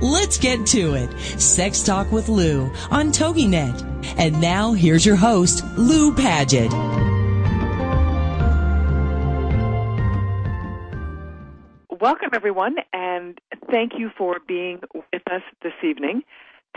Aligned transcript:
Let's 0.00 0.38
get 0.38 0.66
to 0.68 0.94
it. 0.94 1.40
Sex 1.40 1.82
Talk 1.82 2.10
with 2.12 2.28
Lou 2.28 2.70
on 2.90 3.12
TogiNet. 3.12 4.16
And 4.18 4.40
now 4.40 4.72
here's 4.72 5.04
your 5.04 5.16
host, 5.16 5.64
Lou 5.76 6.14
Paget. 6.14 6.72
Welcome, 12.00 12.30
everyone, 12.34 12.76
and 12.92 13.40
thank 13.70 13.92
you 13.96 14.10
for 14.18 14.36
being 14.46 14.80
with 14.94 15.22
us 15.30 15.42
this 15.62 15.72
evening. 15.82 16.22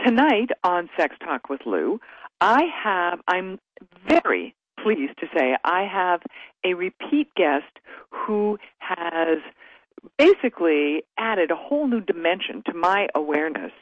Tonight 0.02 0.48
on 0.64 0.88
Sex 0.96 1.16
Talk 1.22 1.50
with 1.50 1.60
Lou, 1.66 2.00
I 2.40 2.62
have, 2.82 3.20
I'm 3.28 3.58
very 4.08 4.54
pleased 4.82 5.18
to 5.18 5.26
say, 5.36 5.56
I 5.64 5.84
have 5.84 6.22
a 6.64 6.74
repeat 6.74 7.28
guest 7.34 7.78
who 8.10 8.58
has 8.78 9.38
basically 10.18 11.02
added 11.18 11.50
a 11.50 11.56
whole 11.56 11.86
new 11.86 12.00
dimension 12.00 12.62
to 12.66 12.74
my 12.74 13.08
awareness 13.14 13.72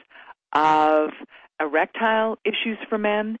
of 0.53 1.09
erectile 1.59 2.37
issues 2.45 2.77
for 2.89 2.97
men 2.97 3.37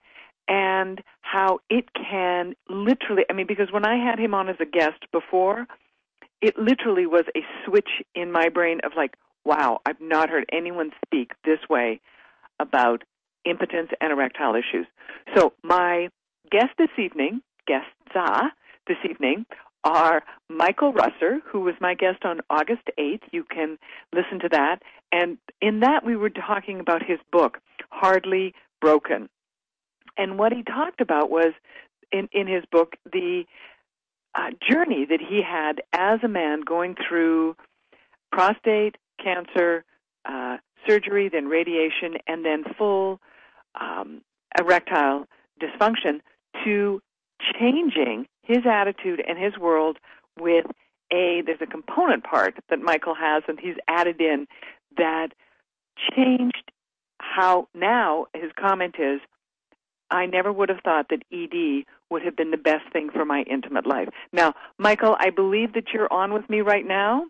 and 0.47 1.01
how 1.21 1.59
it 1.69 1.85
can 1.93 2.53
literally, 2.69 3.23
I 3.29 3.33
mean, 3.33 3.47
because 3.47 3.71
when 3.71 3.85
I 3.85 3.97
had 3.97 4.19
him 4.19 4.33
on 4.33 4.49
as 4.49 4.55
a 4.61 4.65
guest 4.65 5.05
before, 5.11 5.65
it 6.41 6.57
literally 6.57 7.05
was 7.05 7.25
a 7.35 7.41
switch 7.65 7.89
in 8.15 8.31
my 8.31 8.49
brain 8.49 8.79
of 8.83 8.91
like, 8.95 9.15
wow, 9.43 9.79
I've 9.85 10.01
not 10.01 10.29
heard 10.29 10.45
anyone 10.51 10.91
speak 11.05 11.31
this 11.43 11.59
way 11.69 12.01
about 12.59 13.03
impotence 13.45 13.89
and 14.01 14.11
erectile 14.11 14.55
issues. 14.55 14.87
So 15.35 15.53
my 15.63 16.09
guest 16.51 16.71
this 16.77 16.89
evening, 16.97 17.41
guests 17.65 17.89
ah, 18.15 18.49
this 18.87 18.97
evening, 19.09 19.45
are 19.83 20.23
Michael 20.49 20.93
Russer, 20.93 21.39
who 21.45 21.61
was 21.61 21.75
my 21.79 21.93
guest 21.93 22.25
on 22.25 22.41
August 22.49 22.83
8th. 22.99 23.21
You 23.31 23.43
can 23.43 23.77
listen 24.13 24.39
to 24.39 24.49
that. 24.49 24.81
And 25.11 25.37
in 25.61 25.81
that, 25.81 26.05
we 26.05 26.15
were 26.15 26.29
talking 26.29 26.79
about 26.79 27.03
his 27.03 27.19
book, 27.31 27.59
Hardly 27.89 28.53
Broken. 28.81 29.29
And 30.17 30.37
what 30.37 30.51
he 30.51 30.63
talked 30.63 31.01
about 31.01 31.29
was, 31.29 31.53
in, 32.11 32.27
in 32.31 32.47
his 32.47 32.63
book, 32.71 32.95
the 33.11 33.43
uh, 34.35 34.49
journey 34.67 35.05
that 35.09 35.19
he 35.21 35.41
had 35.41 35.81
as 35.93 36.19
a 36.23 36.27
man 36.27 36.61
going 36.61 36.95
through 37.07 37.55
prostate 38.31 38.97
cancer, 39.23 39.83
uh, 40.25 40.57
surgery, 40.87 41.29
then 41.29 41.47
radiation, 41.47 42.15
and 42.27 42.45
then 42.45 42.63
full 42.77 43.19
um, 43.79 44.21
erectile 44.57 45.25
dysfunction 45.61 46.19
to 46.63 47.01
changing 47.59 48.27
his 48.47 48.65
attitude 48.65 49.21
and 49.27 49.37
his 49.37 49.57
world 49.57 49.97
with 50.39 50.65
a 51.11 51.41
there's 51.45 51.61
a 51.61 51.67
component 51.67 52.23
part 52.23 52.55
that 52.69 52.79
Michael 52.79 53.15
has 53.15 53.43
and 53.47 53.59
he's 53.59 53.75
added 53.87 54.19
in 54.19 54.47
that 54.97 55.29
changed 56.15 56.71
how 57.19 57.67
now 57.73 58.25
his 58.33 58.51
comment 58.59 58.95
is 58.99 59.19
I 60.09 60.25
never 60.25 60.51
would 60.51 60.69
have 60.69 60.79
thought 60.83 61.07
that 61.09 61.23
ED 61.31 61.85
would 62.09 62.21
have 62.23 62.35
been 62.35 62.51
the 62.51 62.57
best 62.57 62.91
thing 62.93 63.09
for 63.09 63.25
my 63.25 63.43
intimate 63.49 63.85
life. 63.85 64.07
Now, 64.31 64.53
Michael, 64.77 65.17
I 65.19 65.31
believe 65.31 65.73
that 65.73 65.89
you're 65.93 66.11
on 66.11 66.33
with 66.33 66.49
me 66.49 66.61
right 66.61 66.85
now. 66.87 67.25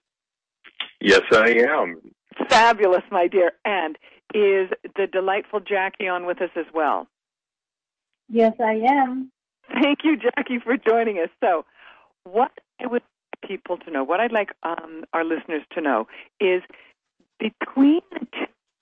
Yes, 1.01 1.21
I 1.31 1.55
am. 1.67 1.99
Fabulous, 2.49 3.01
my 3.09 3.27
dear. 3.27 3.53
And 3.65 3.97
is 4.33 4.69
the 4.95 5.07
delightful 5.11 5.59
Jackie 5.59 6.07
on 6.07 6.25
with 6.27 6.41
us 6.41 6.51
as 6.55 6.65
well? 6.73 7.07
Yes, 8.29 8.53
I 8.59 8.73
am. 8.73 9.31
Thank 9.71 9.99
you, 10.03 10.17
Jackie, 10.17 10.59
for 10.59 10.77
joining 10.77 11.17
us. 11.17 11.29
So, 11.43 11.65
what 12.23 12.51
I 12.81 12.87
would 12.87 13.01
like 13.03 13.49
people 13.49 13.77
to 13.77 13.91
know, 13.91 14.03
what 14.03 14.19
I'd 14.19 14.31
like 14.31 14.49
um, 14.63 15.03
our 15.13 15.23
listeners 15.23 15.63
to 15.73 15.81
know, 15.81 16.07
is 16.39 16.61
between 17.39 18.01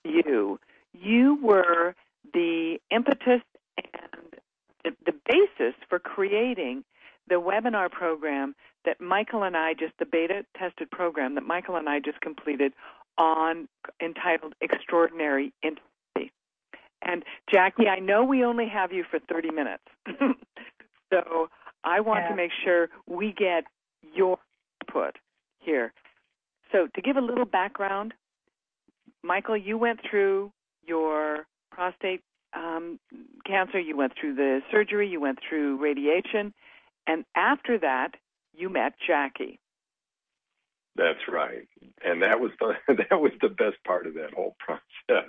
you, 0.04 0.58
you 0.92 1.38
were 1.42 1.94
the 2.32 2.78
impetus 2.90 3.42
and 3.76 4.34
the, 4.84 4.90
the 5.04 5.14
basis 5.26 5.74
for 5.88 5.98
creating 5.98 6.84
the 7.28 7.36
webinar 7.36 7.90
program 7.90 8.54
that 8.84 9.00
Michael 9.00 9.42
and 9.42 9.56
I 9.56 9.74
just 9.74 9.92
the 9.98 10.06
beta 10.06 10.44
tested 10.56 10.90
program 10.90 11.34
that 11.34 11.44
Michael 11.44 11.76
and 11.76 11.88
I 11.88 11.98
just 12.00 12.20
completed 12.20 12.72
on 13.18 13.68
entitled 14.00 14.54
Extraordinary 14.60 15.52
Intimacy. 15.62 16.32
And 17.02 17.24
Jackie, 17.50 17.88
I 17.88 17.98
know 17.98 18.24
we 18.24 18.44
only 18.44 18.68
have 18.68 18.92
you 18.92 19.04
for 19.08 19.18
30 19.18 19.50
minutes. 19.50 19.82
so 21.12 21.48
I 21.84 22.00
want 22.00 22.20
yeah. 22.24 22.28
to 22.30 22.36
make 22.36 22.50
sure 22.64 22.88
we 23.06 23.32
get 23.32 23.64
your 24.14 24.38
input 24.82 25.16
here. 25.58 25.92
So 26.72 26.88
to 26.94 27.02
give 27.02 27.16
a 27.16 27.20
little 27.20 27.44
background, 27.44 28.14
Michael, 29.22 29.56
you 29.56 29.78
went 29.78 30.00
through 30.08 30.52
your 30.86 31.46
prostate 31.70 32.22
um, 32.54 32.98
cancer, 33.46 33.78
you 33.78 33.96
went 33.96 34.12
through 34.18 34.34
the 34.34 34.60
surgery, 34.70 35.08
you 35.08 35.20
went 35.20 35.38
through 35.48 35.76
radiation, 35.80 36.54
and 37.06 37.24
after 37.34 37.78
that, 37.78 38.12
you 38.54 38.68
met 38.68 38.94
Jackie. 39.06 39.58
That's 40.96 41.28
right, 41.28 41.68
and 42.02 42.22
that 42.22 42.40
was 42.40 42.52
the 42.58 42.72
that 43.10 43.20
was 43.20 43.32
the 43.42 43.48
best 43.50 43.76
part 43.86 44.06
of 44.06 44.14
that 44.14 44.32
whole 44.34 44.56
process. 44.58 45.28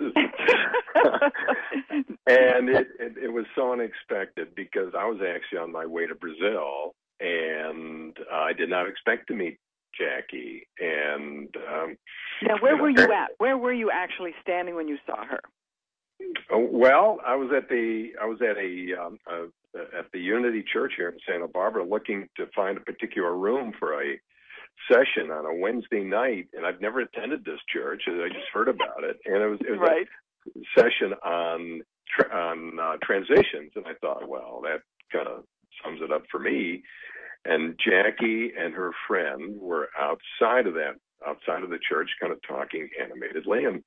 and 2.26 2.68
it, 2.70 2.86
it 2.98 3.12
it 3.24 3.32
was 3.32 3.44
so 3.54 3.72
unexpected 3.72 4.54
because 4.54 4.94
I 4.96 5.04
was 5.04 5.20
actually 5.20 5.58
on 5.58 5.72
my 5.72 5.84
way 5.84 6.06
to 6.06 6.14
Brazil, 6.14 6.94
and 7.20 8.16
uh, 8.32 8.36
I 8.36 8.54
did 8.54 8.70
not 8.70 8.88
expect 8.88 9.28
to 9.28 9.34
meet 9.34 9.58
Jackie. 9.98 10.66
And 10.80 11.54
um, 11.56 11.96
now, 12.42 12.56
where 12.60 12.76
were 12.76 12.90
you 12.90 13.02
at? 13.02 13.30
Where 13.38 13.58
were 13.58 13.72
you 13.72 13.90
actually 13.92 14.34
standing 14.40 14.74
when 14.74 14.88
you 14.88 14.96
saw 15.06 15.24
her? 15.24 15.40
Oh, 16.50 16.66
well, 16.70 17.18
I 17.26 17.36
was 17.36 17.50
at 17.56 17.68
the 17.68 18.12
I 18.20 18.26
was 18.26 18.38
at 18.42 18.56
a, 18.56 19.00
um, 19.00 19.18
a 19.28 19.98
at 19.98 20.10
the 20.12 20.20
Unity 20.20 20.64
Church 20.72 20.92
here 20.96 21.08
in 21.08 21.18
Santa 21.28 21.46
Barbara, 21.46 21.84
looking 21.84 22.28
to 22.36 22.46
find 22.54 22.76
a 22.76 22.80
particular 22.80 23.36
room 23.36 23.72
for 23.78 24.02
a 24.02 24.18
session 24.90 25.30
on 25.30 25.44
a 25.44 25.54
Wednesday 25.54 26.02
night, 26.02 26.48
and 26.54 26.66
I've 26.66 26.80
never 26.80 27.00
attended 27.00 27.44
this 27.44 27.60
church. 27.72 28.02
I 28.06 28.28
just 28.28 28.48
heard 28.52 28.68
about 28.68 29.04
it, 29.04 29.18
and 29.24 29.42
it 29.42 29.46
was, 29.46 29.60
it 29.60 29.78
was 29.78 29.80
right. 29.80 30.06
a 30.56 30.80
session 30.80 31.14
on 31.24 31.82
on 32.32 32.78
uh, 32.80 32.96
transitions, 33.02 33.72
and 33.76 33.86
I 33.86 33.92
thought, 34.00 34.28
well, 34.28 34.62
that 34.62 34.80
kind 35.12 35.28
of 35.28 35.44
sums 35.82 36.00
it 36.02 36.10
up 36.10 36.22
for 36.30 36.40
me. 36.40 36.82
And 37.44 37.78
Jackie 37.78 38.50
and 38.58 38.74
her 38.74 38.92
friend 39.06 39.60
were 39.60 39.88
outside 39.98 40.66
of 40.66 40.74
that, 40.74 40.96
outside 41.26 41.62
of 41.62 41.70
the 41.70 41.78
church, 41.78 42.10
kind 42.20 42.32
of 42.32 42.40
talking 42.46 42.88
animatedly, 43.00 43.64
and 43.64 43.82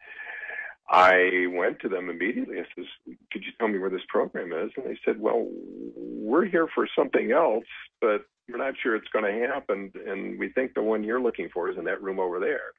I 0.89 1.47
went 1.51 1.79
to 1.81 1.89
them 1.89 2.09
immediately. 2.09 2.59
I 2.59 2.65
says, 2.75 2.85
"Could 3.31 3.43
you 3.43 3.51
tell 3.57 3.67
me 3.67 3.79
where 3.79 3.89
this 3.89 4.05
program 4.09 4.51
is?" 4.51 4.71
And 4.75 4.85
they 4.85 4.97
said, 5.05 5.19
"Well, 5.19 5.47
we're 5.95 6.45
here 6.45 6.67
for 6.67 6.87
something 6.95 7.31
else, 7.31 7.65
but 7.99 8.25
we're 8.49 8.57
not 8.57 8.73
sure 8.81 8.95
it's 8.95 9.07
going 9.09 9.25
to 9.25 9.47
happen, 9.47 9.91
and 10.07 10.39
we 10.39 10.49
think 10.49 10.73
the 10.73 10.83
one 10.83 11.03
you're 11.03 11.21
looking 11.21 11.49
for 11.53 11.69
is 11.69 11.77
in 11.77 11.85
that 11.85 12.01
room 12.01 12.19
over 12.19 12.39
there." 12.39 12.73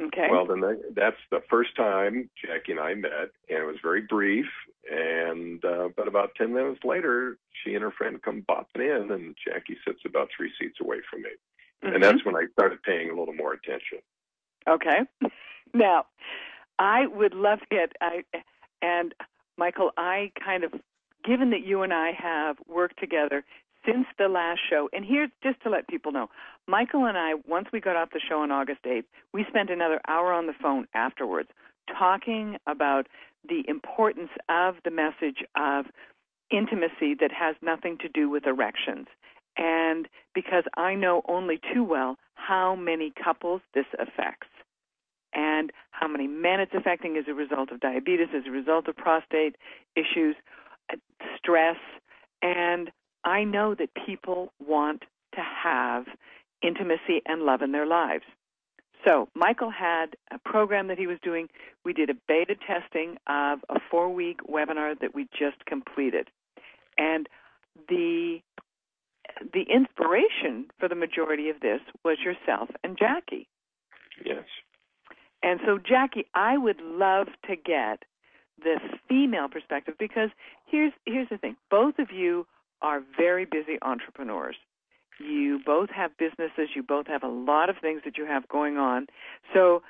Okay. 0.00 0.28
Well, 0.30 0.46
then 0.46 0.62
that's 0.94 1.18
the 1.30 1.42
first 1.50 1.76
time 1.76 2.30
Jackie 2.42 2.72
and 2.72 2.80
I 2.80 2.94
met, 2.94 3.30
and 3.48 3.58
it 3.58 3.66
was 3.66 3.76
very 3.82 4.02
brief. 4.02 4.46
And 4.90 5.62
uh, 5.64 5.88
but 5.94 6.08
about 6.08 6.30
ten 6.36 6.54
minutes 6.54 6.80
later, 6.84 7.36
she 7.62 7.74
and 7.74 7.82
her 7.82 7.90
friend 7.90 8.22
come 8.22 8.44
bopping 8.48 8.76
in, 8.76 9.10
and 9.12 9.36
Jackie 9.46 9.76
sits 9.86 10.00
about 10.06 10.28
three 10.34 10.50
seats 10.58 10.78
away 10.80 10.98
from 11.10 11.22
me, 11.22 11.30
mm-hmm. 11.84 11.94
and 11.94 12.02
that's 12.02 12.24
when 12.24 12.36
I 12.36 12.46
started 12.52 12.82
paying 12.82 13.10
a 13.10 13.18
little 13.18 13.34
more 13.34 13.52
attention. 13.52 13.98
Okay. 14.68 15.00
Now, 15.72 16.06
I 16.78 17.06
would 17.06 17.34
love 17.34 17.60
to 17.60 17.66
get 17.70 17.92
I 18.00 18.24
and 18.82 19.14
Michael, 19.60 19.90
I 19.96 20.32
kind 20.42 20.64
of, 20.64 20.72
given 21.24 21.50
that 21.50 21.66
you 21.66 21.82
and 21.82 21.92
I 21.92 22.12
have 22.12 22.56
worked 22.66 22.98
together 22.98 23.44
since 23.90 24.06
the 24.18 24.28
last 24.28 24.60
show, 24.68 24.88
and 24.92 25.04
here's 25.04 25.30
just 25.42 25.60
to 25.62 25.70
let 25.70 25.88
people 25.88 26.12
know, 26.12 26.28
Michael 26.66 27.06
and 27.06 27.18
I, 27.18 27.34
once 27.46 27.68
we 27.72 27.80
got 27.80 27.96
off 27.96 28.10
the 28.12 28.20
show 28.20 28.40
on 28.40 28.50
August 28.50 28.82
8th, 28.84 29.04
we 29.32 29.44
spent 29.48 29.70
another 29.70 30.00
hour 30.08 30.32
on 30.32 30.46
the 30.46 30.52
phone 30.60 30.86
afterwards 30.94 31.48
talking 31.98 32.56
about 32.66 33.06
the 33.48 33.64
importance 33.66 34.30
of 34.48 34.76
the 34.84 34.90
message 34.90 35.44
of 35.56 35.86
intimacy 36.50 37.14
that 37.20 37.30
has 37.32 37.56
nothing 37.62 37.96
to 37.98 38.08
do 38.08 38.28
with 38.28 38.46
erections. 38.46 39.06
And 39.56 40.08
because 40.34 40.64
I 40.76 40.94
know 40.94 41.22
only 41.28 41.60
too 41.72 41.84
well 41.84 42.16
how 42.34 42.74
many 42.74 43.12
couples 43.22 43.60
this 43.74 43.86
affects 43.94 44.48
and 45.32 45.70
how 45.90 46.08
many 46.08 46.26
men 46.26 46.60
it's 46.60 46.72
affecting 46.74 47.16
as 47.16 47.24
a 47.28 47.34
result 47.34 47.70
of 47.70 47.80
diabetes, 47.80 48.28
as 48.34 48.42
a 48.46 48.50
result 48.50 48.88
of 48.88 48.96
prostate 48.96 49.56
issues, 49.96 50.34
uh, 50.92 50.96
stress, 51.36 51.76
and 52.42 52.90
I 53.24 53.44
know 53.44 53.74
that 53.74 53.90
people 54.06 54.52
want 54.64 55.04
to 55.34 55.40
have 55.40 56.06
intimacy 56.62 57.22
and 57.26 57.42
love 57.42 57.62
in 57.62 57.72
their 57.72 57.86
lives. 57.86 58.24
So, 59.06 59.28
Michael 59.34 59.70
had 59.70 60.16
a 60.30 60.38
program 60.38 60.88
that 60.88 60.98
he 60.98 61.06
was 61.06 61.18
doing. 61.22 61.48
We 61.84 61.94
did 61.94 62.10
a 62.10 62.14
beta 62.28 62.54
testing 62.54 63.16
of 63.26 63.60
a 63.70 63.80
four 63.90 64.12
week 64.12 64.40
webinar 64.46 64.98
that 65.00 65.14
we 65.14 65.26
just 65.38 65.64
completed. 65.64 66.28
And 66.98 67.26
the 67.88 68.40
the 69.54 69.62
inspiration 69.62 70.66
for 70.78 70.88
the 70.88 70.94
majority 70.94 71.48
of 71.48 71.60
this 71.60 71.80
was 72.04 72.18
yourself 72.18 72.68
and 72.84 72.98
Jackie. 72.98 73.48
Yes. 74.24 74.44
And 75.42 75.60
so, 75.64 75.78
Jackie, 75.78 76.26
I 76.34 76.58
would 76.58 76.80
love 76.82 77.28
to 77.48 77.56
get 77.56 78.02
the 78.62 78.78
female 79.08 79.48
perspective 79.48 79.94
because 79.98 80.28
here's 80.66 80.92
here's 81.06 81.28
the 81.30 81.38
thing: 81.38 81.56
both 81.70 81.98
of 81.98 82.10
you 82.12 82.46
are 82.82 83.02
very 83.16 83.44
busy 83.44 83.78
entrepreneurs. 83.82 84.56
You 85.18 85.60
both 85.64 85.90
have 85.90 86.16
businesses. 86.16 86.70
You 86.74 86.82
both 86.82 87.06
have 87.06 87.22
a 87.22 87.28
lot 87.28 87.68
of 87.68 87.76
things 87.80 88.02
that 88.04 88.16
you 88.16 88.24
have 88.24 88.48
going 88.48 88.78
on. 88.78 89.06
So, 89.52 89.82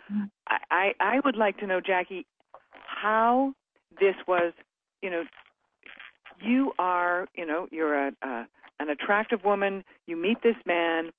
I 0.70 0.92
I 0.98 1.20
would 1.24 1.36
like 1.36 1.58
to 1.58 1.66
know, 1.66 1.80
Jackie, 1.80 2.26
how 2.72 3.54
this 4.00 4.16
was. 4.26 4.52
You 5.02 5.10
know, 5.10 5.22
you 6.42 6.72
are 6.78 7.28
you 7.36 7.46
know 7.46 7.68
you're 7.70 8.08
a, 8.08 8.12
a 8.22 8.46
an 8.80 8.88
attractive 8.88 9.44
woman. 9.44 9.84
You 10.06 10.16
meet 10.16 10.42
this 10.42 10.56
man, 10.66 11.10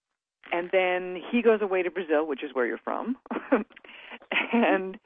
and 0.51 0.69
then 0.73 1.21
he 1.31 1.41
goes 1.41 1.61
away 1.61 1.83
to 1.83 1.91
Brazil, 1.91 2.27
which 2.27 2.43
is 2.43 2.49
where 2.53 2.65
you're 2.65 2.79
from. 2.79 3.15
and 4.51 4.97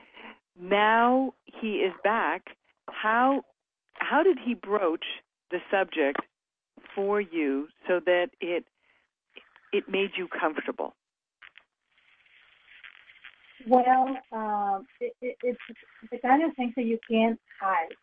now 0.59 1.33
he 1.45 1.75
is 1.77 1.94
back. 2.03 2.56
How 2.89 3.44
how 3.95 4.23
did 4.23 4.38
he 4.44 4.56
broach 4.56 5.06
the 5.51 5.59
subject 5.69 6.21
for 6.95 7.21
you 7.21 7.68
so 7.88 8.00
that 8.06 8.30
it 8.42 8.65
it 9.71 9.83
made 9.89 10.12
you 10.18 10.27
comfortable? 10.27 10.94
Well, 13.68 14.18
um, 14.31 14.86
it, 15.01 15.13
it, 15.21 15.38
it's 15.44 15.59
the 16.12 16.18
kind 16.19 16.44
of 16.44 16.56
things 16.56 16.74
that 16.75 16.86
you 16.86 17.00
can't 17.09 17.39
hide. 17.59 17.94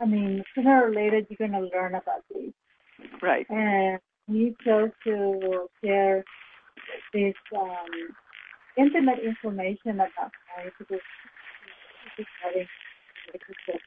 I 0.00 0.04
mean, 0.04 0.42
sooner 0.54 0.84
or 0.84 0.94
later 0.94 1.22
you're 1.28 1.48
going 1.48 1.52
to 1.52 1.68
learn 1.74 1.94
about 1.94 2.22
these. 2.32 2.52
Right. 3.22 3.46
And 3.48 3.98
he 4.26 4.54
chose 4.64 4.90
to 5.04 5.68
share 5.82 6.22
this 7.14 7.34
um, 7.56 7.86
intimate 8.76 9.20
information 9.24 9.94
about 9.94 10.32
marriage 10.56 10.74
because 10.78 11.00
he's 12.16 12.26
having 12.44 12.66
relationship 13.26 13.80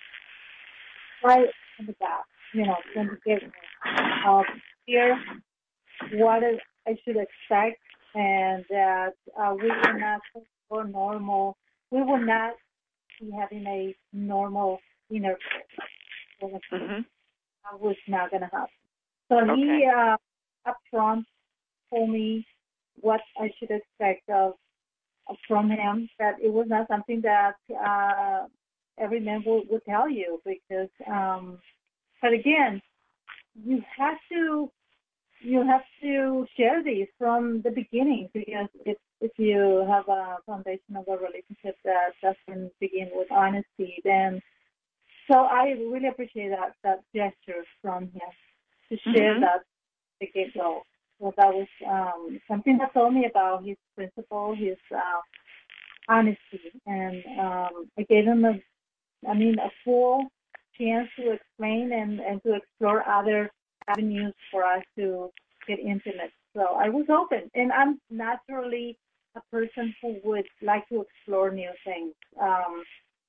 right 1.24 1.50
in 1.80 1.86
the 1.86 1.94
back, 1.94 2.26
you 2.54 2.66
know, 2.66 2.76
to 2.94 3.04
the 3.04 3.18
beginning. 3.24 3.52
Uh, 4.28 4.44
here, 4.86 5.18
what 6.14 6.44
I 6.88 6.96
should 7.04 7.18
expect, 7.18 7.80
and 8.16 8.66
that 8.70 9.14
uh, 9.40 9.54
we 9.56 9.70
will 9.70 10.00
not 10.00 10.22
go 10.72 10.84
normal. 10.84 11.58
We 11.92 12.02
will 12.02 12.26
not 12.26 12.54
be 13.20 13.32
having 13.32 13.66
a 13.68 13.96
normal 14.14 14.80
inner 15.12 15.36
Mm-hmm. 16.42 17.02
That 17.02 17.82
was 17.82 17.98
not 18.08 18.32
going 18.32 18.42
to 18.42 18.48
happen. 18.48 18.70
So 19.28 19.40
Okay. 19.40 19.56
he 19.56 19.86
uh, 19.86 20.16
up 20.66 20.78
front 20.90 21.26
told 21.90 22.10
me 22.12 22.48
what 23.02 23.20
I 23.38 23.52
should 23.60 23.72
expect 23.72 24.30
of, 24.30 24.54
of 25.28 25.36
from 25.50 25.70
him. 25.70 26.08
That 26.18 26.36
it 26.42 26.54
was 26.54 26.68
not 26.70 26.88
something 26.88 27.22
that 27.24 27.56
uh, 27.86 28.48
every 28.98 29.20
man 29.20 29.44
would, 29.46 29.64
would 29.70 29.84
tell 29.86 30.10
you 30.10 30.42
because. 30.46 30.90
Um, 31.08 31.60
but 32.22 32.34
again, 32.34 32.82
you 33.56 33.82
have 33.98 34.18
to 34.32 34.72
you 35.42 35.66
have 35.66 35.84
to 36.02 36.46
share 36.58 36.84
these 36.84 37.08
from 37.18 37.62
the 37.62 37.72
beginning 37.72 38.30
because 38.34 38.70
if 38.86 38.98
if 39.22 39.32
you 39.38 39.86
have 39.90 40.08
a 40.10 40.38
foundation 40.46 40.96
of 40.96 41.08
a 41.08 41.18
relationship 41.18 41.78
that 41.86 42.14
doesn't 42.22 42.72
begin 42.80 43.10
with 43.14 43.32
honesty, 43.32 44.02
then 44.04 44.42
so 45.32 45.40
I 45.40 45.70
really 45.92 46.08
appreciate 46.08 46.50
that 46.50 46.74
that 46.84 47.00
gesture 47.16 47.64
from 47.82 48.06
him 48.06 48.32
to 48.92 48.98
share 49.14 49.36
Mhm. 49.36 49.42
that 49.42 49.64
the 50.20 50.28
get 50.34 50.54
go. 50.54 50.84
So 51.20 51.34
that 51.38 51.54
was 51.54 51.68
um, 51.88 52.40
something 52.48 52.78
that 52.80 52.94
told 52.94 53.14
me 53.14 53.26
about 53.26 53.66
his 53.66 53.78
principle, 53.96 54.56
his 54.56 54.78
uh, 54.96 55.22
honesty, 56.08 56.72
and 56.86 57.24
um, 57.40 57.90
I 57.98 58.04
gave 58.10 58.26
him 58.26 58.46
a, 58.46 58.60
I 59.30 59.34
mean, 59.34 59.60
a 59.60 59.70
full 59.84 60.32
chance 60.80 61.10
to 61.18 61.32
explain 61.32 61.92
and 61.94 62.20
and 62.20 62.42
to 62.44 62.56
explore 62.56 63.08
other 63.08 63.52
avenues 63.88 64.34
for 64.52 64.64
us 64.64 64.84
to 64.98 65.30
get 65.68 65.80
intimate. 65.80 66.32
So 66.56 66.62
I 66.62 66.90
was 66.90 67.06
open, 67.10 67.50
and 67.56 67.72
I'm 67.72 68.00
naturally 68.10 68.98
a 69.36 69.42
person 69.52 69.94
who 70.02 70.18
would 70.24 70.46
like 70.62 70.88
to 70.90 71.02
explore 71.06 71.52
new 71.52 71.72
things. 71.86 72.14
Um, 72.42 72.84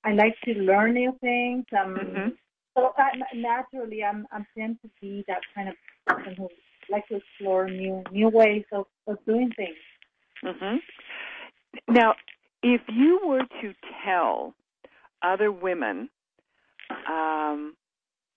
I 0.04 0.12
like 0.12 0.34
to 0.44 0.52
learn 0.54 0.94
new 0.94 1.12
things. 1.20 1.64
Um, 1.78 1.94
Mhm. 1.96 2.36
So 2.76 2.94
I, 2.96 3.10
naturally, 3.34 4.02
I'm 4.04 4.26
I'm 4.32 4.46
tend 4.56 4.78
to 4.82 4.90
be 5.00 5.24
that 5.26 5.42
kind 5.54 5.68
of 5.68 5.76
person 6.06 6.34
who 6.36 6.48
like 6.88 7.06
to 7.08 7.16
explore 7.16 7.68
new 7.68 8.02
new 8.10 8.28
ways 8.28 8.64
of, 8.72 8.86
of 9.06 9.18
doing 9.26 9.50
things. 9.56 9.76
hmm 10.42 10.76
Now, 11.88 12.14
if 12.62 12.80
you 12.88 13.20
were 13.24 13.44
to 13.62 13.74
tell 14.04 14.54
other 15.22 15.50
women 15.52 16.08
um, 17.08 17.74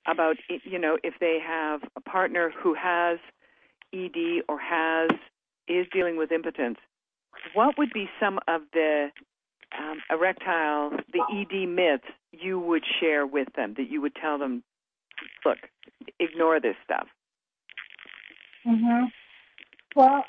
about, 0.07 0.35
you 0.63 0.79
know, 0.79 0.97
if 1.03 1.15
they 1.19 1.39
have 1.45 1.81
a 1.95 2.01
partner 2.01 2.51
who 2.61 2.73
has 2.73 3.19
ED 3.93 4.43
or 4.49 4.59
has 4.59 5.09
is 5.67 5.85
dealing 5.93 6.17
with 6.17 6.31
impotence, 6.31 6.77
what 7.53 7.77
would 7.77 7.91
be 7.93 8.09
some 8.19 8.39
of 8.47 8.61
the 8.73 9.09
um, 9.77 9.97
erectile, 10.09 10.91
the 11.11 11.23
ED 11.31 11.67
myths 11.67 12.03
you 12.31 12.59
would 12.59 12.83
share 12.99 13.25
with 13.25 13.47
them 13.55 13.73
that 13.77 13.89
you 13.89 14.01
would 14.01 14.15
tell 14.15 14.37
them, 14.37 14.63
look, 15.45 15.57
ignore 16.19 16.59
this 16.59 16.75
stuff? 16.83 17.07
Mm-hmm. 18.67 19.05
Well, 19.95 20.23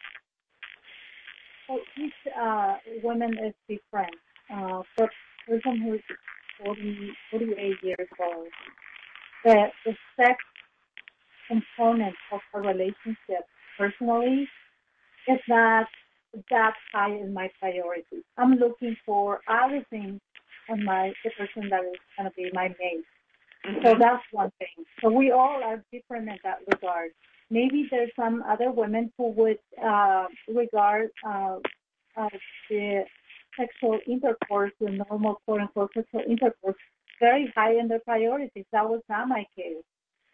so 1.66 1.78
each 1.97 2.12
uh, 2.40 2.76
woman 3.02 3.37
is 3.38 3.54
different. 3.69 4.14
Uh, 4.52 4.83
for 4.95 5.04
a 5.04 5.50
person 5.50 5.81
who's 5.81 6.02
40, 6.65 7.11
48 7.31 7.77
years 7.83 8.09
old, 8.21 8.49
the, 9.45 9.67
the 9.85 9.95
sex 10.17 10.37
component 11.49 12.15
of 12.33 12.41
a 12.55 12.61
relationship 12.61 13.47
personally 13.79 14.49
is 15.29 15.41
not 15.49 15.87
that 16.51 16.75
high 16.93 17.13
in 17.13 17.33
my 17.33 17.51
priority. 17.61 18.25
I'm 18.39 18.55
looking 18.55 18.97
for 19.07 19.41
other 19.49 19.85
things 19.91 20.21
in 20.69 20.85
my 20.85 21.13
the 21.25 21.31
person 21.31 21.69
that 21.71 21.81
is 21.81 22.01
going 22.19 22.31
to 22.31 22.35
be 22.37 22.51
my 22.53 22.69
mate. 22.81 23.05
So 23.85 23.95
that's 23.99 24.23
one 24.33 24.51
thing. 24.59 24.85
So 25.03 25.11
we 25.11 25.31
all 25.31 25.63
are 25.65 25.83
different 25.93 26.29
in 26.29 26.37
that 26.45 26.59
regard. 26.73 27.11
Maybe 27.51 27.89
there's 27.91 28.11
some 28.17 28.43
other 28.49 28.71
women 28.71 29.13
who 29.19 29.31
would 29.31 29.59
uh, 29.85 30.27
regard 30.49 31.11
uh, 31.27 31.59
uh, 32.17 32.29
the 32.71 33.05
sexual 33.59 34.01
intercourse, 34.07 34.73
the 34.81 34.91
normal 34.91 35.41
quote 35.45 35.61
unquote 35.63 35.93
sexual 35.95 36.23
intercourse, 36.29 36.77
very 37.21 37.53
high 37.57 37.75
in 37.79 37.89
their 37.89 38.01
priorities. 38.01 38.65
That 38.73 38.89
was 38.89 39.03
not 39.09 39.29
my 39.29 39.47
case. 39.57 39.83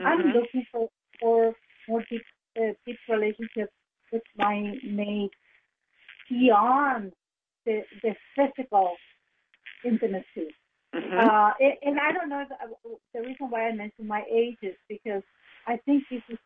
I'm 0.00 0.20
Mhm. 0.20 0.34
looking 0.34 0.66
for 0.72 0.88
for 1.20 1.54
more 1.88 2.04
deep, 2.10 2.22
uh, 2.58 2.72
deep 2.86 2.98
relationships 3.08 3.72
with 4.12 4.22
my 4.36 4.78
mate 4.82 5.32
beyond 6.28 7.12
the 7.66 7.84
the 8.02 8.14
physical 8.36 8.96
intimacy. 9.84 10.54
Mhm. 10.94 11.18
Uh, 11.18 11.52
and, 11.60 11.74
and 11.82 12.00
I 12.00 12.12
don't 12.12 12.28
know 12.28 12.40
if, 12.42 12.48
the 13.14 13.20
reason 13.22 13.50
why 13.50 13.68
I 13.68 13.72
mentioned 13.72 14.08
my 14.08 14.24
age 14.30 14.56
is 14.62 14.74
because 14.88 15.22
I 15.66 15.76
think 15.78 16.04
this 16.10 16.22
is 16.30 16.38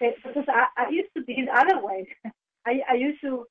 because 0.00 0.44
I, 0.48 0.66
I 0.76 0.90
used 0.90 1.10
to 1.16 1.22
be 1.24 1.36
the 1.46 1.52
other 1.52 1.84
way. 1.84 2.06
I, 2.66 2.80
I 2.90 2.94
used 2.94 3.20
to 3.22 3.46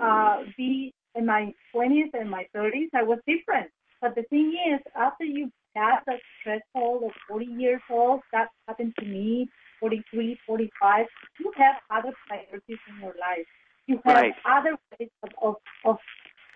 uh, 0.00 0.44
be 0.56 0.92
in 1.18 1.26
my 1.26 1.52
20s 1.74 2.10
and 2.14 2.30
my 2.30 2.44
30s. 2.56 2.88
I 2.94 3.02
was 3.02 3.18
different. 3.26 3.68
But 4.00 4.14
the 4.14 4.22
thing 4.30 4.48
is, 4.72 4.80
after 4.96 5.24
you 5.24 5.50
past 5.76 6.06
the 6.06 6.16
threshold 6.42 7.02
of 7.04 7.10
40 7.28 7.46
years 7.46 7.82
old, 7.90 8.20
that 8.32 8.48
happened 8.68 8.94
to 9.00 9.04
me, 9.06 9.48
43, 9.80 10.38
45, 10.46 11.06
you 11.40 11.52
have 11.56 11.76
other 11.90 12.12
priorities 12.28 12.78
in 12.88 12.94
your 13.02 13.14
life. 13.28 13.46
You 13.86 14.00
have 14.04 14.16
Right. 14.16 14.34
other 14.44 14.76
ways 14.98 15.10
of, 15.24 15.30
of, 15.42 15.54
of 15.84 15.96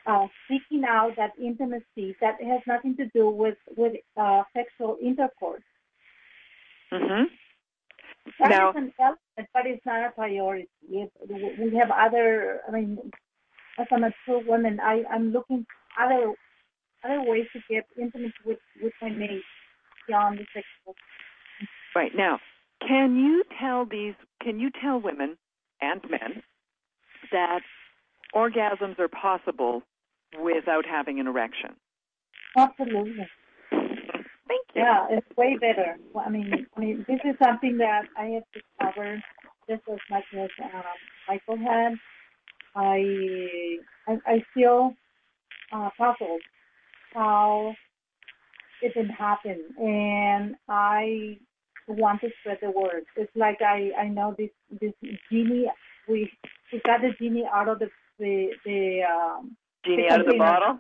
uh, 0.07 0.27
seeking 0.49 0.85
out 0.89 1.13
that 1.17 1.31
intimacy 1.41 2.17
that 2.21 2.37
has 2.43 2.61
nothing 2.67 2.97
to 2.97 3.07
do 3.15 3.29
with, 3.31 3.59
with 3.77 3.95
uh, 4.17 4.43
sexual 4.57 4.97
intercourse. 5.03 5.63
Mhm. 6.93 7.25
That 8.39 8.51
Now- 8.51 8.71
is 8.71 8.77
an 8.77 8.93
element, 9.01 9.49
but 9.55 9.67
it's 9.67 9.85
not 9.87 10.05
a 10.05 10.11
priority. 10.11 10.69
It, 10.91 11.11
we 11.59 11.77
have 11.77 11.91
other, 11.91 12.61
I 12.69 12.71
mean, 12.71 12.99
as 13.79 13.87
a 13.95 13.99
mature 13.99 14.43
woman, 14.47 14.79
I, 14.81 15.03
I'm 15.11 15.33
looking 15.33 15.67
other 16.01 16.33
other 17.05 17.23
ways 17.23 17.47
to 17.53 17.61
get 17.69 17.85
intimate 18.01 18.33
with, 18.45 18.59
with 18.81 18.93
my 19.03 19.11
mate 19.11 19.43
beyond 20.07 20.39
the 20.39 20.45
sexual. 20.55 20.95
Right 21.97 22.13
now, 22.15 22.39
can 22.87 23.17
you 23.17 23.45
tell 23.61 23.85
these? 23.85 24.15
Can 24.41 24.59
you 24.61 24.71
tell 24.83 25.01
women 25.01 25.37
and 25.81 26.01
men 26.09 26.43
that 27.33 27.61
orgasms 28.35 28.99
are 28.99 29.09
possible 29.09 29.83
without 30.41 30.85
having 30.87 31.21
an 31.21 31.27
erection? 31.27 31.71
Absolutely. 32.57 33.27
Thank 33.71 34.67
you. 34.75 34.83
Yeah, 34.83 35.07
it's 35.11 35.27
way 35.37 35.57
better. 35.61 35.97
Well, 36.13 36.25
I 36.27 36.31
mean, 36.31 36.67
I 36.77 36.81
mean, 36.81 37.05
this 37.09 37.21
is 37.25 37.35
something 37.43 37.79
that 37.79 38.03
I 38.17 38.25
have 38.27 38.43
discovered 38.53 39.23
just 39.69 39.83
as 39.91 39.99
much 40.11 40.25
as 40.35 40.51
um, 40.63 40.83
Michael 41.29 41.57
had. 41.57 41.95
I 42.75 43.79
I, 44.09 44.19
I 44.27 44.45
feel 44.55 44.95
uh, 45.73 45.91
puzzled 45.99 46.43
how 47.15 47.75
it 48.81 48.93
can 48.95 49.09
happen, 49.09 49.65
and 49.79 50.57
I 50.69 51.39
want 51.87 52.21
to 52.23 52.31
spread 52.41 52.59
the 52.63 52.71
word. 52.71 53.05
It's 53.17 53.31
like 53.37 53.61
I 53.63 53.91
I 53.99 54.09
know 54.09 54.35
this 54.37 54.51
this 54.81 54.93
genie. 55.31 55.71
We 56.09 56.31
we 56.73 56.81
got 56.85 57.01
the 57.01 57.13
genie 57.21 57.47
out 57.53 57.69
of 57.69 57.79
the 57.79 57.89
the 58.19 58.51
the 58.65 59.03
um, 59.03 59.57
Genie 59.85 60.09
out 60.09 60.21
of 60.21 60.27
the 60.27 60.39
bottle. 60.39 60.79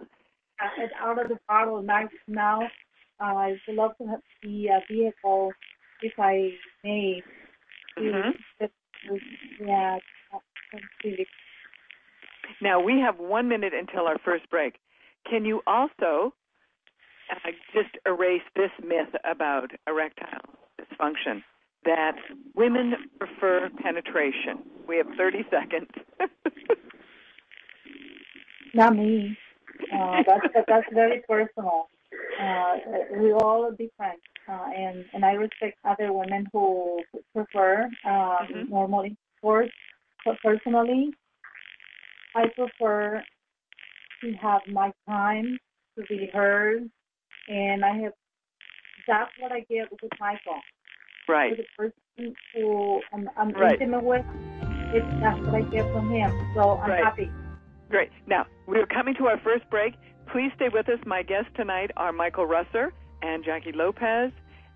out 1.01 1.19
of 1.19 1.29
the 1.29 1.39
bottle. 1.49 1.83
Now, 1.83 2.09
now 2.29 2.63
uh, 3.21 3.35
I 3.35 3.57
would 3.67 3.77
love 3.77 3.97
to 3.99 4.07
have 4.07 4.21
the 4.43 4.71
uh, 4.71 4.81
vehicle, 4.91 5.53
if 6.03 6.13
I 6.19 6.53
may. 6.85 7.23
Mhm. 7.99 8.33
to- 8.61 8.71
Yeah. 9.61 9.99
Now 12.61 12.81
we 12.81 13.01
have 13.01 13.19
one 13.19 13.49
minute 13.49 13.73
until 13.75 14.07
our 14.07 14.19
first 14.25 14.49
break. 14.51 14.79
Can 15.29 15.45
you 15.45 15.63
also 15.67 16.35
uh, 17.31 17.51
just 17.73 17.97
erase 18.07 18.43
this 18.57 18.71
myth 18.85 19.15
about 19.25 19.71
erectile 19.87 20.41
dysfunction 20.81 21.43
that 21.85 22.17
women 22.55 22.95
prefer 23.19 23.69
penetration? 23.83 24.59
We 24.89 24.97
have 24.99 25.07
30 25.17 25.45
seconds. 25.51 25.91
Not 28.75 28.97
me. 28.97 29.37
Uh, 29.95 30.23
that's 30.27 30.47
that's 30.67 30.87
very 30.93 31.23
personal. 31.29 31.89
Uh, 32.41 32.77
we 33.19 33.33
all 33.33 33.65
are 33.67 33.73
different, 33.73 34.21
uh, 34.49 34.67
and 34.75 35.05
and 35.13 35.25
I 35.25 35.33
respect 35.33 35.79
other 35.85 36.13
women 36.13 36.49
who 36.53 37.03
prefer 37.35 37.91
uh, 38.05 38.39
Mhm. 38.47 38.69
normal 38.71 39.03
intercourse. 39.03 39.71
But 40.25 40.39
personally, 40.43 41.13
I 42.35 42.47
prefer 42.49 43.23
to 44.23 44.33
have 44.35 44.63
my 44.67 44.93
time 45.07 45.59
to 45.97 46.05
be 46.09 46.31
heard, 46.33 46.89
and 47.49 47.85
I 47.85 47.97
have. 47.99 48.13
That's 49.09 49.31
what 49.41 49.51
I 49.53 49.61
get 49.69 49.91
with 49.91 50.11
Michael. 50.21 50.61
right. 51.29 51.51
With 51.51 51.61
the 51.61 51.67
person 51.77 52.35
who 52.55 53.01
I'm, 53.13 53.31
I'm 53.37 53.51
Right. 53.51 53.81
intimate 53.81 54.03
with, 54.05 54.25
it's 54.93 55.07
that's 55.21 55.41
what 55.41 55.55
I 55.55 55.61
get 55.63 55.91
from 55.93 56.11
him. 56.11 56.31
So 56.55 56.79
I'm 56.79 56.91
Right. 56.91 57.05
happy. 57.05 57.31
Great. 57.91 58.11
Now, 58.27 58.47
we're 58.67 58.87
coming 58.87 59.15
to 59.17 59.29
our 59.29 59.39
first 59.39 59.69
break. 59.71 59.95
Please 60.27 60.51
stay 60.57 60.69
with 60.69 60.89
us. 60.89 60.99
My 61.07 61.23
guests 61.23 61.51
tonight 61.55 61.91
are 61.97 62.13
Michael 62.13 62.47
Russer 62.47 62.93
and 63.23 63.45
Jackie 63.45 63.73
Lopez, 63.73 64.33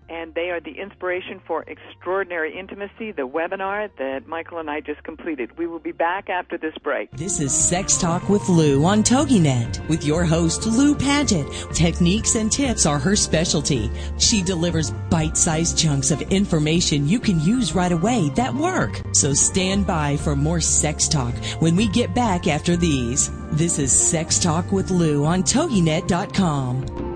and 0.09 0.33
they 0.33 0.49
are 0.49 0.59
the 0.59 0.79
inspiration 0.79 1.41
for 1.45 1.63
Extraordinary 1.63 2.57
Intimacy, 2.57 3.11
the 3.11 3.27
webinar 3.27 3.89
that 3.97 4.27
Michael 4.27 4.59
and 4.59 4.69
I 4.69 4.81
just 4.81 5.03
completed. 5.03 5.57
We 5.57 5.67
will 5.67 5.79
be 5.79 5.91
back 5.91 6.29
after 6.29 6.57
this 6.57 6.73
break. 6.83 7.11
This 7.11 7.39
is 7.39 7.53
Sex 7.53 7.97
Talk 7.97 8.29
with 8.29 8.47
Lou 8.49 8.83
on 8.85 9.03
TogiNet 9.03 9.87
with 9.89 10.05
your 10.05 10.23
host 10.23 10.65
Lou 10.65 10.95
Paget. 10.95 11.47
Techniques 11.73 12.35
and 12.35 12.51
tips 12.51 12.85
are 12.85 12.99
her 12.99 13.15
specialty. 13.15 13.89
She 14.17 14.41
delivers 14.43 14.91
bite-sized 15.09 15.77
chunks 15.77 16.11
of 16.11 16.21
information 16.23 17.07
you 17.07 17.19
can 17.19 17.39
use 17.39 17.75
right 17.75 17.91
away 17.91 18.29
that 18.35 18.53
work. 18.53 19.01
So 19.13 19.33
stand 19.33 19.87
by 19.87 20.17
for 20.17 20.35
more 20.35 20.61
sex 20.61 21.07
talk 21.07 21.33
when 21.59 21.75
we 21.75 21.87
get 21.87 22.13
back 22.13 22.47
after 22.47 22.75
these. 22.75 23.31
This 23.51 23.79
is 23.79 23.91
Sex 23.91 24.39
Talk 24.39 24.71
with 24.71 24.91
Lou 24.91 25.25
on 25.25 25.43
TogiNet.com. 25.43 27.06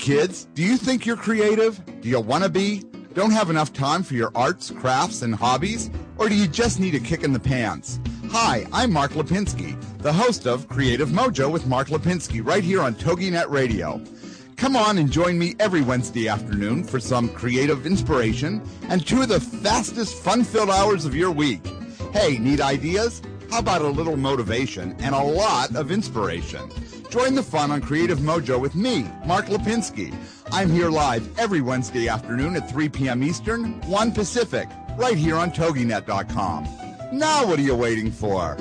kids, 0.00 0.46
do 0.54 0.62
you 0.62 0.78
think 0.78 1.04
you're 1.04 1.16
creative? 1.16 1.80
Do 2.00 2.08
you 2.08 2.20
want 2.20 2.42
to 2.42 2.50
be? 2.50 2.82
Don't 3.12 3.32
have 3.32 3.50
enough 3.50 3.72
time 3.72 4.02
for 4.02 4.14
your 4.14 4.32
arts, 4.34 4.70
crafts, 4.70 5.20
and 5.22 5.34
hobbies? 5.34 5.90
Or 6.16 6.28
do 6.28 6.34
you 6.34 6.46
just 6.46 6.80
need 6.80 6.94
a 6.94 7.00
kick 7.00 7.22
in 7.22 7.32
the 7.32 7.40
pants? 7.40 8.00
Hi, 8.30 8.66
I'm 8.72 8.92
Mark 8.92 9.12
Lipinski, 9.12 9.78
the 9.98 10.12
host 10.12 10.46
of 10.46 10.68
Creative 10.68 11.10
Mojo 11.10 11.52
with 11.52 11.66
Mark 11.66 11.88
Lipinski, 11.88 12.44
right 12.44 12.64
here 12.64 12.80
on 12.80 12.94
TogiNet 12.94 13.50
Radio. 13.50 14.00
Come 14.56 14.74
on 14.74 14.96
and 14.98 15.10
join 15.10 15.38
me 15.38 15.54
every 15.58 15.82
Wednesday 15.82 16.28
afternoon 16.28 16.84
for 16.84 16.98
some 16.98 17.28
creative 17.28 17.86
inspiration 17.86 18.62
and 18.88 19.06
two 19.06 19.22
of 19.22 19.28
the 19.28 19.40
fastest 19.40 20.14
fun-filled 20.16 20.70
hours 20.70 21.04
of 21.04 21.14
your 21.14 21.30
week. 21.30 21.66
Hey, 22.12 22.38
need 22.38 22.60
ideas? 22.60 23.20
How 23.50 23.58
about 23.58 23.82
a 23.82 23.88
little 23.88 24.16
motivation 24.16 24.94
and 25.00 25.14
a 25.14 25.22
lot 25.22 25.74
of 25.74 25.90
inspiration? 25.90 26.70
Join 27.10 27.34
the 27.34 27.42
fun 27.42 27.72
on 27.72 27.80
Creative 27.80 28.20
Mojo 28.20 28.60
with 28.60 28.76
me, 28.76 29.04
Mark 29.26 29.46
Lipinski. 29.46 30.14
I'm 30.52 30.70
here 30.70 30.90
live 30.90 31.36
every 31.40 31.60
Wednesday 31.60 32.06
afternoon 32.06 32.54
at 32.54 32.70
3 32.70 32.88
p.m. 32.88 33.24
Eastern, 33.24 33.80
1 33.80 34.12
Pacific, 34.12 34.68
right 34.96 35.16
here 35.16 35.34
on 35.34 35.50
TogiNet.com. 35.50 36.68
Now 37.12 37.44
what 37.44 37.58
are 37.58 37.62
you 37.62 37.74
waiting 37.74 38.12
for? 38.12 38.56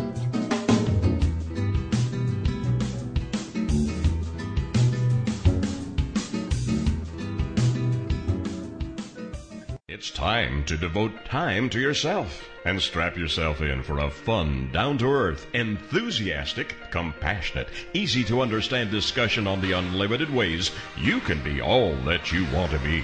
It's 9.87 10.09
time 10.09 10.65
to 10.65 10.75
devote 10.75 11.11
time 11.25 11.69
to 11.69 11.79
yourself 11.79 12.48
and 12.65 12.81
strap 12.81 13.17
yourself 13.17 13.61
in 13.61 13.83
for 13.83 13.99
a 13.99 14.09
fun, 14.09 14.69
down 14.71 14.97
to 14.97 15.07
earth, 15.07 15.47
enthusiastic, 15.53 16.75
compassionate, 16.91 17.69
easy 17.93 18.23
to 18.23 18.41
understand 18.41 18.91
discussion 18.91 19.47
on 19.47 19.61
the 19.61 19.71
unlimited 19.71 20.33
ways 20.33 20.71
you 20.97 21.19
can 21.19 21.41
be 21.43 21.61
all 21.61 21.95
that 22.05 22.31
you 22.31 22.45
want 22.53 22.71
to 22.71 22.79
be. 22.79 23.03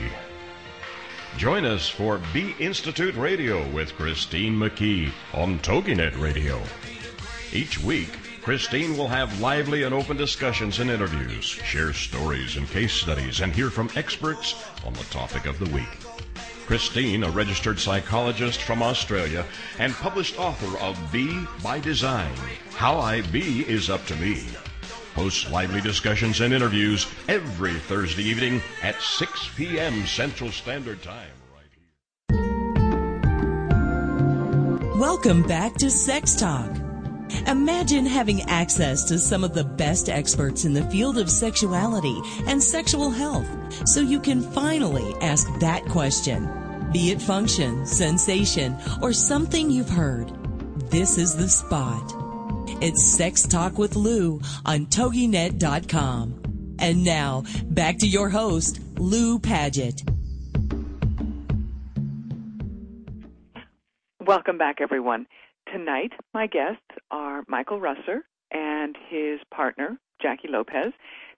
Join 1.38 1.66
us 1.66 1.90
for 1.90 2.22
B 2.34 2.56
Institute 2.60 3.16
Radio 3.16 3.70
with 3.72 3.94
Christine 3.96 4.56
McKee 4.56 5.12
on 5.34 5.60
TogiNet 5.60 6.18
Radio. 6.20 6.62
Each 7.52 7.78
week, 7.80 8.10
Christine 8.42 8.96
will 8.96 9.08
have 9.08 9.42
lively 9.42 9.84
and 9.84 9.94
open 9.94 10.18
discussions 10.18 10.80
and 10.80 10.90
interviews, 10.90 11.44
share 11.44 11.94
stories 11.94 12.58
and 12.58 12.70
case 12.70 12.94
studies, 12.94 13.42
and 13.42 13.52
hear 13.52 13.70
from 13.70 13.90
experts 13.96 14.64
on 14.86 14.94
the 14.94 15.04
topic 15.06 15.46
of 15.46 15.58
the 15.60 15.70
week. 15.72 16.25
Christine, 16.66 17.24
a 17.24 17.30
registered 17.30 17.80
psychologist 17.80 18.62
from 18.62 18.82
Australia 18.82 19.46
and 19.78 19.94
published 19.94 20.40
author 20.40 20.78
of 20.80 20.98
Be 21.12 21.46
by 21.64 21.80
Design 21.80 22.34
How 22.72 23.00
I 23.00 23.22
Be 23.22 23.62
is 23.70 23.90
Up 23.90 24.06
to 24.08 24.16
Me, 24.16 24.44
hosts 25.16 25.50
lively 25.52 25.82
discussions 25.82 26.42
and 26.42 26.54
interviews 26.54 27.06
every 27.28 27.74
Thursday 27.74 28.24
evening 28.24 28.62
at 28.82 29.00
6 29.02 29.50
p.m. 29.56 30.06
Central 30.08 30.52
Standard 30.52 31.04
Time. 31.04 31.30
Right. 32.30 32.40
Welcome 34.98 35.44
back 35.44 35.76
to 35.76 35.92
Sex 35.92 36.36
Talk. 36.36 36.85
Imagine 37.48 38.06
having 38.06 38.42
access 38.44 39.04
to 39.06 39.20
some 39.20 39.44
of 39.44 39.54
the 39.54 39.64
best 39.64 40.10
experts 40.10 40.66
in 40.66 40.74
the 40.74 40.90
field 40.90 41.18
of 41.18 41.30
sexuality 41.30 42.20
and 42.48 42.62
sexual 42.62 43.10
health 43.10 43.48
so 43.88 44.02
you 44.02 44.20
can 44.20 44.42
finally 44.42 45.14
ask 45.22 45.48
that 45.60 45.86
question. 45.86 46.50
Be 46.92 47.12
it 47.12 47.22
function, 47.22 47.86
sensation, 47.86 48.76
or 49.02 49.14
something 49.14 49.70
you've 49.70 49.90
heard. 49.90 50.32
This 50.90 51.18
is 51.18 51.36
the 51.36 51.50
spot. 51.50 52.14
It's 52.82 53.04
Sex 53.06 53.44
Talk 53.48 53.78
with 53.78 53.96
Lou 53.96 54.42
on 54.66 54.86
TogiNet.com. 54.88 56.76
And 56.80 57.04
now, 57.04 57.44
back 57.66 58.00
to 58.00 58.08
your 58.08 58.30
host, 58.30 58.80
Lou 58.98 59.40
Paget. 59.40 60.04
Welcome 64.26 64.58
back, 64.58 64.82
everyone. 64.82 65.28
Tonight, 65.72 66.14
my 66.34 66.48
guests 66.48 66.82
are 67.12 67.44
Michael 67.48 67.80
Russer 67.80 68.22
and 68.52 68.96
his 69.10 69.40
partner, 69.54 69.98
Jackie 70.22 70.48
Lopez. 70.48 70.94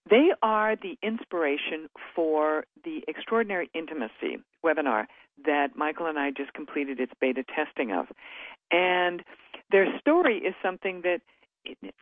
They 0.10 0.32
are 0.42 0.76
the 0.76 0.98
inspiration 1.02 1.90
for 2.16 2.66
the 2.84 3.04
Extraordinary 3.08 3.70
Intimacy 3.74 4.38
webinar 4.64 5.06
that 5.46 5.76
Michael 5.76 6.08
and 6.08 6.18
I 6.18 6.32
just 6.32 6.54
completed 6.54 7.00
its 7.00 7.12
beta 7.20 7.44
testing 7.44 7.92
of. 7.92 8.08
And 8.72 9.24
their 9.72 9.88
story 10.00 10.38
is 10.38 10.54
something 10.62 11.02
that 11.02 11.22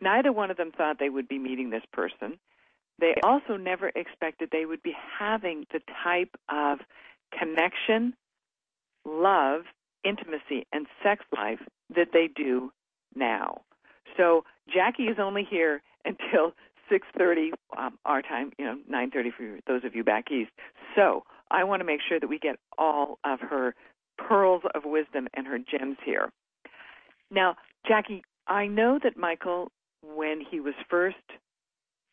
neither 0.02 0.32
one 0.32 0.52
of 0.52 0.58
them 0.58 0.72
thought 0.72 0.98
they 1.00 1.10
would 1.10 1.28
be 1.28 1.40
meeting 1.40 1.70
this 1.70 1.84
person. 1.92 2.38
They 3.00 3.16
also 3.24 3.58
never 3.58 3.92
expected 3.96 4.50
they 4.52 4.66
would 4.66 4.84
be 4.84 4.96
having 5.20 5.66
the 5.74 5.82
type 6.04 6.36
of 6.50 6.80
connection, 7.38 8.14
love, 9.04 9.62
intimacy, 10.04 10.66
and 10.72 10.88
sex 11.04 11.26
life 11.36 11.60
that 11.94 12.10
they 12.14 12.30
do 12.34 12.72
now. 13.16 13.62
So 14.18 14.44
Jackie 14.74 15.04
is 15.04 15.18
only 15.20 15.44
here 15.50 15.82
until 16.06 16.54
6:30 16.92 17.52
um, 17.78 17.98
our 18.06 18.22
time, 18.22 18.52
you 18.58 18.66
know, 18.66 18.78
9:30 18.92 19.34
for 19.34 19.60
those 19.68 19.84
of 19.84 19.96
you 19.96 20.04
back 20.04 20.32
east. 20.32 20.52
So 20.96 21.24
I 21.50 21.64
want 21.64 21.80
to 21.80 21.86
make 21.86 22.02
sure 22.08 22.20
that 22.20 22.28
we 22.28 22.40
get 22.40 22.58
all 22.78 23.20
of 23.24 23.40
her 23.40 23.76
pearls 24.18 24.62
of 24.74 24.84
wisdom 24.86 25.28
and 25.34 25.48
her 25.48 25.58
gems 25.58 25.98
here. 26.06 26.30
Now, 27.32 27.56
Jackie, 27.88 28.24
I 28.48 28.68
know 28.68 29.00
that 29.04 29.18
Michael, 29.18 29.72
when 30.02 30.42
he 30.42 30.60
was 30.60 30.76
first, 30.90 31.18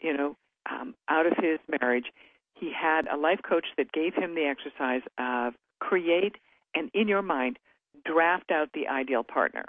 you 0.01 0.17
know, 0.17 0.37
um, 0.71 0.95
out 1.09 1.27
of 1.27 1.35
his 1.37 1.59
marriage, 1.81 2.07
he 2.55 2.73
had 2.73 3.07
a 3.09 3.17
life 3.17 3.41
coach 3.47 3.67
that 3.77 3.93
gave 3.93 4.15
him 4.15 4.35
the 4.35 4.45
exercise 4.45 5.03
of 5.19 5.55
create 5.81 6.37
and 6.75 6.91
in 6.95 7.09
your 7.09 7.23
mind 7.23 7.59
draft 8.05 8.51
out 8.51 8.71
the 8.75 8.89
ideal 8.89 9.23
partner. 9.23 9.65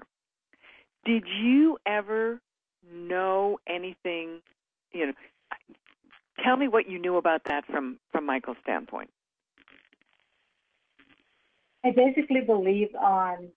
Did 1.06 1.24
you 1.28 1.78
ever 1.86 2.40
know 2.92 3.60
anything, 3.68 4.42
you 4.94 5.08
know, 5.08 5.14
tell 6.44 6.58
me 6.58 6.68
what 6.68 6.90
you 6.90 7.00
knew 7.00 7.18
about 7.18 7.42
that 7.46 7.66
from 7.66 8.00
from 8.12 8.26
Michael's 8.26 8.58
standpoint. 8.64 9.10
I 11.86 11.92
basically 11.92 12.42
believe 12.42 12.90
on 12.96 13.50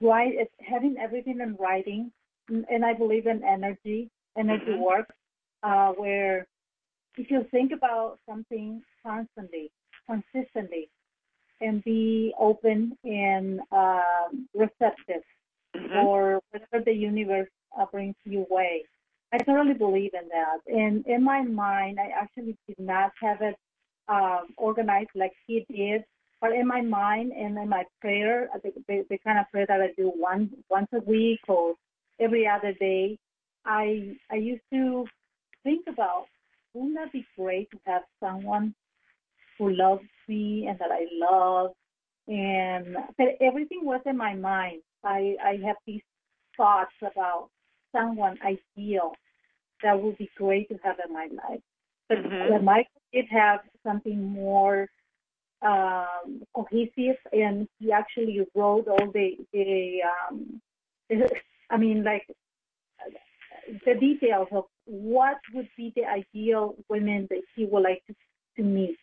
write 0.00 0.34
having 0.60 0.96
everything 0.98 1.40
in 1.40 1.56
writing, 1.56 2.12
and 2.48 2.84
I 2.84 2.94
believe 2.94 3.26
in 3.26 3.42
energy, 3.44 4.10
energy 4.36 4.72
mm-hmm. 4.72 4.82
work, 4.82 5.12
uh, 5.62 5.92
where 5.92 6.46
if 7.16 7.30
you 7.30 7.46
think 7.50 7.72
about 7.72 8.18
something 8.28 8.82
constantly, 9.04 9.70
consistently, 10.06 10.90
and 11.60 11.82
be 11.84 12.32
open 12.38 12.96
and 13.04 13.60
um, 13.72 14.48
receptive 14.54 15.22
mm-hmm. 15.76 15.92
for 15.92 16.40
whatever 16.50 16.84
the 16.84 16.92
universe 16.92 17.48
uh, 17.78 17.86
brings 17.92 18.14
you 18.24 18.46
way. 18.50 18.84
I 19.32 19.38
totally 19.38 19.74
believe 19.74 20.12
in 20.14 20.28
that. 20.28 20.60
And 20.66 21.06
in 21.06 21.22
my 21.22 21.42
mind, 21.42 21.98
I 22.00 22.10
actually 22.18 22.56
did 22.66 22.78
not 22.78 23.12
have 23.20 23.42
it 23.42 23.56
um, 24.08 24.48
organized 24.56 25.10
like 25.14 25.32
he 25.46 25.66
did. 25.70 26.04
But 26.40 26.52
in 26.52 26.66
my 26.68 26.80
mind 26.80 27.32
and 27.32 27.58
in 27.58 27.68
my 27.68 27.84
prayer, 28.00 28.48
the, 28.62 28.72
the, 28.86 29.04
the 29.10 29.18
kind 29.18 29.38
of 29.38 29.46
prayer 29.50 29.66
that 29.66 29.80
I 29.80 29.88
do 29.96 30.12
once 30.14 30.50
once 30.70 30.86
a 30.94 31.00
week 31.00 31.40
or 31.48 31.74
every 32.20 32.46
other 32.46 32.72
day, 32.78 33.18
I 33.66 34.16
I 34.30 34.36
used 34.36 34.62
to 34.72 35.04
think 35.64 35.86
about 35.88 36.26
wouldn't 36.74 36.94
that 36.94 37.12
be 37.12 37.26
great 37.36 37.68
to 37.72 37.78
have 37.86 38.02
someone 38.20 38.72
who 39.58 39.70
loves 39.70 40.04
me 40.28 40.66
and 40.68 40.78
that 40.78 40.90
I 40.90 41.06
love 41.12 41.72
and 42.28 42.96
but 43.16 43.28
everything 43.40 43.80
was 43.82 44.00
in 44.06 44.16
my 44.16 44.34
mind. 44.34 44.82
I 45.02 45.36
I 45.42 45.58
have 45.66 45.76
these 45.86 46.02
thoughts 46.56 46.92
about 47.00 47.48
someone 47.92 48.38
ideal 48.44 49.12
that 49.82 50.00
would 50.00 50.18
be 50.18 50.30
great 50.36 50.68
to 50.68 50.78
have 50.84 50.96
in 51.06 51.12
my 51.12 51.28
life. 51.48 51.60
But 52.08 52.18
mm-hmm. 52.18 52.64
Michael 52.64 53.00
did 53.12 53.26
have 53.30 53.60
something 53.82 54.22
more 54.22 54.88
um, 55.62 56.42
cohesive, 56.54 57.16
and 57.32 57.66
he 57.78 57.92
actually 57.92 58.40
wrote 58.54 58.88
all 58.88 59.10
the 59.12 59.36
the 59.52 60.00
um, 60.02 60.60
I 61.70 61.76
mean 61.78 62.04
like 62.04 62.26
the 63.86 63.94
details 63.94 64.48
of 64.52 64.64
what 64.84 65.38
would 65.54 65.68
be 65.76 65.92
the 65.96 66.04
ideal 66.04 66.74
women 66.88 67.26
that 67.30 67.42
he 67.54 67.64
would 67.66 67.82
like 67.82 68.02
to, 68.06 68.14
to 68.56 68.62
meet. 68.62 68.98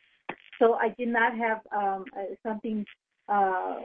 So 0.59 0.75
I 0.75 0.89
did 0.97 1.09
not 1.09 1.35
have 1.37 1.59
um, 1.75 2.05
uh, 2.17 2.35
something 2.43 2.85
uh, 3.27 3.75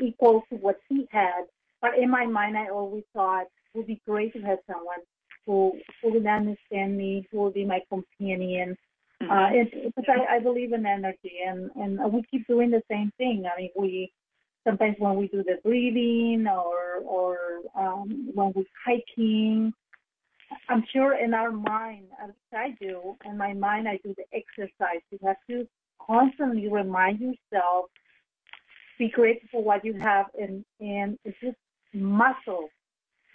equal 0.00 0.42
to 0.50 0.56
what 0.56 0.78
he 0.88 1.06
had, 1.10 1.44
but 1.80 1.98
in 1.98 2.10
my 2.10 2.26
mind, 2.26 2.56
I 2.56 2.68
always 2.68 3.04
thought 3.14 3.42
it 3.42 3.78
would 3.78 3.86
be 3.86 4.00
great 4.06 4.32
to 4.34 4.40
have 4.40 4.58
someone 4.66 4.98
who 5.46 5.72
who 6.00 6.12
would 6.12 6.26
understand 6.26 6.96
me, 6.96 7.26
who 7.30 7.42
would 7.42 7.54
be 7.54 7.64
my 7.64 7.80
companion. 7.88 8.76
Mm-hmm. 9.22 9.30
Uh, 9.30 9.48
and, 9.48 9.94
because 9.96 10.04
I, 10.08 10.36
I 10.36 10.38
believe 10.40 10.72
in 10.72 10.86
energy, 10.86 11.40
and 11.46 11.70
and 11.76 12.12
we 12.12 12.22
keep 12.30 12.46
doing 12.46 12.70
the 12.70 12.82
same 12.90 13.10
thing. 13.18 13.44
I 13.52 13.60
mean, 13.60 13.70
we 13.76 14.12
sometimes 14.66 14.96
when 14.98 15.16
we 15.16 15.28
do 15.28 15.42
the 15.42 15.58
breathing 15.64 16.46
or 16.46 16.98
or 17.04 17.36
um, 17.74 18.30
when 18.34 18.52
we're 18.54 18.64
hiking, 18.84 19.72
I'm 20.68 20.84
sure 20.92 21.16
in 21.16 21.34
our 21.34 21.50
mind, 21.50 22.06
as 22.22 22.30
I 22.52 22.76
do, 22.80 23.16
in 23.24 23.36
my 23.36 23.52
mind, 23.52 23.88
I 23.88 23.98
do 24.04 24.14
the 24.16 24.24
exercise. 24.32 25.00
You 25.10 25.18
have 25.24 25.36
to 25.50 25.66
constantly 26.06 26.68
remind 26.68 27.20
yourself, 27.20 27.86
be 28.98 29.08
grateful 29.08 29.48
for 29.52 29.64
what 29.64 29.84
you 29.84 29.94
have, 29.94 30.26
and 30.38 30.64
and 30.80 31.18
it's 31.24 31.38
just 31.40 31.56
muscle 31.94 32.68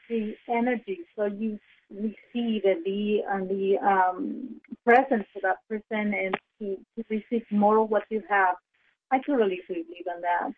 the 0.09 0.33
energy 0.49 0.99
so 1.15 1.25
you 1.25 1.59
receive 1.89 2.63
and 2.65 2.83
be 2.83 3.23
and 3.29 3.49
the 3.49 3.77
um, 3.85 4.61
presence 4.85 5.25
for 5.33 5.41
that 5.41 5.57
person 5.69 6.13
and 6.13 6.35
to, 6.59 6.77
to 6.95 7.03
receive 7.09 7.45
more 7.51 7.79
of 7.79 7.89
what 7.89 8.03
you 8.09 8.21
have. 8.29 8.55
I 9.11 9.19
totally 9.19 9.61
believe 9.67 9.85
in 9.87 10.21
that. 10.21 10.53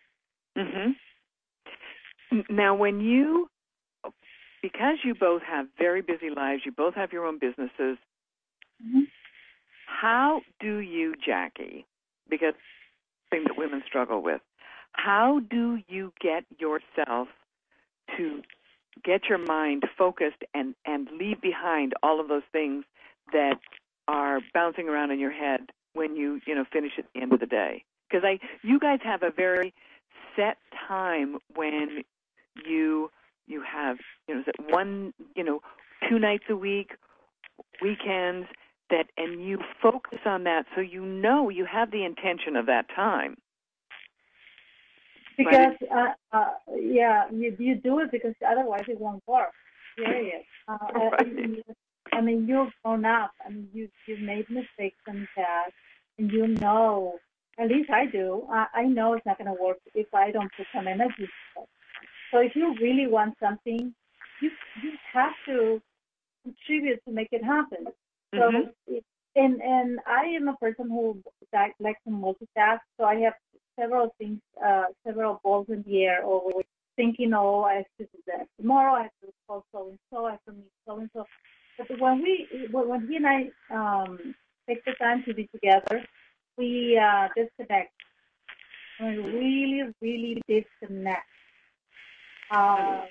Mm-hmm. 0.58 2.54
Now, 2.54 2.74
when 2.74 3.00
you, 3.00 3.48
because 4.62 4.96
you 5.04 5.14
both 5.14 5.42
have 5.42 5.66
very 5.78 6.02
busy 6.02 6.30
lives, 6.34 6.62
you 6.64 6.72
both 6.72 6.94
have 6.94 7.12
your 7.12 7.26
own 7.26 7.38
businesses. 7.38 7.98
Mm-hmm. 8.84 9.02
How 9.86 10.40
do 10.60 10.78
you, 10.78 11.14
Jackie? 11.24 11.86
Because 12.30 12.54
thing 13.30 13.44
that 13.46 13.56
women 13.56 13.82
struggle 13.86 14.22
with. 14.22 14.40
How 14.92 15.40
do 15.50 15.78
you 15.88 16.12
get 16.20 16.44
yourself 16.58 17.28
to 18.16 18.42
get 19.04 19.22
your 19.28 19.38
mind 19.38 19.84
focused 19.96 20.42
and 20.54 20.74
and 20.84 21.08
leave 21.18 21.40
behind 21.40 21.94
all 22.02 22.20
of 22.20 22.28
those 22.28 22.42
things 22.52 22.84
that 23.32 23.58
are 24.08 24.40
bouncing 24.52 24.88
around 24.88 25.10
in 25.10 25.18
your 25.18 25.30
head 25.30 25.60
when 25.94 26.16
you 26.16 26.40
you 26.46 26.54
know 26.54 26.64
finish 26.72 26.92
at 26.98 27.04
the 27.14 27.20
end 27.22 27.32
of 27.32 27.40
the 27.40 27.46
day 27.46 27.84
because 28.08 28.24
i 28.24 28.38
you 28.62 28.78
guys 28.78 28.98
have 29.02 29.22
a 29.22 29.30
very 29.30 29.72
set 30.36 30.58
time 30.88 31.38
when 31.54 32.02
you 32.66 33.10
you 33.46 33.62
have 33.62 33.98
you 34.28 34.34
know 34.34 34.40
is 34.40 34.46
it 34.48 34.56
one 34.72 35.14
you 35.36 35.44
know 35.44 35.62
two 36.08 36.18
nights 36.18 36.44
a 36.50 36.56
week 36.56 36.90
weekends 37.80 38.48
that 38.90 39.06
and 39.16 39.44
you 39.44 39.58
focus 39.82 40.18
on 40.26 40.44
that 40.44 40.66
so 40.74 40.80
you 40.80 41.04
know 41.04 41.48
you 41.48 41.64
have 41.64 41.90
the 41.90 42.04
intention 42.04 42.56
of 42.56 42.66
that 42.66 42.86
time 42.94 43.36
because 45.42 45.74
uh, 45.90 46.36
uh, 46.36 46.50
yeah, 46.76 47.24
you 47.32 47.56
you 47.58 47.74
do 47.76 48.00
it 48.00 48.10
because 48.10 48.34
otherwise 48.46 48.84
it 48.88 49.00
won't 49.00 49.22
work. 49.26 49.52
Period. 49.96 50.42
Uh, 50.68 50.76
right. 50.94 51.12
I, 51.20 51.24
mean, 51.24 51.62
I 52.12 52.20
mean, 52.20 52.46
you've 52.46 52.72
grown 52.84 53.04
up. 53.04 53.32
I 53.44 53.50
mean, 53.50 53.68
you 53.72 53.88
you've 54.06 54.20
made 54.20 54.48
mistakes 54.50 54.98
in 55.08 55.20
the 55.20 55.26
past, 55.36 55.72
and 56.18 56.30
you 56.30 56.46
know. 56.46 57.18
At 57.58 57.68
least 57.68 57.90
I 57.90 58.06
do. 58.06 58.46
I, 58.50 58.66
I 58.74 58.82
know 58.84 59.12
it's 59.12 59.26
not 59.26 59.36
going 59.36 59.54
to 59.54 59.62
work 59.62 59.76
if 59.94 60.06
I 60.14 60.30
don't 60.30 60.50
put 60.56 60.66
some 60.74 60.88
energy. 60.88 61.28
So 62.32 62.38
if 62.38 62.56
you 62.56 62.74
really 62.80 63.06
want 63.06 63.34
something, 63.38 63.92
you 64.40 64.50
you 64.82 64.92
have 65.12 65.32
to 65.46 65.82
contribute 66.42 67.04
to 67.04 67.12
make 67.12 67.28
it 67.32 67.44
happen. 67.44 67.86
Mm-hmm. 68.34 68.68
So, 68.88 69.00
and 69.36 69.62
and 69.62 70.00
I 70.06 70.24
am 70.36 70.48
a 70.48 70.56
person 70.56 70.88
who 70.88 71.22
likes 71.52 72.00
to 72.04 72.10
multitask. 72.10 72.80
So 72.98 73.04
I 73.04 73.16
have 73.20 73.34
several 73.78 74.14
things, 74.18 74.40
uh, 74.64 74.84
several 75.06 75.40
balls 75.42 75.66
in 75.68 75.82
the 75.86 76.04
air, 76.04 76.22
or 76.22 76.62
thinking, 76.96 77.32
oh, 77.34 77.62
I 77.62 77.74
have 77.76 77.86
to 77.98 78.04
do 78.04 78.18
that 78.26 78.46
tomorrow. 78.58 78.94
I 78.94 79.02
have 79.02 79.10
to 79.22 79.32
call 79.46 79.64
so 79.72 79.88
and 79.88 79.98
so. 80.12 80.26
I 80.26 80.32
have 80.32 80.44
to 80.48 80.52
meet 80.52 80.72
so 80.86 80.98
and 80.98 81.10
so. 81.14 81.24
But 81.78 81.98
when 81.98 82.22
we, 82.22 82.48
when 82.70 83.08
he 83.08 83.16
and 83.16 83.26
I 83.26 83.50
um, 83.70 84.34
take 84.68 84.84
the 84.84 84.92
time 84.92 85.24
to 85.24 85.34
be 85.34 85.48
together, 85.54 86.04
we 86.58 87.00
uh, 87.02 87.28
disconnect. 87.34 87.92
We 89.00 89.16
really, 89.16 89.82
really 90.02 90.42
disconnect. 90.46 91.26
Uh, 92.50 93.06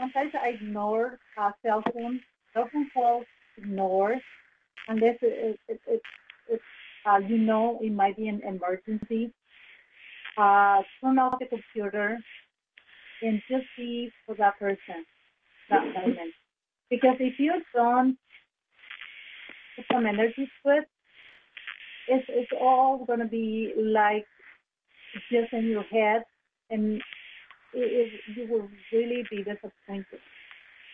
sometimes 0.00 0.32
I 0.34 0.48
ignore 0.48 1.18
uh, 1.36 1.52
cell 1.64 1.82
phone, 1.92 2.20
cell 2.52 2.68
phone 2.72 2.90
calls, 2.92 3.26
ignore, 3.66 4.16
unless 4.88 5.16
it, 5.22 5.60
it, 5.68 5.80
it, 5.88 6.02
it 6.50 6.60
uh, 7.06 7.18
you 7.18 7.38
know 7.38 7.78
it 7.82 7.92
might 7.92 8.16
be 8.16 8.28
an 8.28 8.40
emergency. 8.46 9.32
Uh, 10.38 10.82
turn 11.02 11.18
off 11.18 11.38
the 11.40 11.46
computer 11.46 12.18
and 13.22 13.42
just 13.50 13.66
be 13.76 14.10
for 14.26 14.34
that 14.36 14.58
person. 14.58 15.04
that 15.70 15.84
moment. 15.86 16.34
Because 16.90 17.16
if 17.20 17.34
you 17.38 17.52
don't 17.74 18.18
put 19.76 19.86
some 19.92 20.06
energy 20.06 20.48
to 20.64 20.72
it, 20.78 20.84
it's, 22.08 22.26
it's 22.28 22.52
all 22.60 23.04
going 23.06 23.20
to 23.20 23.26
be 23.26 23.72
like 23.78 24.26
just 25.32 25.52
in 25.52 25.66
your 25.66 25.84
head, 25.84 26.24
and 26.70 26.96
it, 27.74 27.74
it, 27.74 28.12
you 28.36 28.48
will 28.52 28.68
really 28.92 29.24
be 29.30 29.38
disappointed. 29.38 30.20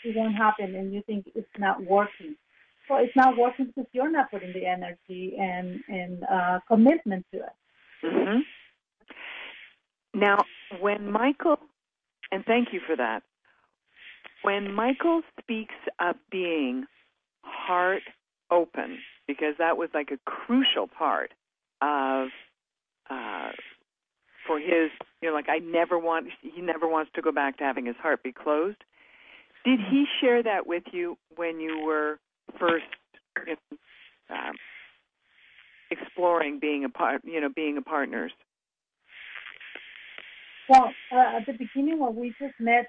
It 0.04 0.16
won't 0.16 0.36
happen, 0.36 0.74
and 0.76 0.92
you 0.94 1.02
think 1.06 1.26
it's 1.34 1.48
not 1.58 1.84
working. 1.84 2.36
So 2.92 2.98
it's 2.98 3.16
not 3.16 3.38
working 3.38 3.66
because 3.66 3.86
you're 3.92 4.10
not 4.10 4.30
putting 4.30 4.52
the 4.52 4.66
energy 4.66 5.34
and 5.38 5.80
and 5.88 6.24
uh, 6.24 6.58
commitment 6.68 7.24
to 7.32 7.38
it. 7.38 8.04
Mm-hmm. 8.04 8.40
Now, 10.20 10.44
when 10.80 11.10
Michael, 11.10 11.56
and 12.30 12.44
thank 12.44 12.68
you 12.72 12.80
for 12.86 12.94
that, 12.96 13.22
when 14.42 14.74
Michael 14.74 15.22
speaks 15.40 15.74
of 16.00 16.16
being 16.30 16.84
heart 17.42 18.02
open, 18.50 18.98
because 19.26 19.54
that 19.58 19.78
was 19.78 19.88
like 19.94 20.10
a 20.10 20.18
crucial 20.30 20.86
part 20.86 21.30
of 21.80 22.28
uh, 23.08 23.52
for 24.46 24.58
his, 24.58 24.90
you 25.22 25.30
know, 25.30 25.34
like 25.34 25.48
I 25.48 25.58
never 25.58 25.98
want, 25.98 26.26
he 26.42 26.60
never 26.60 26.86
wants 26.86 27.10
to 27.14 27.22
go 27.22 27.32
back 27.32 27.56
to 27.58 27.64
having 27.64 27.86
his 27.86 27.96
heart 27.96 28.22
be 28.22 28.32
closed. 28.32 28.84
Did 29.64 29.78
he 29.90 30.04
share 30.20 30.42
that 30.42 30.66
with 30.66 30.82
you 30.92 31.16
when 31.36 31.58
you 31.60 31.80
were 31.86 32.18
first 32.58 32.84
you 33.46 33.56
know, 33.70 34.36
um, 34.36 34.54
exploring 35.90 36.58
being 36.58 36.84
a 36.84 36.88
part, 36.88 37.22
you 37.24 37.40
know, 37.40 37.50
being 37.54 37.76
a 37.76 37.82
partners? 37.82 38.32
Well, 40.68 40.90
uh, 41.12 41.36
at 41.38 41.46
the 41.46 41.52
beginning 41.52 41.98
when 41.98 42.16
we 42.16 42.30
just 42.40 42.54
met, 42.60 42.86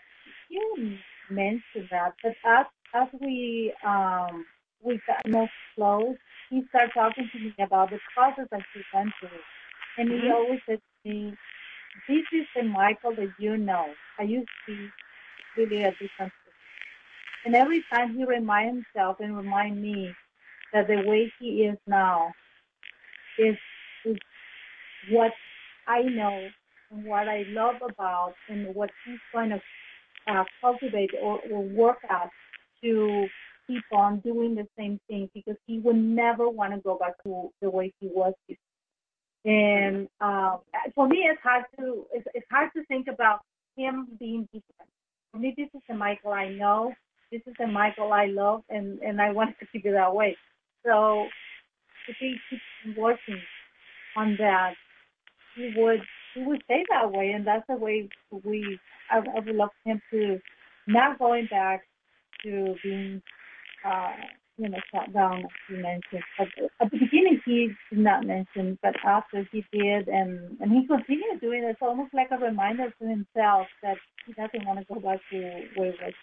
you 0.49 0.97
mentioned 1.29 1.89
that, 1.91 2.13
but 2.21 2.35
as 2.45 2.65
as 2.93 3.07
we 3.19 3.73
um, 3.85 4.45
we 4.81 4.99
got 5.07 5.29
more 5.29 5.49
close, 5.75 6.15
he 6.49 6.63
started 6.69 6.91
talking 6.93 7.29
to 7.33 7.39
me 7.39 7.53
about 7.59 7.89
the 7.89 7.99
process 8.15 8.47
that 8.51 8.61
he 8.73 8.81
went 8.93 9.11
through, 9.19 9.39
and 9.97 10.11
he 10.11 10.17
Mhm. 10.19 10.31
always 10.31 10.59
said 10.67 10.79
to 11.03 11.09
me, 11.09 11.35
"This 12.07 12.25
is 12.31 12.47
the 12.55 12.63
Michael 12.63 13.15
that 13.15 13.33
you 13.39 13.57
know. 13.57 13.93
I 14.19 14.23
used 14.23 14.47
to 14.67 14.75
be 14.75 14.89
really 15.57 15.83
a 15.83 15.91
different." 15.91 16.31
Person." 17.43 17.55
And 17.55 17.55
every 17.55 17.83
time 17.93 18.15
he 18.15 18.25
remind 18.25 18.83
himself 18.95 19.17
and 19.19 19.37
remind 19.37 19.81
me 19.81 20.13
that 20.73 20.87
the 20.87 21.03
way 21.07 21.31
he 21.39 21.63
is 21.65 21.77
now 21.87 22.31
is 23.39 23.57
is 24.05 24.17
what 25.11 25.31
I 25.87 26.03
know 26.03 26.49
and 26.91 27.05
what 27.05 27.27
I 27.27 27.45
love 27.49 27.75
about 27.87 28.33
and 28.49 28.73
what 28.75 28.91
he's 29.05 29.19
going 29.33 29.49
to 29.51 29.61
uh, 30.27 30.43
cultivate 30.61 31.11
or, 31.21 31.39
or 31.51 31.63
work 31.63 31.99
at 32.09 32.29
to 32.83 33.27
keep 33.67 33.83
on 33.93 34.19
doing 34.21 34.55
the 34.55 34.67
same 34.77 34.99
thing 35.09 35.29
because 35.33 35.57
he 35.67 35.79
would 35.79 35.95
never 35.95 36.49
want 36.49 36.73
to 36.73 36.79
go 36.81 36.97
back 36.97 37.21
to 37.23 37.49
the 37.61 37.69
way 37.69 37.93
he 37.99 38.07
was 38.07 38.33
before. 38.47 38.59
And 39.45 40.07
um, 40.21 40.59
for 40.95 41.07
me, 41.07 41.27
it's 41.29 41.41
hard 41.43 41.65
to 41.79 42.05
it's, 42.13 42.27
it's 42.33 42.47
hard 42.51 42.71
to 42.77 42.85
think 42.85 43.07
about 43.07 43.41
him 43.77 44.07
being 44.19 44.43
different. 44.53 44.91
For 45.31 45.39
me, 45.39 45.53
this 45.57 45.69
is 45.73 45.81
the 45.89 45.95
Michael 45.95 46.33
I 46.33 46.49
know. 46.49 46.93
This 47.33 47.41
is 47.47 47.55
the 47.57 47.65
Michael 47.65 48.13
I 48.13 48.27
love, 48.27 48.61
and 48.69 48.99
and 48.99 49.19
I 49.19 49.31
want 49.31 49.57
to 49.59 49.65
keep 49.73 49.87
it 49.87 49.93
that 49.93 50.13
way. 50.13 50.37
So 50.85 51.25
if 52.07 52.15
he 52.19 52.35
keeps 52.47 52.95
working 52.95 53.41
on 54.15 54.35
that, 54.39 54.75
he 55.55 55.73
would 55.75 56.01
he 56.35 56.43
would 56.43 56.61
stay 56.65 56.83
that 56.91 57.11
way, 57.11 57.31
and 57.31 57.47
that's 57.47 57.65
the 57.67 57.75
way 57.75 58.07
we. 58.45 58.79
I, 59.09 59.17
I 59.17 59.39
would 59.39 59.55
love 59.55 59.71
him 59.83 59.99
to 60.11 60.39
not 60.87 61.17
going 61.17 61.47
back 61.49 61.81
to 62.43 62.75
being, 62.83 63.23
uh, 63.83 64.11
you 64.57 64.69
know, 64.69 64.77
shut 64.93 65.11
down 65.11 65.39
as 65.39 65.51
you 65.71 65.77
mentioned. 65.77 66.23
But 66.37 66.49
at 66.81 66.91
the 66.91 66.99
beginning, 66.99 67.41
he 67.47 67.71
did 67.89 67.99
not 67.99 68.27
mention, 68.27 68.77
but 68.83 68.93
after 69.03 69.47
he 69.51 69.65
did, 69.73 70.07
and 70.07 70.55
and 70.61 70.71
he 70.71 70.85
continued 70.85 71.41
doing 71.41 71.63
it. 71.63 71.71
It's 71.71 71.81
almost 71.81 72.13
like 72.13 72.29
a 72.31 72.37
reminder 72.37 72.93
to 73.01 73.07
himself 73.07 73.65
that 73.81 73.97
he 74.27 74.33
doesn't 74.33 74.67
want 74.67 74.79
to 74.79 74.93
go 74.93 74.99
back 74.99 75.19
to 75.31 75.39
where 75.75 75.89
it 75.89 75.97
was. 75.99 76.13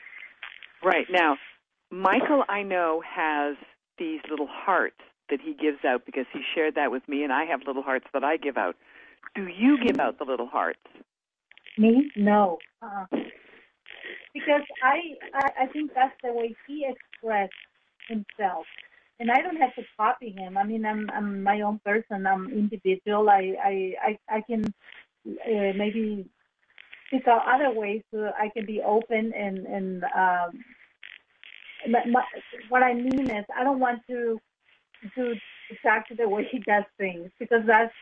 Right 0.83 1.07
now, 1.11 1.37
Michael, 1.91 2.45
I 2.49 2.63
know 2.63 3.03
has 3.07 3.57
these 3.99 4.21
little 4.31 4.49
hearts 4.49 5.01
that 5.29 5.41
he 5.41 5.55
gives 5.55 5.85
out 5.85 6.07
because 6.07 6.27
he 6.33 6.41
shared 6.55 6.75
that 6.77 6.91
with 6.91 7.07
me, 7.09 7.23
and 7.23 7.33
I 7.33 7.45
have 7.45 7.61
little 7.67 7.83
hearts 7.83 8.07
that 8.13 8.25
I 8.25 8.37
give 8.37 8.57
out. 8.57 8.77
Do 9.35 9.47
you 9.47 9.79
give 9.85 10.01
out 10.01 10.19
the 10.19 10.25
little 10.25 10.47
hearts? 10.47 10.81
Me? 11.77 12.11
No. 12.17 12.59
Uh, 12.83 13.07
because 14.35 14.63
I, 14.83 15.17
I 15.35 15.65
I 15.65 15.67
think 15.67 15.93
that's 15.95 16.15
the 16.23 16.33
way 16.33 16.55
he 16.67 16.87
expressed 16.89 17.53
himself, 18.09 18.67
and 19.19 19.31
I 19.31 19.41
don't 19.43 19.57
have 19.57 19.75
to 19.75 19.83
copy 19.97 20.31
him. 20.31 20.57
I 20.57 20.65
mean, 20.65 20.85
I'm 20.85 21.09
I'm 21.13 21.43
my 21.43 21.61
own 21.61 21.81
person. 21.85 22.27
I'm 22.27 22.51
individual. 22.51 23.29
I 23.29 23.55
I 23.63 23.95
I, 24.03 24.37
I 24.37 24.41
can 24.43 24.65
uh, 25.27 25.73
maybe 25.77 26.27
pick 27.11 27.27
out 27.29 27.43
other 27.47 27.71
ways 27.73 28.03
so 28.13 28.31
I 28.39 28.49
can 28.49 28.67
be 28.67 28.81
open 28.83 29.33
and 29.37 29.67
and 29.67 30.05
um. 30.05 30.65
My, 31.89 32.05
my, 32.07 32.23
what 32.69 32.83
I 32.83 32.93
mean 32.93 33.31
is, 33.31 33.45
I 33.59 33.65
don't 33.65 33.81
want 33.81 34.03
to 34.09 34.39
do 35.17 35.35
exactly 35.71 36.17
the 36.17 36.29
way 36.29 36.47
he 36.51 36.59
does 36.59 36.85
things 36.99 37.31
because 37.39 37.63
that's 37.67 37.95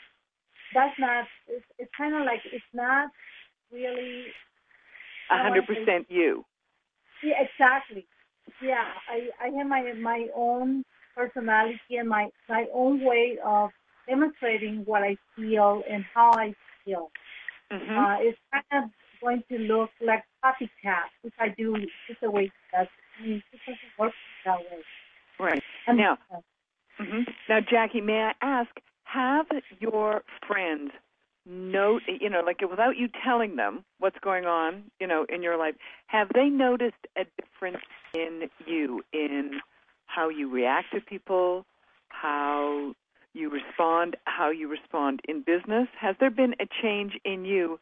that's 0.74 0.98
not. 0.98 1.26
It's, 1.48 1.64
it's 1.78 1.90
kind 1.96 2.14
of 2.14 2.22
like 2.22 2.40
it's 2.52 2.64
not 2.74 3.08
really 3.72 4.26
A 5.30 5.38
hundred 5.38 5.66
percent 5.66 6.06
you. 6.10 6.44
Yeah, 7.22 7.34
exactly. 7.40 8.06
Yeah, 8.62 8.84
I, 9.10 9.28
I 9.46 9.50
have 9.58 9.66
my 9.66 9.92
my 10.00 10.26
own 10.34 10.84
personality 11.14 11.96
and 11.98 12.08
my 12.08 12.28
my 12.48 12.66
own 12.72 13.04
way 13.04 13.38
of 13.44 13.70
demonstrating 14.08 14.82
what 14.86 15.02
I 15.02 15.16
feel 15.36 15.82
and 15.90 16.04
how 16.14 16.32
I 16.32 16.54
feel. 16.84 17.10
Hmm 17.70 17.98
Uh, 17.98 18.16
it's 18.20 18.38
kind 18.52 18.84
of 18.84 18.90
going 19.20 19.42
to 19.50 19.58
look 19.58 19.90
like 20.00 20.24
copycat 20.44 21.08
if 21.24 21.32
I 21.38 21.48
do 21.48 21.74
just 22.06 22.20
the 22.20 22.30
way 22.30 22.44
he 22.44 22.52
does. 22.72 22.86
I 23.18 23.22
mean, 23.22 23.42
it 23.52 23.60
doesn't 23.66 23.98
work 23.98 24.12
that 24.44 24.58
way. 24.60 24.82
Right. 25.38 25.62
And- 25.86 25.98
Now, 25.98 26.18
hmm 26.98 27.22
Now, 27.48 27.60
Jackie, 27.60 28.00
may 28.00 28.22
I 28.22 28.32
ask, 28.42 28.70
have 29.04 29.46
your 29.80 30.22
friends 30.46 30.90
note, 31.46 32.02
you 32.20 32.28
know, 32.28 32.40
like 32.44 32.60
without 32.68 32.96
you 32.96 33.08
telling 33.24 33.56
them 33.56 33.84
what's 33.98 34.18
going 34.20 34.44
on, 34.44 34.84
you 35.00 35.06
know, 35.06 35.24
in 35.28 35.42
your 35.42 35.56
life, 35.56 35.74
have 36.08 36.28
they 36.34 36.48
noticed 36.48 37.06
a 37.16 37.24
difference 37.40 37.82
in 38.14 38.50
you, 38.66 39.02
in 39.12 39.60
how 40.06 40.28
you 40.28 40.50
react 40.50 40.92
to 40.92 41.00
people, 41.00 41.64
how 42.08 42.94
you 43.38 43.48
respond, 43.48 44.16
how 44.24 44.50
you 44.50 44.68
respond 44.68 45.20
in 45.28 45.42
business? 45.42 45.88
Has 45.98 46.16
there 46.20 46.30
been 46.30 46.54
a 46.60 46.66
change 46.82 47.12
in 47.24 47.44
you 47.44 47.78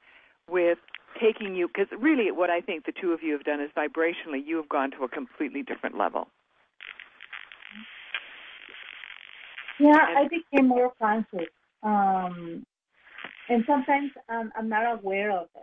with 0.48 0.78
taking 1.20 1.56
you, 1.56 1.66
because 1.66 1.88
really 1.98 2.30
what 2.30 2.50
I 2.50 2.60
think 2.60 2.84
the 2.84 2.92
two 2.92 3.12
of 3.12 3.22
you 3.22 3.32
have 3.32 3.44
done 3.44 3.60
is 3.60 3.70
vibrationally, 3.76 4.46
you 4.46 4.56
have 4.56 4.68
gone 4.68 4.90
to 4.92 5.04
a 5.04 5.08
completely 5.08 5.62
different 5.62 5.96
level. 5.96 6.28
Yeah, 9.80 9.96
I 9.96 10.28
became 10.28 10.68
more 10.68 10.92
conscious. 11.00 11.48
Um, 11.82 12.64
and 13.48 13.64
sometimes 13.66 14.10
um, 14.28 14.52
I'm 14.56 14.68
not 14.68 14.98
aware 14.98 15.30
of 15.30 15.48
it. 15.54 15.62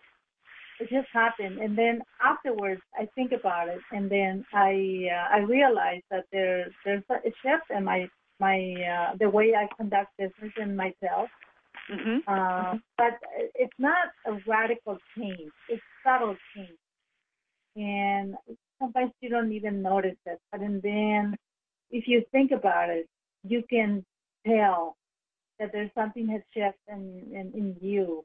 It 0.80 0.90
just 0.90 1.08
happened, 1.14 1.60
and 1.60 1.78
then 1.78 2.02
afterwards 2.22 2.82
I 3.00 3.08
think 3.14 3.32
about 3.32 3.70
it, 3.70 3.80
and 3.92 4.10
then 4.10 4.44
I 4.54 5.08
uh, 5.12 5.36
I 5.36 5.40
realize 5.42 6.02
that 6.10 6.26
there 6.32 6.66
there's 6.84 7.04
a 7.12 7.22
shift 7.24 7.70
in 7.70 7.84
my 7.84 8.08
my 8.40 8.58
uh, 8.94 9.16
the 9.20 9.30
way 9.30 9.54
I 9.56 9.68
conduct 9.78 10.18
business 10.18 10.54
and 10.58 10.76
myself. 10.76 11.30
hmm 11.90 12.18
Uh, 12.28 12.78
But 12.98 13.20
it's 13.56 13.80
not 13.80 14.08
a 14.26 14.34
radical 14.48 14.98
change; 15.18 15.52
it's 15.70 15.84
subtle 16.04 16.36
change, 16.56 16.80
and 17.76 18.36
sometimes 18.80 19.12
you 19.22 19.30
don't 19.30 19.52
even 19.52 19.82
notice 19.82 20.18
it. 20.26 20.40
But 20.52 20.62
and 20.62 20.82
then, 20.82 21.36
if 21.92 22.08
you 22.08 22.24
think 22.32 22.52
about 22.52 22.90
it, 22.90 23.08
you 23.44 23.64
can 23.70 24.06
tell 24.48 24.96
that 25.60 25.72
there's 25.72 25.92
something 25.96 26.28
has 26.28 26.42
shifted 26.54 26.76
in, 26.90 27.04
in, 27.32 27.52
in 27.60 27.76
you. 27.82 28.24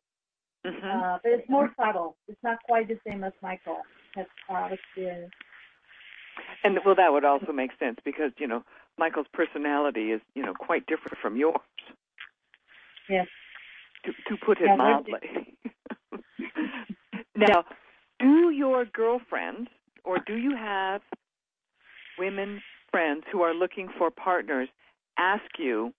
hmm 0.64 0.86
Uh, 0.86 1.18
but 1.22 1.32
it's 1.32 1.48
more 1.48 1.72
subtle. 1.76 2.16
It's 2.28 2.42
not 2.42 2.58
quite 2.64 2.88
the 2.88 2.98
same 3.06 3.24
as 3.24 3.32
Michael 3.42 3.82
has 4.16 4.26
uh, 4.50 4.68
experienced. 4.72 5.34
And 6.64 6.78
well, 6.84 6.94
that 6.94 7.12
would 7.12 7.24
also 7.24 7.52
make 7.52 7.70
sense 7.78 7.98
because 8.04 8.32
you 8.38 8.46
know 8.46 8.62
Michael's 8.98 9.26
personality 9.32 10.12
is 10.12 10.20
you 10.34 10.42
know 10.42 10.54
quite 10.54 10.87
different 10.87 11.18
from 11.20 11.37
yours. 11.37 11.56
Yes. 13.08 13.26
To, 14.04 14.12
to 14.28 14.37
put 14.44 14.58
it 14.61 14.66
Yeah, 14.66 14.76
mildly. 14.76 15.56
now, 17.37 17.64
do 18.18 18.50
your 18.50 18.84
girlfriends 18.84 19.70
or 20.04 20.18
do 20.26 20.37
you 20.37 20.54
have 20.56 21.00
women 22.18 22.61
friends 22.90 23.24
who 23.32 23.42
are 23.42 23.54
looking 23.54 23.88
for 23.98 24.11
partners 24.11 24.68
ask 25.18 25.44
you 25.58 25.92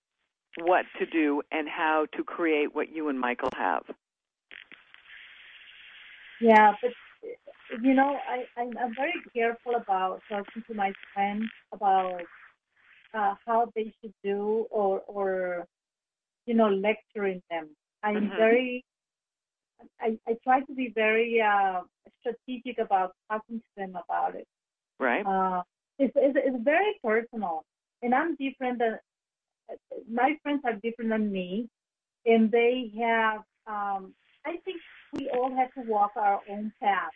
what 0.61 0.85
to 0.97 1.05
do 1.05 1.41
and 1.51 1.67
how 1.67 2.05
to 2.15 2.23
create 2.23 2.73
what 2.73 2.93
you 2.93 3.09
and 3.09 3.19
Michael 3.19 3.49
have? 3.57 3.83
Yeah, 6.41 6.73
but 6.81 6.91
you 7.81 7.93
know, 7.93 8.17
I, 8.29 8.59
I'm, 8.59 8.77
I'm 8.77 8.95
very 8.95 9.13
careful 9.33 9.75
about 9.75 10.21
talking 10.29 10.63
to 10.67 10.73
my 10.73 10.93
friends 11.13 11.45
about 11.71 12.21
uh, 13.13 13.35
how 13.45 13.71
they 13.75 13.93
should 14.01 14.13
do 14.23 14.67
or, 14.71 15.01
or, 15.01 15.65
you 16.45 16.53
know, 16.53 16.69
lecturing 16.69 17.41
them. 17.49 17.69
I'm 18.03 18.29
Mhm. 18.29 18.35
very, 18.37 18.85
I, 20.01 20.17
I 20.27 20.35
try 20.43 20.61
to 20.61 20.73
be 20.73 20.91
very 20.93 21.41
uh, 21.41 21.81
strategic 22.21 22.79
about 22.79 23.13
talking 23.31 23.59
to 23.59 23.69
them 23.77 23.91
about 23.95 24.35
it. 24.35 24.47
Right. 24.99 25.25
Uh, 25.25 25.63
it's, 25.99 26.13
it's, 26.15 26.37
it's 26.37 26.63
very 26.63 26.99
personal, 27.03 27.63
and 28.01 28.13
I'm 28.15 28.35
different 28.35 28.79
than 28.79 28.99
my 30.11 30.37
friends 30.43 30.61
are 30.65 30.73
different 30.83 31.11
than 31.11 31.31
me, 31.31 31.69
and 32.25 32.51
they 32.51 32.91
have. 32.99 33.41
Um, 33.67 34.13
I 34.45 34.57
think 34.65 34.81
we 35.13 35.29
all 35.29 35.55
have 35.55 35.73
to 35.73 35.81
walk 35.81 36.11
our 36.15 36.41
own 36.47 36.71
path. 36.81 37.11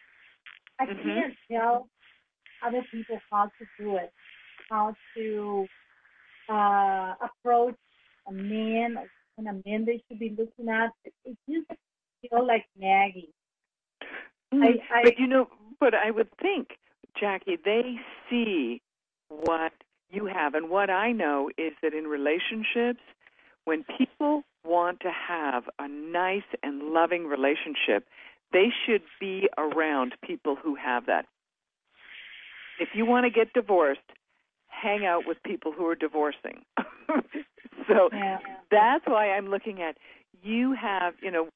I 0.80 0.86
Mhm. 0.86 1.04
can't 1.04 1.36
tell 1.52 1.88
other 2.62 2.84
people 2.92 3.24
how 3.32 3.46
to 3.60 3.68
do 3.80 3.98
it, 3.98 4.12
how 4.70 4.96
to 5.16 5.70
uh, 6.50 7.14
approach 7.22 7.76
a 8.28 8.32
man, 8.32 8.98
and 9.38 9.48
a 9.48 9.54
man 9.66 9.86
they 9.86 10.02
should 10.08 10.20
be 10.20 10.30
looking 10.38 10.70
at. 10.70 10.92
It, 11.04 11.14
it 11.26 11.38
just 11.50 11.80
feel 12.22 12.46
like 12.46 12.66
nagging. 12.78 13.32
Mm, 14.54 14.64
I- 14.64 15.00
I- 15.00 15.04
but 15.04 15.20
you 15.20 15.28
know, 15.28 15.50
but 15.80 15.94
I 15.94 16.12
would 16.12 16.32
think, 16.38 16.78
Jackie, 17.20 17.58
they 17.58 18.00
see 18.30 18.82
what 19.30 19.74
you 20.10 20.26
have, 20.26 20.54
and 20.54 20.70
what 20.70 20.90
I 20.90 21.12
know 21.12 21.50
is 21.58 21.74
that 21.82 21.94
in 21.94 22.08
relationships, 22.08 23.02
when 23.66 23.84
people 23.98 24.44
want 24.64 25.00
to 25.02 25.12
have 25.12 25.70
a 25.80 25.88
nice 25.88 26.44
and 26.62 26.94
loving 26.94 27.26
relationship, 27.26 28.08
they 28.52 28.72
should 28.86 29.02
be 29.20 29.50
around 29.58 30.14
people 30.24 30.56
who 30.56 30.76
have 30.76 31.08
that. 31.08 31.26
If 32.80 32.90
you 32.94 33.06
want 33.06 33.26
to 33.26 33.30
get 33.30 33.54
divorced, 33.54 34.02
hang 34.84 35.06
out 35.06 35.24
with 35.26 35.38
people 35.44 35.72
who 35.72 35.86
are 35.88 35.96
divorcing. 35.96 36.64
so 37.88 38.10
Yeah. 38.12 38.38
that's 38.72 39.06
why 39.08 39.32
I'm 39.32 39.48
looking 39.48 39.82
at 39.82 39.98
you 40.44 40.74
have, 40.74 41.14
you 41.22 41.32
know, 41.32 41.48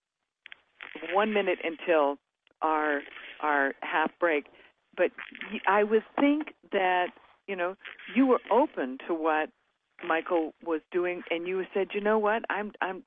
one 1.14 1.34
minute 1.34 1.60
until 1.64 2.18
our 2.62 3.02
our 3.42 3.74
half 3.82 4.12
break, 4.20 4.46
but 4.96 5.12
I 5.68 5.84
would 5.84 6.04
think 6.20 6.54
that 6.72 7.08
you 7.48 7.56
know 7.56 7.76
you 8.16 8.26
were 8.26 8.40
open 8.52 8.98
to 9.08 9.14
what 9.14 9.50
Michael 10.08 10.54
was 10.66 10.82
doing, 10.92 11.22
and 11.30 11.48
you 11.48 11.64
said, 11.74 11.88
you 11.94 12.02
know 12.02 12.18
what, 12.18 12.44
I'm 12.50 12.72
I'm 12.82 13.04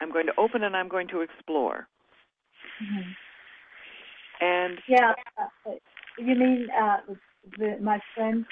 I'm 0.00 0.12
going 0.12 0.26
to 0.26 0.32
open 0.38 0.62
and 0.62 0.76
I'm 0.76 0.88
going 0.88 1.08
to 1.08 1.20
explore. 1.22 1.88
Mhm. 2.82 3.16
And 4.40 4.78
Yeah, 4.88 5.12
uh, 5.38 5.70
you 6.18 6.34
mean 6.34 6.68
uh, 6.70 6.98
the, 7.58 7.78
my 7.80 8.00
friends 8.14 8.46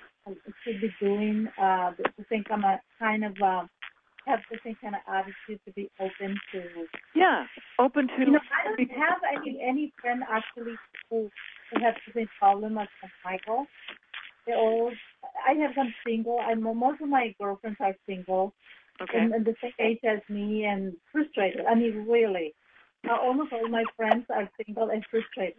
should 0.64 0.80
be 0.80 0.90
doing 1.00 1.48
uh, 1.60 1.92
the, 1.96 2.04
the 2.18 2.24
think 2.24 2.46
I'm 2.50 2.64
a 2.64 2.80
kind 2.98 3.24
of 3.24 3.32
uh, 3.42 3.64
have 4.26 4.40
the 4.50 4.58
same 4.64 4.76
kind 4.80 4.94
of 4.94 5.00
attitude 5.06 5.60
to 5.66 5.72
be 5.72 5.90
open 5.98 6.38
to. 6.52 6.62
yeah, 7.14 7.44
open 7.78 8.08
to 8.08 8.14
You 8.18 8.32
know, 8.32 8.38
I 8.38 8.76
don't 8.76 8.90
have 8.90 9.20
any 9.36 9.60
any 9.62 9.92
friend 10.00 10.22
actually 10.30 10.76
who 11.10 11.28
who 11.70 11.84
has 11.84 11.94
the 12.06 12.12
same 12.14 12.28
problem 12.38 12.78
as 12.78 12.88
Michael. 13.24 13.66
They 14.46 14.54
all. 14.54 14.92
I 15.48 15.52
have 15.54 15.72
some 15.76 15.92
single. 16.06 16.38
I'm 16.40 16.62
most 16.62 17.00
of 17.00 17.08
my 17.08 17.34
girlfriends 17.38 17.78
are 17.80 17.94
single 18.06 18.54
okay. 19.00 19.18
and, 19.18 19.32
and 19.32 19.44
the 19.44 19.54
same 19.62 19.72
age 19.78 20.00
as 20.04 20.20
me 20.28 20.64
and 20.64 20.94
frustrated. 21.10 21.66
I 21.66 21.74
mean, 21.74 22.06
really. 22.08 22.54
Uh, 23.08 23.16
almost 23.20 23.52
all 23.52 23.68
my 23.68 23.84
friends 23.96 24.24
are 24.30 24.48
single 24.64 24.90
and 24.90 25.04
frustrated. 25.10 25.56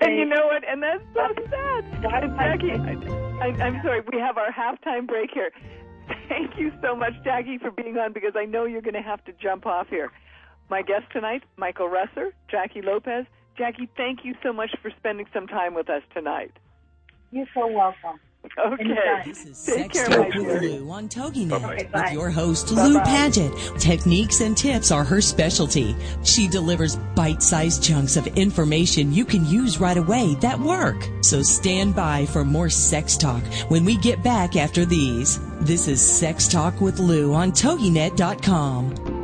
And 0.00 0.16
you 0.18 0.24
know 0.26 0.46
what? 0.46 0.62
And 0.68 0.82
that's 0.82 1.02
so 1.14 1.28
sad. 1.50 2.04
Why 2.04 2.20
And 2.20 2.32
am 2.32 2.38
I- 2.38 2.56
Jackie, 2.56 2.72
I, 2.72 3.44
I, 3.44 3.46
I'm 3.66 3.82
sorry. 3.82 4.02
We 4.12 4.18
have 4.20 4.36
our 4.38 4.52
halftime 4.52 5.06
break 5.06 5.30
here. 5.32 5.50
Thank 6.28 6.58
you 6.58 6.70
so 6.82 6.94
much, 6.94 7.12
Jackie, 7.24 7.58
for 7.58 7.70
being 7.70 7.96
on 7.98 8.12
because 8.12 8.32
I 8.36 8.44
know 8.44 8.64
you're 8.66 8.82
going 8.82 8.94
to 8.94 9.02
have 9.02 9.24
to 9.24 9.32
jump 9.32 9.66
off 9.66 9.88
here. 9.88 10.12
My 10.70 10.82
guest 10.82 11.04
tonight, 11.12 11.42
Michael 11.56 11.88
Russer, 11.88 12.30
Jackie 12.50 12.82
Lopez. 12.82 13.26
Jackie, 13.56 13.88
thank 13.96 14.20
you 14.24 14.34
so 14.42 14.52
much 14.52 14.70
for 14.82 14.90
spending 14.98 15.26
some 15.32 15.46
time 15.46 15.74
with 15.74 15.88
us 15.88 16.02
tonight. 16.12 16.52
You're 17.30 17.46
so 17.54 17.66
welcome. 17.66 18.20
Okay. 18.58 18.84
Anytime. 18.84 19.22
This 19.24 19.44
is 19.46 19.64
Take 19.64 19.94
Sex 19.94 20.08
care, 20.08 20.10
my 20.10 20.16
Talk 20.30 20.34
with 20.34 20.60
dear. 20.60 20.60
Lou 20.80 20.90
on 20.90 21.08
TogiNet 21.08 21.50
Bye-bye. 21.50 21.74
Okay, 21.74 21.84
bye. 21.84 22.02
with 22.04 22.12
your 22.12 22.30
host 22.30 22.68
Bye-bye. 22.74 22.86
Lou 22.86 23.00
Paget. 23.00 23.52
Techniques 23.80 24.40
and 24.42 24.56
tips 24.56 24.90
are 24.90 25.02
her 25.02 25.20
specialty. 25.20 25.96
She 26.24 26.46
delivers 26.46 26.96
bite-sized 27.16 27.82
chunks 27.82 28.16
of 28.16 28.26
information 28.28 29.12
you 29.12 29.24
can 29.24 29.44
use 29.46 29.80
right 29.80 29.96
away 29.96 30.34
that 30.36 30.58
work. 30.58 30.96
So 31.22 31.42
stand 31.42 31.94
by 31.96 32.26
for 32.26 32.44
more 32.44 32.68
sex 32.70 33.16
talk 33.16 33.42
when 33.68 33.84
we 33.84 33.96
get 33.96 34.22
back 34.22 34.56
after 34.56 34.84
these. 34.84 35.40
This 35.60 35.88
is 35.88 36.00
Sex 36.02 36.46
Talk 36.46 36.80
with 36.80 36.98
Lou 36.98 37.32
on 37.32 37.50
TogiNet.com. 37.52 39.23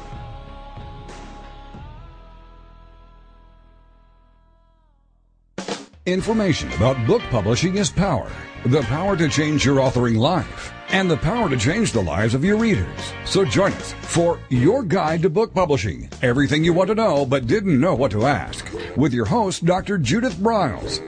Information 6.07 6.71
about 6.73 7.05
book 7.05 7.21
publishing 7.29 7.77
is 7.77 7.91
power. 7.91 8.27
The 8.65 8.81
power 8.81 9.15
to 9.15 9.29
change 9.29 9.63
your 9.63 9.75
authoring 9.75 10.17
life 10.17 10.73
and 10.89 11.09
the 11.09 11.17
power 11.17 11.47
to 11.47 11.55
change 11.55 11.91
the 11.91 12.01
lives 12.01 12.33
of 12.33 12.43
your 12.43 12.57
readers. 12.57 13.13
So 13.23 13.45
join 13.45 13.71
us 13.73 13.93
for 14.01 14.39
Your 14.49 14.81
Guide 14.81 15.21
to 15.21 15.29
Book 15.29 15.53
Publishing. 15.53 16.09
Everything 16.23 16.63
you 16.63 16.73
want 16.73 16.87
to 16.87 16.95
know 16.95 17.23
but 17.23 17.45
didn't 17.45 17.79
know 17.79 17.93
what 17.93 18.09
to 18.13 18.25
ask. 18.25 18.67
With 18.97 19.13
your 19.13 19.25
host, 19.25 19.63
Dr. 19.63 19.99
Judith 19.99 20.33
Briles. 20.37 21.07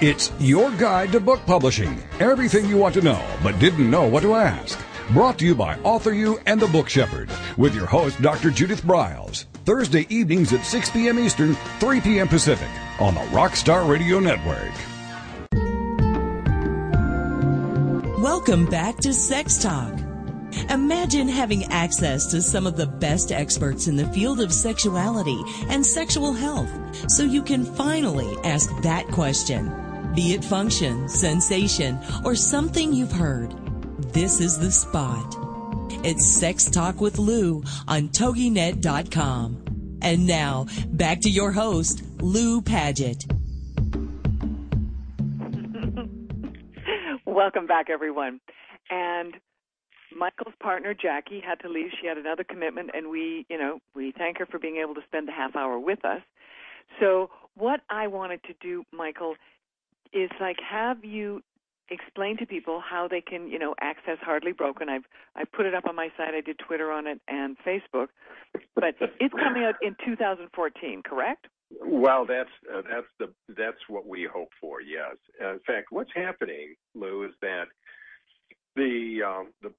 It's 0.00 0.30
your 0.38 0.70
guide 0.70 1.10
to 1.10 1.18
book 1.18 1.40
publishing. 1.44 2.00
Everything 2.20 2.66
you 2.66 2.76
want 2.76 2.94
to 2.94 3.00
know 3.00 3.20
but 3.42 3.58
didn't 3.58 3.90
know 3.90 4.06
what 4.06 4.20
to 4.20 4.36
ask. 4.36 4.78
Brought 5.10 5.40
to 5.40 5.44
you 5.44 5.56
by 5.56 5.76
Author 5.80 6.12
You 6.12 6.38
and 6.46 6.60
the 6.60 6.68
Book 6.68 6.88
Shepherd 6.88 7.28
with 7.56 7.74
your 7.74 7.86
host, 7.86 8.22
Dr. 8.22 8.52
Judith 8.52 8.82
Briles. 8.82 9.46
Thursday 9.64 10.06
evenings 10.08 10.52
at 10.52 10.64
6 10.64 10.90
p.m. 10.90 11.18
Eastern, 11.18 11.54
3 11.80 12.00
p.m. 12.00 12.28
Pacific 12.28 12.68
on 13.00 13.14
the 13.14 13.20
Rockstar 13.32 13.90
Radio 13.90 14.20
Network. 14.20 14.70
Welcome 18.22 18.66
back 18.66 18.98
to 18.98 19.12
Sex 19.12 19.58
Talk. 19.58 19.98
Imagine 20.70 21.26
having 21.26 21.64
access 21.72 22.26
to 22.26 22.40
some 22.40 22.68
of 22.68 22.76
the 22.76 22.86
best 22.86 23.32
experts 23.32 23.88
in 23.88 23.96
the 23.96 24.06
field 24.12 24.38
of 24.38 24.52
sexuality 24.52 25.42
and 25.70 25.84
sexual 25.84 26.32
health 26.32 26.70
so 27.10 27.24
you 27.24 27.42
can 27.42 27.64
finally 27.64 28.36
ask 28.44 28.70
that 28.82 29.04
question. 29.08 29.87
Be 30.18 30.34
it 30.34 30.44
function, 30.44 31.08
sensation, 31.08 31.96
or 32.24 32.34
something 32.34 32.92
you've 32.92 33.12
heard, 33.12 33.54
this 34.12 34.40
is 34.40 34.58
the 34.58 34.72
spot. 34.72 35.36
It's 36.04 36.26
Sex 36.26 36.68
Talk 36.68 37.00
with 37.00 37.20
Lou 37.20 37.62
on 37.86 38.08
TogiNet.com. 38.08 39.98
And 40.02 40.26
now, 40.26 40.66
back 40.88 41.20
to 41.20 41.30
your 41.30 41.52
host, 41.52 42.02
Lou 42.20 42.60
Paget. 42.60 43.26
Welcome 47.24 47.68
back, 47.68 47.88
everyone. 47.88 48.40
And 48.90 49.34
Michael's 50.12 50.54
partner 50.60 50.94
Jackie 51.00 51.40
had 51.46 51.60
to 51.60 51.68
leave. 51.68 51.90
She 52.00 52.08
had 52.08 52.18
another 52.18 52.42
commitment, 52.42 52.90
and 52.92 53.08
we, 53.08 53.46
you 53.48 53.56
know, 53.56 53.78
we 53.94 54.12
thank 54.18 54.38
her 54.38 54.46
for 54.46 54.58
being 54.58 54.78
able 54.78 54.94
to 54.94 55.02
spend 55.06 55.28
the 55.28 55.32
half 55.32 55.54
hour 55.54 55.78
with 55.78 56.04
us. 56.04 56.22
So, 56.98 57.30
what 57.54 57.82
I 57.88 58.08
wanted 58.08 58.42
to 58.44 58.54
do, 58.60 58.84
Michael, 58.92 59.34
is 60.12 60.30
like 60.40 60.56
have 60.68 61.04
you 61.04 61.42
explain 61.90 62.36
to 62.38 62.46
people 62.46 62.80
how 62.80 63.08
they 63.08 63.20
can, 63.20 63.48
you 63.48 63.58
know, 63.58 63.74
access 63.80 64.18
Hardly 64.20 64.52
Broken. 64.52 64.88
I've 64.88 65.04
I 65.36 65.44
put 65.44 65.66
it 65.66 65.74
up 65.74 65.86
on 65.86 65.96
my 65.96 66.08
site. 66.16 66.34
I 66.34 66.40
did 66.40 66.58
Twitter 66.58 66.90
on 66.92 67.06
it 67.06 67.20
and 67.28 67.56
Facebook, 67.66 68.08
but 68.74 68.94
it's 69.20 69.34
coming 69.34 69.64
out 69.64 69.74
in 69.82 69.96
2014, 70.04 71.02
correct? 71.02 71.46
Well, 71.80 72.24
that's 72.26 72.50
uh, 72.72 72.82
that's 72.82 73.06
the 73.18 73.32
that's 73.54 73.78
what 73.88 74.06
we 74.06 74.28
hope 74.30 74.50
for. 74.60 74.80
Yes. 74.80 75.16
Uh, 75.42 75.54
in 75.54 75.60
fact, 75.66 75.86
what's 75.90 76.10
happening, 76.14 76.74
Lou, 76.94 77.24
is 77.24 77.32
that 77.42 77.64
the 78.74 79.20
um, 79.26 79.52
the 79.62 79.72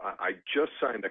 I 0.00 0.32
just 0.54 0.72
signed 0.80 1.04
a 1.04 1.10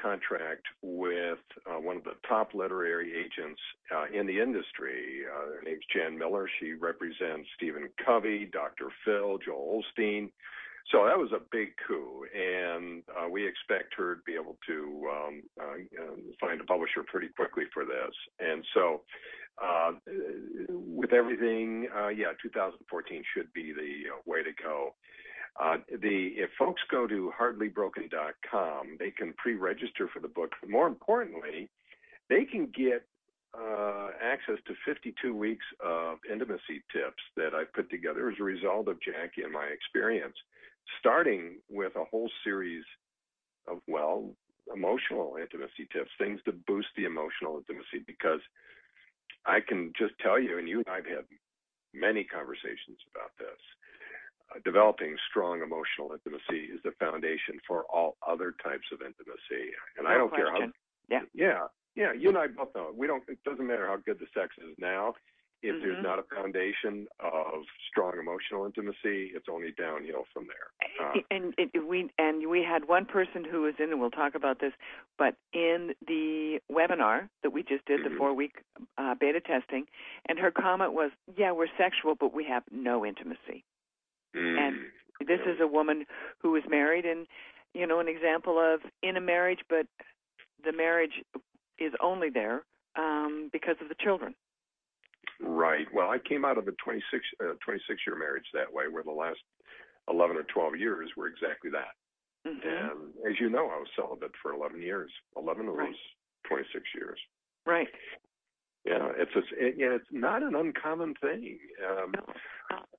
contract 0.00 0.66
with 0.82 1.38
uh, 1.66 1.80
one 1.80 1.96
of 1.96 2.04
the 2.04 2.16
top 2.28 2.54
literary 2.54 3.12
agents 3.12 3.60
uh, 3.94 4.04
in 4.12 4.26
the 4.26 4.38
industry. 4.38 5.22
Uh, 5.26 5.54
her 5.56 5.62
name's 5.64 5.84
Jan 5.94 6.18
Miller. 6.18 6.48
She 6.60 6.74
represents 6.74 7.48
Stephen 7.56 7.88
Covey, 8.04 8.48
Dr. 8.52 8.88
Phil, 9.04 9.38
Joel 9.44 9.82
Osteen. 9.82 10.30
So 10.92 11.06
that 11.06 11.16
was 11.16 11.30
a 11.32 11.40
big 11.52 11.68
coup, 11.86 12.24
and 12.34 13.02
uh, 13.10 13.28
we 13.28 13.46
expect 13.46 13.94
her 13.96 14.16
to 14.16 14.22
be 14.26 14.34
able 14.34 14.58
to 14.66 15.08
um, 15.10 15.42
uh, 15.60 16.16
find 16.40 16.60
a 16.60 16.64
publisher 16.64 17.04
pretty 17.06 17.28
quickly 17.28 17.64
for 17.72 17.84
this. 17.84 18.14
And 18.40 18.64
so, 18.74 19.02
uh, 19.62 19.92
with 20.68 21.12
everything, 21.12 21.86
yeah, 22.16 22.32
2014 22.42 23.22
should 23.34 23.52
be 23.52 23.72
the 23.72 24.30
way 24.30 24.42
to 24.42 24.50
go. 24.60 24.94
Uh, 25.60 25.76
the 26.00 26.32
if 26.36 26.48
folks 26.58 26.80
go 26.90 27.06
to 27.06 27.30
hardlybroken.com, 27.38 28.96
they 28.98 29.10
can 29.10 29.34
pre-register 29.34 30.08
for 30.12 30.20
the 30.20 30.28
book. 30.28 30.52
More 30.66 30.86
importantly, 30.86 31.68
they 32.30 32.44
can 32.44 32.66
get 32.74 33.04
uh, 33.52 34.08
access 34.22 34.56
to 34.66 34.74
52 34.86 35.34
weeks 35.34 35.64
of 35.84 36.18
intimacy 36.30 36.82
tips 36.92 37.22
that 37.36 37.52
I 37.54 37.64
put 37.74 37.90
together 37.90 38.30
as 38.30 38.36
a 38.40 38.44
result 38.44 38.88
of 38.88 38.96
Jackie 39.02 39.42
and 39.42 39.52
my 39.52 39.66
experience, 39.66 40.36
starting 40.98 41.58
with 41.68 41.92
a 41.96 42.04
whole 42.04 42.30
series 42.42 42.84
of 43.68 43.80
well 43.86 44.30
emotional 44.74 45.36
intimacy 45.38 45.88
tips, 45.92 46.10
things 46.16 46.40
to 46.46 46.52
boost 46.52 46.88
the 46.96 47.04
emotional 47.04 47.58
intimacy. 47.58 48.02
Because 48.06 48.40
I 49.44 49.58
can 49.60 49.92
just 49.98 50.14
tell 50.22 50.40
you, 50.40 50.56
and 50.56 50.66
you 50.66 50.78
and 50.78 50.88
I've 50.88 51.06
had 51.06 51.24
many 51.92 52.24
conversations 52.24 52.96
about 53.12 53.32
this 53.38 53.60
developing 54.64 55.16
strong 55.28 55.62
emotional 55.62 56.12
intimacy 56.12 56.72
is 56.72 56.80
the 56.84 56.92
foundation 56.98 57.60
for 57.66 57.84
all 57.92 58.16
other 58.26 58.54
types 58.62 58.86
of 58.92 59.00
intimacy. 59.00 59.72
And 59.96 60.04
no 60.04 60.10
I 60.10 60.14
don't 60.14 60.28
question. 60.28 60.46
care 60.46 60.66
how. 60.66 60.72
Yeah. 61.08 61.20
Yeah. 61.34 61.66
Yeah. 61.96 62.12
You 62.12 62.28
and 62.30 62.38
I 62.38 62.46
both 62.48 62.74
know 62.74 62.90
we 62.94 63.06
don't. 63.06 63.22
It 63.28 63.38
doesn't 63.44 63.66
matter 63.66 63.86
how 63.86 63.96
good 63.96 64.18
the 64.18 64.26
sex 64.34 64.54
is 64.58 64.74
now. 64.78 65.14
If 65.62 65.74
mm-hmm. 65.74 65.84
there's 65.84 66.02
not 66.02 66.18
a 66.18 66.22
foundation 66.34 67.06
of 67.20 67.64
strong 67.90 68.14
emotional 68.18 68.64
intimacy, 68.64 69.32
it's 69.34 69.44
only 69.50 69.72
downhill 69.76 70.24
from 70.32 70.46
there. 70.46 71.06
Uh, 71.06 71.20
and 71.30 71.54
it, 71.58 71.86
we 71.86 72.08
and 72.18 72.48
we 72.48 72.64
had 72.64 72.88
one 72.88 73.04
person 73.04 73.44
who 73.44 73.62
was 73.62 73.74
in, 73.78 73.90
and 73.90 74.00
we'll 74.00 74.10
talk 74.10 74.34
about 74.34 74.60
this, 74.60 74.72
but 75.18 75.34
in 75.52 75.92
the 76.06 76.60
webinar 76.72 77.28
that 77.42 77.50
we 77.50 77.62
just 77.62 77.84
did, 77.84 78.00
mm-hmm. 78.00 78.14
the 78.14 78.18
four 78.18 78.32
week 78.32 78.62
uh, 78.96 79.14
beta 79.20 79.40
testing, 79.40 79.84
and 80.26 80.38
her 80.38 80.50
comment 80.50 80.94
was, 80.94 81.10
"Yeah, 81.36 81.52
we're 81.52 81.68
sexual, 81.76 82.14
but 82.14 82.32
we 82.32 82.44
have 82.44 82.62
no 82.70 83.04
intimacy." 83.04 83.64
Mm. 84.36 84.58
And 84.58 84.76
this 85.26 85.40
is 85.46 85.60
a 85.60 85.66
woman 85.66 86.04
who 86.38 86.52
was 86.52 86.62
married, 86.68 87.04
and 87.04 87.26
you 87.74 87.86
know, 87.86 88.00
an 88.00 88.08
example 88.08 88.58
of 88.58 88.80
in 89.02 89.16
a 89.16 89.20
marriage, 89.20 89.60
but 89.68 89.86
the 90.64 90.72
marriage 90.72 91.22
is 91.78 91.92
only 92.02 92.28
there 92.30 92.62
um, 92.96 93.48
because 93.52 93.76
of 93.80 93.88
the 93.88 93.94
children. 94.02 94.34
Right. 95.40 95.86
Well, 95.94 96.10
I 96.10 96.18
came 96.18 96.44
out 96.44 96.58
of 96.58 96.68
a 96.68 96.72
26, 96.84 97.24
uh, 97.42 97.54
26 97.64 98.00
year 98.06 98.18
marriage 98.18 98.44
that 98.52 98.70
way, 98.72 98.84
where 98.90 99.02
the 99.02 99.10
last 99.10 99.38
11 100.10 100.36
or 100.36 100.42
12 100.52 100.76
years 100.76 101.10
were 101.16 101.28
exactly 101.28 101.70
that. 101.70 101.94
Mm-hmm. 102.46 102.68
And 102.68 103.00
as 103.30 103.40
you 103.40 103.48
know, 103.48 103.64
I 103.70 103.78
was 103.78 103.88
celibate 103.96 104.32
for 104.42 104.52
11 104.52 104.82
years. 104.82 105.10
11 105.36 105.68
of 105.68 105.74
Right. 105.74 105.88
those 105.88 105.96
26 106.48 106.84
years. 106.94 107.18
Right. 107.66 107.88
Yeah, 108.84 109.08
it's 109.16 109.32
a, 109.36 109.40
it, 109.58 109.74
yeah, 109.76 109.94
it's 109.94 110.08
not 110.10 110.42
an 110.42 110.54
uncommon 110.54 111.14
thing. 111.20 111.58
Um, 111.86 112.14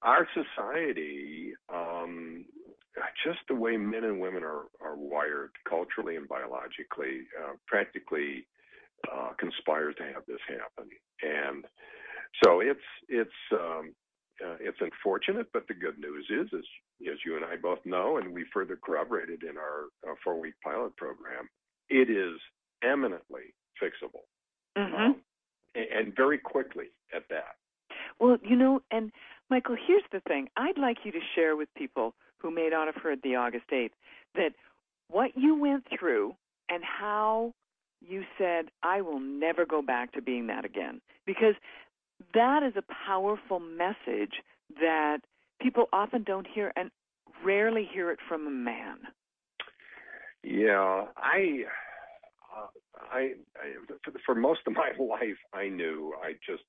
our 0.04 0.28
society, 0.34 1.54
um, 1.74 2.46
just 3.26 3.40
the 3.48 3.56
way 3.56 3.78
men 3.78 4.04
and 4.04 4.20
women 4.20 4.44
are, 4.44 4.66
are 4.80 4.96
wired 4.96 5.52
culturally 5.68 6.18
and 6.18 6.28
biologically, 6.28 7.22
uh, 7.42 7.54
practically 7.68 8.46
uh, 9.12 9.30
conspires 9.40 9.96
to 9.98 10.04
have 10.04 10.24
this 10.28 10.42
happen. 10.48 10.90
And 11.24 11.66
so 12.44 12.60
it's 12.60 12.80
it's 13.10 13.30
um, 13.52 13.94
uh, 14.46 14.58
it's 14.60 14.78
unfortunate, 14.82 15.48
but 15.54 15.68
the 15.68 15.74
good 15.74 16.00
news 16.00 16.28
is, 16.30 16.48
as 16.54 16.66
as 17.12 17.18
you 17.26 17.36
and 17.36 17.46
I 17.46 17.56
both 17.56 17.80
know, 17.86 18.18
and 18.18 18.32
we 18.34 18.46
further 18.54 18.78
corroborated 18.84 19.44
in 19.44 19.58
our, 19.58 19.86
our 20.08 20.16
four 20.24 20.40
week 20.40 20.54
pilot 20.64 20.96
program, 20.96 21.50
it 21.90 22.10
is 22.10 22.40
eminently 22.84 23.54
fixable, 23.82 24.26
Mm-hmm. 24.78 24.96
um, 24.96 25.16
and, 25.76 26.16
very 26.16 26.38
quickly 26.38 26.86
at 27.16 27.24
that. 27.30 27.56
Well, 28.20 28.38
you 28.44 28.56
know, 28.56 28.82
and 28.92 29.12
Michael, 29.50 29.76
here's 29.88 30.04
the 30.12 30.22
thing. 30.22 30.50
I'd 30.58 30.78
like 30.78 30.98
you 31.04 31.12
to 31.12 31.20
share 31.36 31.56
with 31.56 31.70
people 31.76 32.14
who 32.38 32.52
may 32.52 32.70
not 32.70 32.88
have 32.88 33.02
heard 33.02 33.20
the 33.24 33.36
August 33.36 33.66
8th 33.72 33.92
that 34.36 34.54
what 35.10 35.32
you 35.36 35.56
went 35.56 35.86
through 35.98 36.36
and 36.70 36.84
how 36.84 37.54
you 38.02 38.24
said, 38.38 38.66
I 38.82 39.02
will 39.02 39.20
never 39.20 39.66
go 39.66 39.82
back 39.82 40.14
to 40.14 40.22
being 40.22 40.48
that 40.48 40.66
again. 40.66 41.02
Because 41.26 41.56
that 42.34 42.64
is 42.64 42.74
a 42.76 42.84
powerful 43.08 43.60
message 43.60 44.42
that 44.80 45.20
people 45.62 45.88
often 45.94 46.24
don't 46.24 46.48
hear 46.48 46.72
and 46.76 46.90
rarely 47.44 47.88
hear 47.92 48.12
it 48.12 48.20
from 48.28 48.48
a 48.48 48.52
man. 48.52 48.98
Yeah, 50.44 51.06
I, 51.18 51.66
I, 53.12 53.34
I 53.56 53.74
for, 54.04 54.14
for 54.26 54.36
most 54.36 54.62
of 54.68 54.74
my 54.74 54.92
life, 55.00 55.38
I 55.54 55.70
knew 55.70 56.14
I 56.24 56.34
just, 56.46 56.64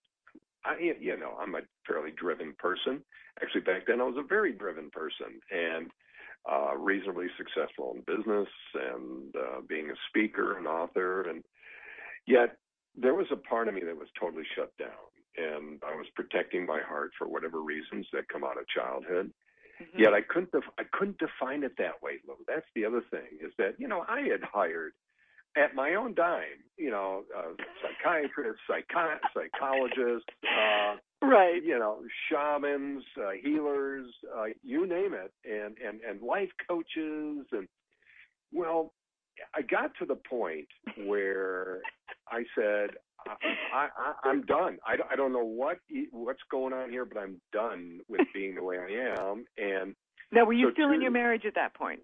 I, 0.64 0.76
you 1.00 1.16
know, 1.18 1.37
I'm 1.40 1.55
a 1.55 1.61
fairly 1.87 2.11
driven 2.16 2.55
person. 2.59 3.02
Actually, 3.42 3.62
back 3.62 3.87
then 3.87 4.00
I 4.00 4.05
was 4.05 4.16
a 4.18 4.26
very 4.26 4.52
driven 4.52 4.90
person 4.90 5.40
and 5.50 5.90
uh, 6.50 6.76
reasonably 6.76 7.26
successful 7.37 7.94
in 7.96 8.16
business 8.16 8.48
and 8.74 9.35
uh, 9.37 9.61
being 9.68 9.90
a 9.90 9.94
speaker 10.09 10.59
and 10.59 10.66
author, 10.66 11.22
and 11.28 11.42
yet 12.26 12.57
there 12.96 13.14
was 13.14 13.26
a 13.31 13.37
part 13.37 13.68
of 13.68 13.74
me 13.74 13.83
that 13.85 13.96
was 13.96 14.09
totally 14.18 14.44
shut 14.57 14.76
down, 14.76 15.07
and 15.37 15.81
I 15.87 15.94
was 15.94 16.07
protecting 16.14 16.66
my 16.66 16.81
heart 16.81 17.12
for 17.16 17.28
whatever 17.28 17.62
reasons 17.62 18.07
that 18.12 18.28
come 18.28 18.44
out 18.44 18.59
of 18.59 18.66
childhood. 18.68 19.33
Mm-hmm. 19.81 20.00
Yet 20.00 20.12
I 20.14 20.20
couldn't 20.20 20.52
def- 20.52 20.76
I 20.78 20.85
couldn't 20.92 21.18
define 21.18 21.62
it 21.62 21.72
that 21.78 22.02
way, 22.02 22.18
Lou. 22.26 22.35
That's 22.46 22.66
the 22.74 22.85
other 22.85 23.02
thing 23.11 23.38
is 23.40 23.52
that 23.59 23.74
you 23.78 23.88
know 23.88 24.05
I 24.09 24.20
had 24.22 24.42
hired 24.42 24.92
at 25.56 25.74
my 25.74 25.94
own 25.94 26.14
dime, 26.14 26.62
you 26.76 26.90
know, 26.90 27.24
uh, 27.36 27.52
psychiatrists, 27.82 28.62
psychi- 28.68 29.18
psychologists, 29.34 30.26
uh, 30.59 30.96
Right. 31.20 31.62
you 31.62 31.78
know, 31.78 32.03
shamans, 32.28 33.05
uh, 33.16 33.30
healers, 33.42 34.07
uh, 34.36 34.46
you 34.62 34.86
name 34.86 35.14
it, 35.14 35.32
and 35.44 35.76
and 35.78 36.00
and 36.00 36.20
life 36.22 36.50
coaches, 36.68 37.46
and 37.53 37.68
well, 38.53 38.92
I 39.55 39.62
got 39.62 39.92
to 39.98 40.05
the 40.07 40.16
point 40.16 40.68
where 41.07 41.80
I 42.28 42.44
said, 42.55 42.90
I, 43.26 43.34
I, 43.72 43.88
I, 43.96 44.14
I'm 44.28 44.42
done. 44.42 44.78
I, 44.86 44.96
don't- 44.96 45.09
I 45.12 45.16
don't 45.16 45.32
know 45.32 45.44
what 45.44 45.78
what's 46.11 46.42
going 46.50 46.72
on 46.72 46.90
here, 46.90 47.05
but 47.05 47.18
I'm 47.18 47.40
done 47.53 48.00
with 48.09 48.22
being 48.34 48.55
the 48.57 48.62
way 48.64 48.78
I 48.78 49.20
am. 49.30 49.44
And 49.57 49.94
Now, 50.32 50.44
were 50.44 50.53
you 50.53 50.68
So 50.68 50.72
still 50.72 50.90
in 50.92 51.00
your 51.03 51.11
marriage 51.12 51.44
at 51.46 51.55
that 51.55 51.74
point? 51.74 52.00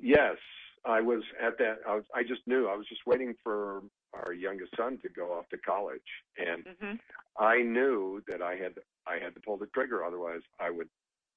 yes, 0.00 0.36
I 0.84 1.00
was 1.00 1.22
at 1.40 1.58
that. 1.58 1.78
I, 1.88 1.94
was, 1.96 2.04
I 2.14 2.22
just 2.22 2.40
knew. 2.46 2.68
I 2.68 2.76
was 2.76 2.86
just 2.88 3.02
waiting 3.06 3.34
for 3.44 3.82
our 4.14 4.32
youngest 4.32 4.72
son 4.76 4.98
to 5.02 5.08
go 5.08 5.32
off 5.32 5.48
to 5.50 5.58
college, 5.58 6.00
and 6.36 6.64
Mm-hmm. 6.64 6.94
I 7.38 7.62
knew 7.62 8.22
that 8.28 8.42
I 8.42 8.56
had 8.56 8.74
I 9.06 9.18
had 9.22 9.34
to 9.34 9.40
pull 9.40 9.56
the 9.56 9.66
trigger. 9.66 10.04
Otherwise, 10.04 10.42
I 10.60 10.70
would. 10.70 10.88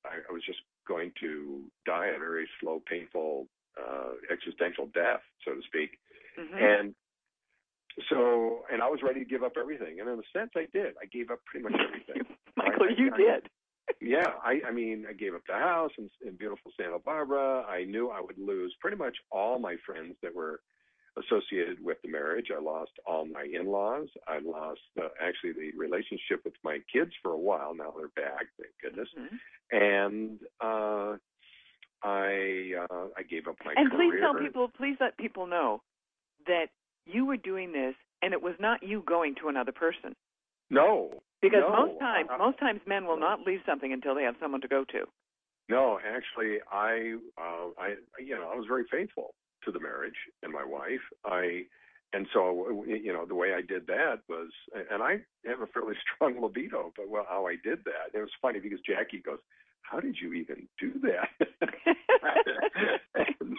I, 0.05 0.17
I 0.29 0.33
was 0.33 0.43
just 0.45 0.59
going 0.87 1.11
to 1.21 1.61
die 1.85 2.07
a 2.15 2.19
very 2.19 2.47
slow, 2.59 2.81
painful, 2.89 3.47
uh, 3.79 4.11
existential 4.31 4.87
death, 4.93 5.21
so 5.43 5.53
to 5.55 5.61
speak. 5.65 5.97
Mm-hmm. 6.39 6.57
And 6.57 6.95
so, 8.09 8.65
and 8.71 8.81
I 8.81 8.87
was 8.89 8.99
ready 9.01 9.19
to 9.21 9.25
give 9.25 9.41
up 9.43 9.53
everything. 9.59 9.99
And 9.99 10.09
in 10.09 10.19
a 10.19 10.27
sense, 10.37 10.51
I 10.55 10.67
did. 10.73 10.93
I 11.01 11.05
gave 11.05 11.31
up 11.31 11.39
pretty 11.45 11.63
much 11.63 11.73
everything. 11.79 12.23
Michael, 12.57 12.87
I- 12.89 12.95
you 12.97 13.09
did. 13.11 13.49
Yeah, 14.01 14.27
I, 14.43 14.61
I 14.67 14.71
mean, 14.71 15.05
I 15.09 15.13
gave 15.13 15.35
up 15.35 15.41
the 15.47 15.53
house 15.53 15.91
in, 15.97 16.09
in 16.25 16.35
beautiful 16.35 16.71
Santa 16.79 16.99
Barbara. 16.99 17.63
I 17.63 17.83
knew 17.83 18.09
I 18.09 18.21
would 18.21 18.37
lose 18.37 18.73
pretty 18.79 18.97
much 18.97 19.15
all 19.31 19.59
my 19.59 19.75
friends 19.85 20.15
that 20.21 20.35
were 20.35 20.61
associated 21.17 21.83
with 21.83 21.97
the 22.03 22.09
marriage. 22.09 22.47
I 22.55 22.61
lost 22.61 22.91
all 23.05 23.25
my 23.25 23.47
in-laws. 23.51 24.07
I 24.27 24.39
lost 24.39 24.81
uh, 24.99 25.07
actually 25.21 25.53
the 25.53 25.77
relationship 25.77 26.43
with 26.43 26.55
my 26.63 26.79
kids 26.91 27.11
for 27.21 27.31
a 27.31 27.37
while. 27.37 27.73
Now 27.73 27.93
they're 27.97 28.09
back, 28.09 28.47
thank 28.59 28.73
goodness. 28.81 29.07
Mm-hmm. 29.17 29.77
And 29.77 30.39
uh, 30.61 31.17
I 32.03 32.71
uh, 32.89 33.05
I 33.17 33.23
gave 33.23 33.47
up 33.47 33.55
my 33.65 33.73
and 33.75 33.89
career. 33.91 34.11
please 34.11 34.19
tell 34.19 34.33
people, 34.35 34.67
please 34.75 34.97
let 34.99 35.17
people 35.17 35.47
know 35.47 35.81
that 36.47 36.67
you 37.05 37.25
were 37.25 37.37
doing 37.37 37.71
this, 37.71 37.95
and 38.21 38.33
it 38.33 38.41
was 38.41 38.55
not 38.59 38.83
you 38.83 39.03
going 39.07 39.35
to 39.41 39.47
another 39.47 39.71
person. 39.71 40.15
No, 40.69 41.21
Because 41.45 41.63
no, 41.69 41.85
most 41.85 41.99
times, 41.99 42.29
I- 42.31 42.37
most 42.37 42.57
times 42.57 42.81
men 42.87 43.05
will 43.05 43.19
not 43.19 43.41
leave 43.45 43.61
something 43.65 43.93
until 43.93 44.15
they 44.15 44.23
have 44.23 44.35
someone 44.39 44.61
to 44.61 44.67
go 44.67 44.83
to. 44.85 45.05
No, 45.69 45.99
actually, 45.99 46.57
I, 46.71 47.17
uh, 47.37 47.69
I, 47.77 47.95
you 48.19 48.35
know, 48.35 48.49
I 48.51 48.55
was 48.55 48.65
very 48.67 48.85
faithful 48.89 49.35
to 49.63 49.71
the 49.71 49.79
marriage 49.79 50.17
and 50.41 50.51
my 50.51 50.63
wife. 50.63 51.01
I, 51.23 51.65
and 52.13 52.27
so, 52.33 52.83
you 52.87 53.13
know, 53.13 53.25
the 53.25 53.35
way 53.35 53.53
I 53.53 53.61
did 53.61 53.85
that 53.87 54.21
was, 54.27 54.49
and 54.91 55.03
I 55.03 55.21
have 55.45 55.61
a 55.61 55.67
fairly 55.67 55.95
strong 56.15 56.41
libido, 56.41 56.93
but 56.95 57.09
well, 57.09 57.25
how 57.29 57.45
I 57.47 57.57
did 57.63 57.83
that, 57.85 58.13
it 58.13 58.19
was 58.19 58.29
funny 58.41 58.59
because 58.59 58.79
Jackie 58.81 59.19
goes, 59.19 59.39
"How 59.81 59.99
did 59.99 60.17
you 60.21 60.33
even 60.33 60.67
do 60.79 60.93
that?" 61.03 61.29
and 63.39 63.57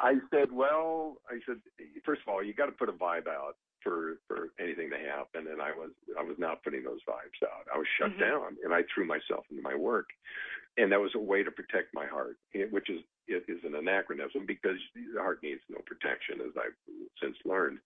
I 0.00 0.14
said, 0.30 0.52
"Well, 0.52 1.16
I 1.28 1.40
said, 1.46 1.56
first 2.04 2.22
of 2.26 2.28
all, 2.32 2.42
you 2.42 2.54
got 2.54 2.66
to 2.66 2.72
put 2.72 2.88
a 2.88 2.92
vibe 2.92 3.26
out 3.26 3.56
for 3.82 4.18
for 4.28 4.50
anything 4.60 4.90
to 4.90 4.98
happen, 4.98 5.46
and 5.46 5.60
I 5.60 5.72
was 5.72 5.90
I 6.18 6.22
was 6.22 6.36
not 6.38 6.62
putting 6.62 6.84
those 6.84 7.00
vibes 7.08 7.42
out. 7.46 7.66
I 7.72 7.78
was 7.78 7.86
shut 7.98 8.10
Mhm. 8.12 8.20
down, 8.20 8.56
and 8.64 8.72
I 8.72 8.82
threw 8.84 9.04
myself 9.04 9.46
into 9.50 9.62
my 9.62 9.74
work." 9.74 10.10
and 10.78 10.90
that 10.90 11.00
was 11.00 11.14
a 11.14 11.18
way 11.18 11.42
to 11.42 11.50
protect 11.50 11.92
my 11.92 12.06
heart, 12.06 12.38
which 12.70 12.88
is 12.88 13.00
it 13.28 13.44
is 13.48 13.62
an 13.64 13.74
anachronism 13.74 14.46
because 14.46 14.78
the 14.94 15.20
heart 15.20 15.40
needs 15.42 15.60
no 15.68 15.78
protection, 15.86 16.40
as 16.40 16.52
I've 16.56 16.74
since 17.22 17.36
learned. 17.44 17.78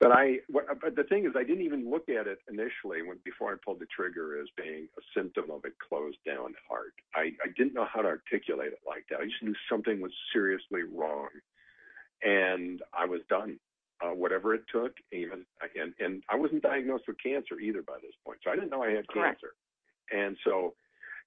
But 0.00 0.12
I, 0.12 0.40
what, 0.48 0.66
but 0.80 0.96
the 0.96 1.04
thing 1.04 1.24
is, 1.24 1.32
I 1.36 1.44
didn't 1.44 1.64
even 1.64 1.88
look 1.90 2.08
at 2.08 2.26
it 2.26 2.38
initially 2.48 3.02
when 3.02 3.18
before 3.24 3.52
I 3.52 3.56
pulled 3.64 3.80
the 3.80 3.86
trigger 3.86 4.40
as 4.40 4.48
being 4.56 4.88
a 4.98 5.02
symptom 5.16 5.50
of 5.50 5.64
a 5.64 5.70
closed 5.88 6.18
down 6.26 6.54
heart. 6.68 6.94
I, 7.14 7.32
I 7.42 7.48
didn't 7.56 7.74
know 7.74 7.86
how 7.92 8.02
to 8.02 8.08
articulate 8.08 8.72
it 8.72 8.80
like 8.86 9.06
that. 9.10 9.20
I 9.20 9.24
just 9.24 9.42
knew 9.42 9.54
something 9.70 10.00
was 10.00 10.12
seriously 10.32 10.82
wrong, 10.82 11.28
and 12.22 12.82
I 12.92 13.06
was 13.06 13.20
done. 13.28 13.58
Uh, 14.02 14.10
whatever 14.10 14.54
it 14.54 14.62
took, 14.70 14.92
even 15.12 15.46
and 15.76 15.94
and 16.00 16.22
I 16.28 16.36
wasn't 16.36 16.62
diagnosed 16.62 17.04
with 17.06 17.16
cancer 17.24 17.60
either 17.60 17.80
by 17.80 17.94
this 18.02 18.12
point, 18.26 18.40
so 18.42 18.50
I 18.50 18.56
didn't 18.56 18.70
know 18.70 18.82
I 18.82 18.90
had 18.90 19.06
Correct. 19.08 19.40
cancer. 19.40 19.54
And 20.10 20.36
so 20.44 20.74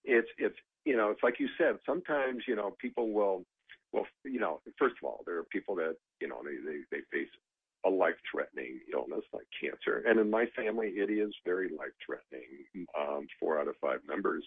it's 0.03 0.27
it's 0.37 0.55
you 0.85 0.95
know 0.95 1.09
it's 1.11 1.23
like 1.23 1.39
you 1.39 1.47
said 1.57 1.77
sometimes 1.85 2.43
you 2.47 2.55
know 2.55 2.75
people 2.79 3.11
will 3.11 3.45
will 3.93 4.05
you 4.23 4.39
know 4.39 4.61
first 4.77 4.95
of 5.01 5.07
all 5.07 5.21
there 5.25 5.37
are 5.37 5.43
people 5.43 5.75
that 5.75 5.95
you 6.21 6.27
know 6.27 6.41
they 6.43 6.57
they, 6.65 6.79
they 6.91 7.03
face 7.11 7.29
a 7.85 7.89
life 7.89 8.15
threatening 8.31 8.79
illness 8.91 9.23
like 9.33 9.45
cancer 9.61 10.03
and 10.07 10.19
in 10.19 10.29
my 10.29 10.45
family 10.55 10.87
it 10.95 11.11
is 11.11 11.33
very 11.45 11.69
life 11.69 11.93
threatening 12.03 12.87
um 12.97 13.27
four 13.39 13.59
out 13.59 13.67
of 13.67 13.75
five 13.79 13.99
members 14.07 14.43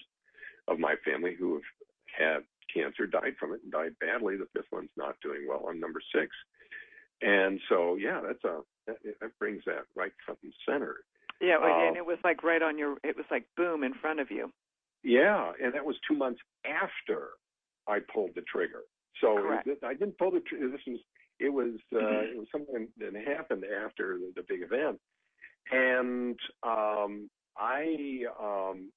of 0.68 0.78
my 0.78 0.94
family 1.04 1.36
who 1.38 1.54
have 1.54 1.62
had 2.18 2.40
cancer 2.74 3.06
died 3.06 3.34
from 3.38 3.52
it 3.52 3.60
and 3.62 3.72
died 3.72 3.94
badly 4.00 4.36
the 4.36 4.48
fifth 4.54 4.70
one's 4.72 4.90
not 4.96 5.14
doing 5.22 5.46
well 5.48 5.64
on 5.68 5.78
number 5.78 6.00
six 6.14 6.28
and 7.22 7.60
so 7.68 7.96
yeah 7.96 8.20
that's 8.26 8.44
a 8.44 8.60
that, 8.86 8.96
that 9.20 9.38
brings 9.38 9.62
that 9.66 9.84
right 9.94 10.12
front 10.24 10.40
and 10.42 10.52
center 10.66 11.04
Yeah, 11.40 11.56
Um, 11.56 11.88
and 11.88 11.96
it 11.96 12.04
was 12.04 12.18
like 12.22 12.42
right 12.42 12.62
on 12.62 12.78
your. 12.78 12.96
It 13.02 13.16
was 13.16 13.26
like 13.30 13.44
boom 13.56 13.82
in 13.82 13.94
front 13.94 14.20
of 14.20 14.30
you. 14.30 14.52
Yeah, 15.02 15.52
and 15.62 15.74
that 15.74 15.84
was 15.84 15.96
two 16.06 16.14
months 16.14 16.40
after 16.66 17.28
I 17.88 18.00
pulled 18.12 18.34
the 18.34 18.42
trigger. 18.42 18.82
So 19.20 19.38
I 19.82 19.94
didn't 19.94 20.18
pull 20.18 20.30
the 20.30 20.40
trigger. 20.40 20.68
This 20.68 20.80
was 20.86 21.00
it 21.38 21.48
was 21.48 21.80
uh, 21.94 22.22
it 22.28 22.36
was 22.36 22.46
something 22.52 22.88
that 22.98 23.14
happened 23.26 23.64
after 23.64 24.18
the, 24.18 24.32
the 24.36 24.42
big 24.46 24.62
event, 24.62 25.00
and 25.72 26.38
um, 26.62 27.30
I 27.56 28.24
um, 28.38 28.90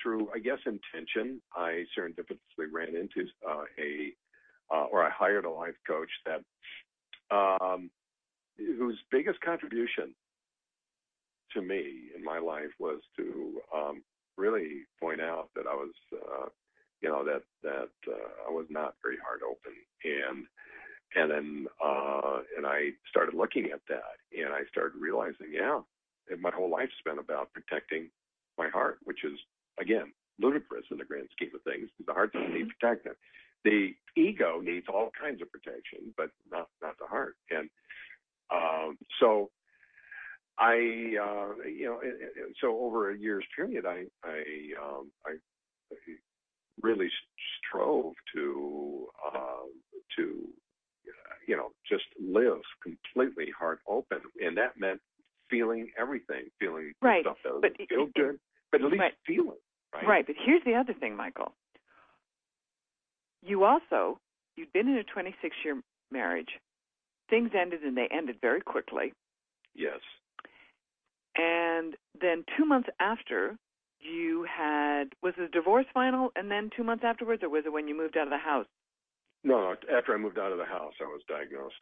through 0.00 0.30
I 0.34 0.38
guess 0.38 0.58
intention, 0.66 1.40
I 1.54 1.84
serendipitously 1.96 2.66
ran 2.72 2.94
into 2.94 3.28
uh, 3.48 3.64
a 3.78 4.12
uh, 4.72 4.84
or 4.84 5.04
I 5.04 5.10
hired 5.10 5.44
a 5.44 5.50
life 5.50 5.76
coach 5.86 6.10
that 6.26 6.42
um, 7.30 7.90
whose 8.56 8.98
biggest 9.10 9.40
contribution 9.40 10.14
to 11.52 11.62
me 11.62 12.10
in 12.16 12.24
my 12.24 12.38
life 12.38 12.70
was 12.78 13.00
to 13.16 13.60
um, 13.74 14.02
really 14.36 14.82
point 15.00 15.20
out 15.20 15.48
that 15.54 15.66
I 15.66 15.74
was, 15.74 15.92
uh, 16.12 16.46
you 17.00 17.08
know, 17.08 17.24
that 17.24 17.42
that 17.62 17.90
uh, 18.06 18.48
I 18.48 18.50
was 18.50 18.66
not 18.70 18.94
very 19.02 19.16
heart 19.24 19.40
open, 19.48 19.72
and 20.04 20.46
and 21.14 21.30
then 21.30 21.66
uh, 21.84 22.40
and 22.56 22.66
I 22.66 22.90
started 23.08 23.34
looking 23.34 23.66
at 23.66 23.80
that, 23.88 24.18
and 24.36 24.52
I 24.52 24.62
started 24.70 24.98
realizing, 25.00 25.52
yeah, 25.52 25.80
my 26.40 26.50
whole 26.50 26.70
life's 26.70 27.00
been 27.04 27.18
about 27.18 27.52
protecting 27.52 28.10
my 28.58 28.68
heart, 28.68 28.98
which 29.04 29.24
is 29.24 29.38
again 29.80 30.12
ludicrous 30.40 30.84
in 30.90 30.98
the 30.98 31.04
grand 31.04 31.28
scheme 31.32 31.50
of 31.54 31.62
things. 31.62 31.88
because 31.96 32.06
The 32.06 32.14
heart 32.14 32.32
doesn't 32.32 32.54
need 32.54 32.68
protection. 32.68 33.12
The 33.64 33.94
ego 34.16 34.60
needs 34.60 34.86
all 34.88 35.10
kinds 35.20 35.42
of 35.42 35.50
protection, 35.50 36.14
but 36.16 36.30
not 36.50 36.68
not 36.82 36.98
the 36.98 37.06
heart, 37.06 37.36
and 37.50 37.68
um, 38.50 38.98
so 39.20 39.50
I, 40.58 40.74
uh, 40.74 41.62
you 41.68 41.84
know, 41.86 42.00
it- 42.00 42.20
it- 42.36 42.56
so 42.60 42.78
over 42.80 43.10
a 43.10 43.16
year's 43.16 43.44
period, 43.54 43.86
I, 43.86 44.06
I, 44.24 44.72
um, 44.82 45.12
I 45.24 45.36
really 46.82 47.10
strove 47.58 48.14
to, 48.34 49.08
uh, 49.24 49.66
to, 50.16 50.48
you 51.46 51.56
know, 51.56 51.70
just 51.88 52.04
live 52.18 52.60
completely 52.82 53.50
heart 53.56 53.80
open, 53.86 54.20
and 54.40 54.56
that 54.56 54.78
meant 54.78 55.00
feeling 55.48 55.92
everything, 55.96 56.50
feeling 56.58 56.92
Right, 57.00 57.22
stuff 57.22 57.38
that 57.44 57.60
but 57.62 57.76
feel 57.88 58.02
it- 58.06 58.14
good, 58.14 58.40
but 58.72 58.80
at 58.82 58.90
least 58.90 59.00
right. 59.00 59.14
feel 59.26 59.52
it, 59.52 59.62
right? 59.94 60.06
Right, 60.06 60.26
but 60.26 60.36
here's 60.36 60.64
the 60.64 60.74
other 60.74 60.92
thing, 60.94 61.14
Michael. 61.14 61.54
You 63.42 63.64
also 63.64 64.18
you'd 64.56 64.72
been 64.72 64.88
in 64.88 64.96
a 64.96 65.04
26 65.04 65.56
year 65.64 65.80
marriage. 66.10 66.48
Things 67.30 67.50
ended, 67.58 67.82
and 67.82 67.96
they 67.96 68.08
ended 68.10 68.36
very 68.40 68.60
quickly. 68.60 69.12
Yes. 69.74 70.00
And 71.36 71.94
then 72.20 72.44
two 72.56 72.64
months 72.64 72.88
after, 73.00 73.56
you 74.00 74.44
had 74.48 75.10
was 75.22 75.34
the 75.36 75.46
divorce 75.52 75.86
final, 75.92 76.30
and 76.36 76.50
then 76.50 76.70
two 76.76 76.82
months 76.84 77.04
afterwards, 77.04 77.42
or 77.42 77.48
was 77.48 77.64
it 77.66 77.72
when 77.72 77.86
you 77.86 77.96
moved 77.96 78.16
out 78.16 78.24
of 78.26 78.30
the 78.30 78.38
house? 78.38 78.66
No. 79.44 79.74
After 79.94 80.14
I 80.14 80.16
moved 80.16 80.38
out 80.38 80.52
of 80.52 80.58
the 80.58 80.64
house, 80.64 80.94
I 81.00 81.04
was 81.04 81.20
diagnosed. 81.28 81.74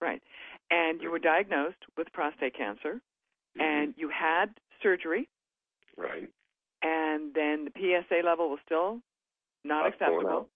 Right. 0.00 0.22
And 0.70 1.00
you 1.02 1.10
were 1.10 1.18
diagnosed 1.18 1.78
with 1.96 2.12
prostate 2.12 2.56
cancer, 2.56 3.00
Mm-hmm. 3.58 3.60
and 3.62 3.94
you 3.96 4.08
had 4.08 4.46
surgery, 4.80 5.28
Right. 5.96 6.28
and 6.82 7.34
then 7.34 7.64
the 7.64 7.72
PSA 7.74 8.24
level 8.24 8.48
was 8.48 8.60
still 8.64 9.00
not 9.64 9.86
Up, 9.88 9.94
acceptable. 9.94 10.48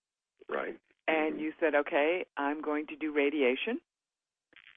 Right. 0.50 0.76
And 1.06 1.40
you 1.40 1.52
said, 1.60 1.74
okay, 1.74 2.24
I'm 2.36 2.62
going 2.62 2.86
to 2.88 2.96
do 2.96 3.12
radiation. 3.12 3.78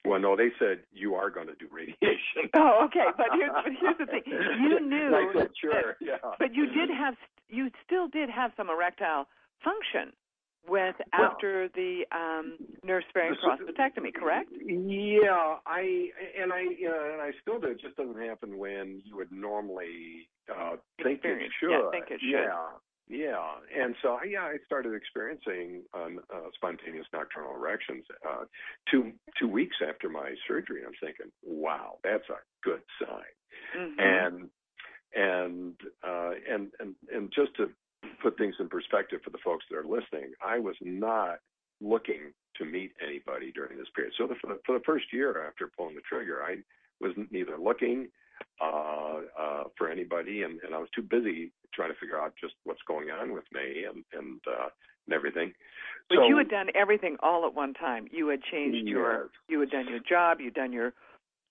Well, 0.05 0.19
no, 0.19 0.35
they 0.35 0.49
said 0.59 0.79
you 0.93 1.15
are 1.15 1.29
going 1.29 1.47
to 1.47 1.55
do 1.55 1.67
radiation. 1.71 2.49
Oh, 2.55 2.85
okay. 2.85 3.05
But 3.17 3.27
here's, 3.33 3.51
but 3.51 3.73
here's 3.79 3.97
the 3.97 4.05
thing: 4.05 4.21
you 4.25 4.79
knew, 4.87 5.13
I 5.13 5.31
said, 5.33 5.49
sure, 5.61 5.95
yeah. 6.01 6.15
but 6.39 6.53
you 6.53 6.65
did 6.67 6.89
have, 6.89 7.15
you 7.49 7.69
still 7.85 8.07
did 8.07 8.29
have 8.29 8.51
some 8.55 8.69
erectile 8.69 9.27
function 9.63 10.13
with 10.67 10.95
Well- 11.17 11.31
after 11.31 11.67
the 11.75 12.03
um, 12.11 12.57
nerve-sparing 12.83 13.35
The- 13.41 13.71
prostatectomy, 13.73 14.13
correct? 14.13 14.49
Yeah, 14.61 15.55
I 15.65 16.09
and 16.39 16.53
I 16.53 16.61
you 16.77 16.89
know, 16.89 17.09
and 17.13 17.21
I 17.21 17.31
still 17.41 17.59
do. 17.59 17.67
It 17.67 17.81
just 17.81 17.95
doesn't 17.97 18.19
happen 18.21 18.57
when 18.57 19.01
you 19.03 19.15
would 19.17 19.31
normally 19.31 20.27
uh, 20.49 20.75
think 21.03 21.21
it 21.23 21.51
should. 21.59 21.71
Yeah, 21.71 21.89
think 21.91 22.05
it 22.09 22.19
should. 22.21 22.31
Yeah, 22.31 22.67
yeah. 23.09 23.55
And 23.75 23.95
so 24.01 24.17
yeah, 24.23 24.41
I 24.41 24.57
started 24.65 24.93
experiencing 24.93 25.83
um, 25.93 26.19
uh, 26.33 26.49
spontaneous 26.55 27.05
nocturnal 27.13 27.55
erections 27.55 28.05
uh, 28.27 28.45
two 28.91 29.11
two 29.39 29.47
weeks 29.47 29.77
after 29.87 30.09
my 30.09 30.33
surgery. 30.47 30.81
I'm 30.85 30.93
thinking, 31.01 31.31
wow, 31.43 31.97
that's 32.03 32.27
a 32.29 32.39
good 32.63 32.81
sign. 33.01 33.33
Mhm. 33.77 33.93
and 33.99 34.49
and 35.15 35.73
uh, 36.03 36.31
and 36.49 36.71
and 36.79 36.95
and 37.13 37.31
just 37.33 37.55
to 37.57 37.69
put 38.21 38.37
things 38.37 38.55
in 38.59 38.69
perspective 38.69 39.19
for 39.23 39.29
the 39.29 39.37
folks 39.43 39.65
that 39.69 39.77
are 39.77 39.83
listening, 39.83 40.33
I 40.45 40.59
was 40.59 40.75
not 40.81 41.39
looking 41.81 42.33
to 42.57 42.65
meet 42.65 42.91
anybody 43.05 43.51
during 43.51 43.77
this 43.77 43.87
period. 43.95 44.13
So 44.17 44.25
the, 44.27 44.35
for, 44.41 44.47
the, 44.47 44.59
for 44.65 44.77
the 44.77 44.83
first 44.85 45.05
year 45.13 45.45
after 45.47 45.69
pulling 45.77 45.95
the 45.95 46.01
trigger, 46.01 46.41
I 46.43 46.57
was 46.99 47.13
neither 47.29 47.57
looking 47.57 48.09
uh, 48.61 49.19
uh, 49.39 49.63
for 49.77 49.89
anybody, 49.89 50.43
and, 50.43 50.59
and 50.61 50.73
I 50.73 50.77
was 50.79 50.89
too 50.95 51.01
busy 51.01 51.51
trying 51.73 51.91
to 51.91 51.99
figure 51.99 52.19
out 52.19 52.33
just 52.39 52.55
what's 52.63 52.81
going 52.87 53.09
on 53.09 53.33
with 53.33 53.45
me 53.53 53.85
and 53.85 54.03
and 54.13 54.39
uh, 54.47 54.69
and 55.05 55.13
everything. 55.13 55.53
But 56.09 56.17
so, 56.17 56.27
you 56.27 56.37
had 56.37 56.49
done 56.49 56.67
everything 56.73 57.17
all 57.21 57.45
at 57.45 57.53
one 57.53 57.73
time. 57.73 58.07
You 58.11 58.29
had 58.29 58.41
changed 58.43 58.87
your, 58.87 59.29
you 59.49 59.59
had 59.59 59.69
done 59.69 59.87
your 59.89 59.99
job, 59.99 60.39
you'd 60.39 60.53
done 60.53 60.71
your 60.71 60.93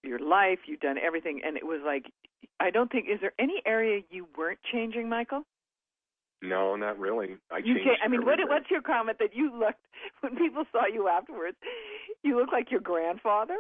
your 0.03 0.19
life, 0.19 0.61
you'd 0.67 0.81
done 0.81 0.97
everything, 0.99 1.41
and 1.45 1.57
it 1.57 1.65
was 1.65 1.81
like, 1.85 2.07
I 2.61 2.71
don't 2.71 2.91
think 2.91 3.07
is 3.11 3.21
there 3.21 3.33
any 3.39 3.61
area 3.67 4.03
you 4.11 4.27
weren't 4.37 4.61
changing, 4.73 5.09
Michael? 5.09 5.45
No, 6.43 6.77
not 6.77 6.99
really. 6.99 7.37
I 7.51 7.59
You 7.59 7.75
changed. 7.75 8.01
I 8.05 8.09
mean, 8.09 8.25
what, 8.25 8.39
what's 8.47 8.71
your 8.71 8.83
comment 8.83 9.19
that 9.21 9.35
you 9.35 9.59
looked 9.59 9.85
when 10.21 10.37
people 10.37 10.65
saw 10.71 10.87
you 10.87 11.09
afterwards? 11.09 11.57
You 12.23 12.39
look 12.39 12.53
like 12.53 12.71
your 12.71 12.81
grandfather. 12.81 13.57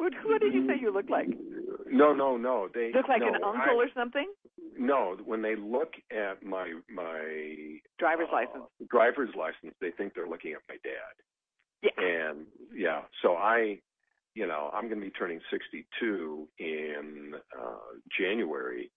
What, 0.00 0.14
what 0.24 0.40
did 0.40 0.54
you 0.54 0.66
say 0.66 0.74
you 0.80 0.90
look 0.92 1.10
like? 1.10 1.28
No, 1.90 2.14
no, 2.14 2.38
no. 2.38 2.68
They 2.72 2.90
Look 2.94 3.06
like 3.08 3.20
no, 3.20 3.28
an 3.28 3.34
uncle 3.34 3.52
I- 3.78 3.84
or 3.84 3.88
something? 3.94 4.32
No, 4.78 5.16
when 5.26 5.42
they 5.42 5.56
look 5.56 5.92
at 6.10 6.42
my 6.42 6.72
my 6.88 7.76
Driver's 7.98 8.28
uh, 8.32 8.36
license. 8.36 8.64
driver's 8.90 9.28
license, 9.36 9.74
they 9.80 9.90
think 9.90 10.14
they're 10.14 10.28
looking 10.28 10.52
at 10.52 10.60
my 10.70 10.76
dad. 10.82 11.14
Yeah. 11.82 12.02
And 12.02 12.46
yeah, 12.74 13.02
so 13.20 13.34
I, 13.34 13.78
you 14.34 14.46
know, 14.46 14.70
I'm 14.72 14.88
going 14.88 15.00
to 15.00 15.04
be 15.04 15.10
turning 15.10 15.40
62 15.50 16.48
in 16.58 17.32
uh, 17.58 17.74
January. 18.18 18.90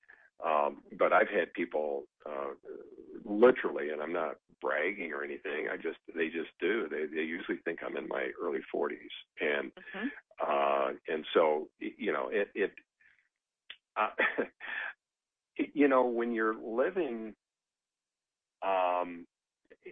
Um, 0.46 0.84
but 0.98 1.14
I've 1.14 1.30
had 1.30 1.54
people 1.54 2.04
uh, 2.26 2.52
literally, 3.26 3.90
and 3.90 4.02
I'm 4.02 4.14
not 4.14 4.36
bragging 4.62 5.12
or 5.14 5.24
anything. 5.24 5.68
I 5.72 5.78
just 5.78 6.00
they 6.16 6.28
just 6.28 6.52
do. 6.60 6.88
They 6.90 7.06
they 7.14 7.24
usually 7.24 7.58
think 7.66 7.80
I'm 7.86 7.98
in 7.98 8.08
my 8.08 8.30
early 8.42 8.62
40s, 8.74 8.96
and 9.42 9.72
Mhm. 9.96 10.12
uh, 10.46 10.92
and 11.08 11.26
so 11.34 11.70
you 11.80 12.12
know 12.12 12.30
it 12.30 12.50
it. 12.56 12.72
Uh, 13.96 14.10
you 15.74 15.88
know 15.88 16.06
when 16.06 16.32
you're 16.32 16.56
living 16.56 17.36
um 18.66 19.26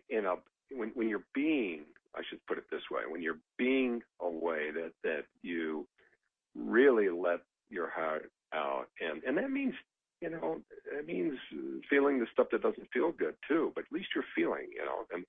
in 0.10 0.26
a 0.26 0.36
when 0.72 0.89
when 0.96 1.10
you're 1.10 1.26
being 1.34 1.86
I 2.16 2.22
should 2.30 2.46
put 2.48 2.58
it 2.58 2.66
this 2.72 2.82
way 2.89 3.02
when 3.08 3.22
you're 3.22 3.39
being 3.58 4.02
a 4.22 4.30
way 4.30 4.72
that 4.72 4.92
that 5.04 5.26
you 5.42 5.88
really 6.56 7.10
let 7.10 7.42
your 7.70 7.89
heart 7.89 8.32
out 8.54 8.88
and 9.00 9.24
and 9.24 9.38
that 9.38 9.52
means 9.52 9.74
you 10.22 10.30
know 10.30 10.61
it 10.91 11.05
means 11.05 11.38
feeling 11.89 12.19
the 12.19 12.28
stuff 12.32 12.47
that 12.51 12.61
doesn't 12.61 12.88
feel 12.93 13.11
good 13.11 13.36
too 13.47 13.72
but 13.76 13.84
at 13.86 13.91
least 13.91 14.09
you're 14.15 14.24
feeling 14.36 14.67
you 14.74 14.84
know 14.86 15.05
and 15.13 15.26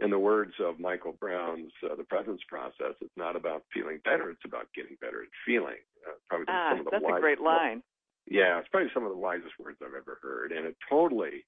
in 0.00 0.10
the 0.10 0.18
words 0.18 0.52
of 0.60 0.78
Michael 0.78 1.12
Brown's 1.18 1.72
uh, 1.84 1.94
The 1.96 2.04
Presence 2.04 2.40
Process, 2.48 2.94
it's 3.00 3.16
not 3.16 3.34
about 3.34 3.64
feeling 3.74 3.98
better; 4.04 4.30
it's 4.30 4.44
about 4.44 4.68
getting 4.74 4.96
better 5.00 5.22
at 5.22 5.28
feeling. 5.44 5.82
Uh, 6.06 6.12
probably 6.28 6.46
Ah, 6.48 6.70
some 6.70 6.78
of 6.80 6.84
the 6.84 6.90
that's 6.92 7.04
a 7.04 7.20
great 7.20 7.40
line. 7.40 7.82
yeah, 8.30 8.58
it's 8.58 8.68
probably 8.68 8.90
some 8.94 9.04
of 9.04 9.10
the 9.10 9.18
wisest 9.18 9.58
words 9.58 9.78
I've 9.82 9.94
ever 9.94 10.18
heard, 10.22 10.52
and 10.52 10.66
it 10.66 10.76
totally, 10.88 11.44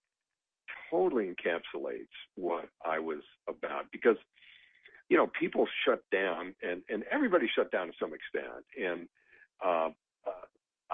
totally 0.90 1.32
encapsulates 1.32 2.10
what 2.34 2.68
I 2.84 2.98
was 2.98 3.20
about. 3.48 3.84
Because, 3.92 4.16
you 5.08 5.16
know, 5.16 5.28
people 5.38 5.68
shut 5.84 6.02
down, 6.10 6.54
and 6.60 6.82
and 6.88 7.04
everybody 7.10 7.48
shut 7.54 7.70
down 7.70 7.86
to 7.86 7.92
some 8.00 8.12
extent, 8.12 8.64
and 8.76 9.08
uh, 9.64 9.90
uh, 9.90 9.90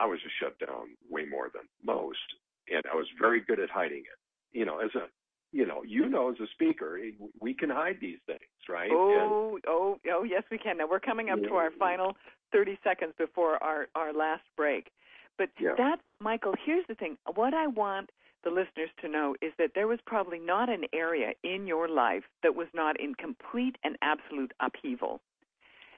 I 0.07 0.09
was 0.09 0.20
just 0.22 0.38
shut 0.38 0.57
down 0.64 0.96
way 1.11 1.24
more 1.24 1.50
than 1.52 1.62
most, 1.84 2.26
and 2.72 2.82
I 2.90 2.94
was 2.94 3.07
very 3.20 3.40
good 3.40 3.59
at 3.59 3.70
hiding 3.70 4.04
it. 4.07 4.18
You 4.52 4.64
know, 4.64 4.78
as 4.78 4.94
a 4.94 5.09
you 5.52 5.66
know, 5.66 5.82
you 5.84 6.09
know, 6.09 6.30
as 6.30 6.36
a 6.40 6.46
speaker, 6.52 6.98
eh, 6.98 7.11
we 7.40 7.54
can 7.54 7.70
hide 7.70 7.98
these 8.00 8.18
things, 8.26 8.40
right? 8.68 8.90
And- 8.90 9.00
Oh, 9.00 9.59
oh, 9.66 9.98
oh, 10.11 10.22
yes, 10.22 10.42
we 10.50 10.59
can. 10.59 10.76
Now 10.76 10.86
we're 10.86 11.00
coming 11.00 11.30
up 11.30 11.40
to 11.42 11.54
our 11.54 11.70
final 11.72 12.16
30 12.52 12.78
seconds 12.84 13.14
before 13.16 13.62
our, 13.62 13.88
our 13.94 14.12
last 14.12 14.42
break. 14.57 14.90
But 15.38 15.50
Yeah. 15.59 15.74
that, 15.76 16.00
Michael, 16.20 16.54
here's 16.64 16.86
the 16.88 16.94
thing. 16.94 17.16
What 17.34 17.54
I 17.54 17.68
want 17.68 18.11
the 18.42 18.50
listeners 18.50 18.90
to 19.00 19.09
know 19.09 19.34
is 19.40 19.52
that 19.59 19.72
there 19.74 19.86
was 19.86 19.98
probably 20.04 20.38
not 20.38 20.68
an 20.68 20.84
area 20.92 21.32
in 21.42 21.66
your 21.66 21.88
life 21.88 22.24
that 22.42 22.54
was 22.54 22.68
not 22.74 22.98
in 23.00 23.14
complete 23.14 23.76
and 23.82 23.96
absolute 24.02 24.52
upheaval 24.61 25.20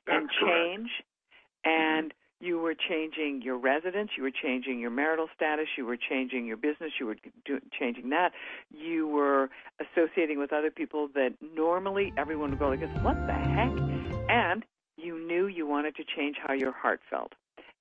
and 0.06 0.28
That's 0.28 0.38
correct. 0.38 0.56
change. 0.56 0.90
And 1.64 2.10
mm-hmm. 2.10 2.27
You 2.40 2.58
were 2.58 2.74
changing 2.74 3.42
your 3.42 3.56
residence, 3.56 4.10
you 4.16 4.22
were 4.22 4.30
changing 4.30 4.78
your 4.78 4.90
marital 4.90 5.28
status, 5.34 5.66
you 5.76 5.84
were 5.84 5.96
changing 5.96 6.46
your 6.46 6.56
business, 6.56 6.92
you 7.00 7.06
were 7.06 7.16
do, 7.44 7.60
changing 7.78 8.10
that. 8.10 8.32
You 8.70 9.08
were 9.08 9.50
associating 9.80 10.38
with 10.38 10.52
other 10.52 10.70
people 10.70 11.08
that 11.14 11.34
normally 11.40 12.12
everyone 12.16 12.50
would 12.50 12.58
go 12.58 12.68
like, 12.68 12.80
"What 13.02 13.16
the 13.26 13.32
heck?" 13.32 13.72
And 14.28 14.64
you 14.96 15.18
knew 15.18 15.46
you 15.46 15.66
wanted 15.66 15.96
to 15.96 16.04
change 16.04 16.36
how 16.38 16.54
your 16.54 16.72
heart 16.72 17.00
felt. 17.10 17.34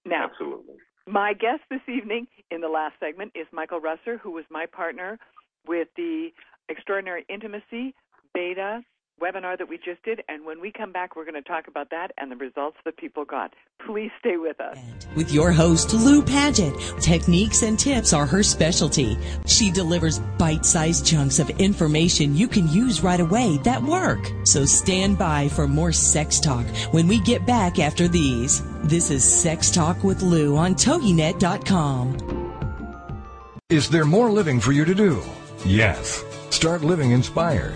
Now, 0.05 0.25
Absolutely. 0.25 0.75
my 1.05 1.33
guest 1.33 1.61
this 1.69 1.81
evening 1.87 2.27
in 2.49 2.61
the 2.61 2.69
last 2.69 2.99
segment 2.99 3.33
is 3.35 3.47
Michael 3.51 3.81
Russer, 3.81 4.17
who 4.17 4.31
was 4.31 4.45
my 4.49 4.65
partner 4.65 5.19
with 5.67 5.89
the 5.95 6.33
Extraordinary 6.69 7.25
Intimacy 7.29 7.93
Beta 8.33 8.83
webinar 9.21 9.57
that 9.57 9.69
we 9.69 9.77
just 9.77 10.03
did. 10.03 10.23
And 10.27 10.45
when 10.45 10.61
we 10.61 10.71
come 10.71 10.91
back, 10.91 11.15
we're 11.15 11.25
going 11.25 11.41
to 11.41 11.47
talk 11.47 11.67
about 11.67 11.89
that 11.91 12.11
and 12.17 12.31
the 12.31 12.35
results 12.35 12.77
that 12.85 12.97
people 12.97 13.25
got. 13.25 13.53
Please 13.85 14.11
stay 14.19 14.37
with 14.37 14.59
us. 14.59 14.77
With 15.15 15.31
your 15.31 15.51
host, 15.51 15.93
Lou 15.93 16.21
Paget. 16.21 16.73
Techniques 17.01 17.61
and 17.63 17.77
tips 17.77 18.13
are 18.13 18.25
her 18.25 18.43
specialty. 18.43 19.17
She 19.45 19.71
delivers 19.71 20.19
bite-sized 20.37 21.05
chunks 21.05 21.39
of 21.39 21.49
information 21.51 22.35
you 22.35 22.47
can 22.47 22.67
use 22.67 23.03
right 23.03 23.19
away 23.19 23.57
that 23.63 23.81
work. 23.81 24.19
So 24.43 24.65
stand 24.65 25.17
by 25.17 25.49
for 25.49 25.67
more 25.67 25.91
sex 25.91 26.39
talk 26.39 26.65
when 26.91 27.07
we 27.07 27.19
get 27.21 27.45
back 27.45 27.79
after 27.79 28.07
these. 28.07 28.61
This 28.83 29.11
is 29.11 29.23
Sex 29.23 29.71
Talk 29.71 30.03
with 30.03 30.21
Lou 30.21 30.55
on 30.55 30.75
TogiNet.com. 30.75 32.17
Is 33.69 33.89
there 33.89 34.05
more 34.05 34.31
living 34.31 34.61
for 34.61 34.71
you 34.71 34.85
to 34.85 34.95
do? 34.95 35.21
Yes. 35.65 36.23
Start 36.51 36.83
living 36.83 37.11
inspired. 37.11 37.75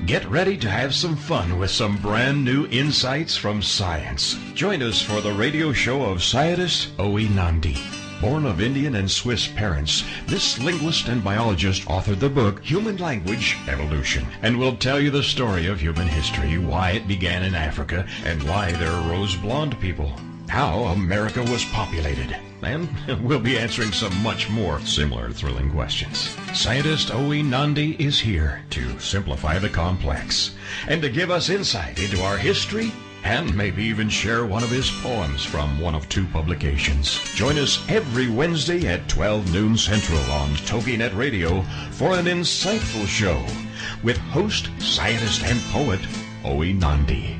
Get 0.05 0.27
ready 0.31 0.57
to 0.57 0.69
have 0.69 0.95
some 0.95 1.15
fun 1.15 1.59
with 1.59 1.69
some 1.69 1.95
brand 1.97 2.43
new 2.43 2.65
insights 2.67 3.37
from 3.37 3.61
science. 3.61 4.35
Join 4.55 4.81
us 4.81 4.99
for 4.99 5.21
the 5.21 5.31
radio 5.31 5.71
show 5.73 6.01
of 6.01 6.23
scientist 6.23 6.89
Oe 6.97 7.17
Nandi. 7.17 7.77
Born 8.19 8.47
of 8.47 8.61
Indian 8.61 8.95
and 8.95 9.09
Swiss 9.09 9.47
parents, 9.47 10.03
this 10.25 10.57
linguist 10.57 11.07
and 11.07 11.23
biologist 11.23 11.85
authored 11.85 12.19
the 12.19 12.29
book 12.29 12.63
Human 12.63 12.97
Language 12.97 13.57
Evolution 13.67 14.25
and 14.41 14.57
will 14.57 14.75
tell 14.75 14.99
you 14.99 15.11
the 15.11 15.21
story 15.21 15.67
of 15.67 15.79
human 15.79 16.07
history, 16.07 16.57
why 16.57 16.91
it 16.91 17.07
began 17.07 17.43
in 17.43 17.53
Africa, 17.53 18.07
and 18.25 18.41
why 18.43 18.71
there 18.71 18.91
arose 18.91 19.35
blonde 19.35 19.79
people, 19.79 20.15
how 20.51 20.83
America 20.87 21.41
was 21.43 21.63
populated, 21.63 22.35
and 22.61 22.89
we'll 23.23 23.39
be 23.39 23.57
answering 23.57 23.93
some 23.93 24.13
much 24.21 24.49
more 24.49 24.81
similar 24.81 25.31
thrilling 25.31 25.71
questions. 25.71 26.35
Scientist 26.53 27.09
Oe 27.09 27.41
Nandi 27.41 27.95
is 28.03 28.19
here 28.19 28.61
to 28.71 28.99
simplify 28.99 29.57
the 29.59 29.69
complex 29.69 30.53
and 30.89 31.01
to 31.01 31.09
give 31.09 31.31
us 31.31 31.49
insight 31.49 32.03
into 32.03 32.21
our 32.21 32.35
history 32.35 32.91
and 33.23 33.55
maybe 33.55 33.81
even 33.85 34.09
share 34.09 34.45
one 34.45 34.61
of 34.61 34.69
his 34.69 34.91
poems 35.01 35.45
from 35.45 35.79
one 35.79 35.95
of 35.95 36.09
two 36.09 36.25
publications. 36.27 37.21
Join 37.33 37.57
us 37.57 37.81
every 37.87 38.29
Wednesday 38.29 38.87
at 38.87 39.07
12 39.07 39.53
noon 39.53 39.77
Central 39.77 40.19
on 40.31 40.49
TogiNet 40.67 41.15
Radio 41.15 41.61
for 41.91 42.15
an 42.15 42.25
insightful 42.25 43.07
show 43.07 43.41
with 44.03 44.17
host, 44.17 44.69
scientist, 44.79 45.43
and 45.45 45.61
poet 45.71 46.01
Oe 46.43 46.73
Nandi. 46.73 47.39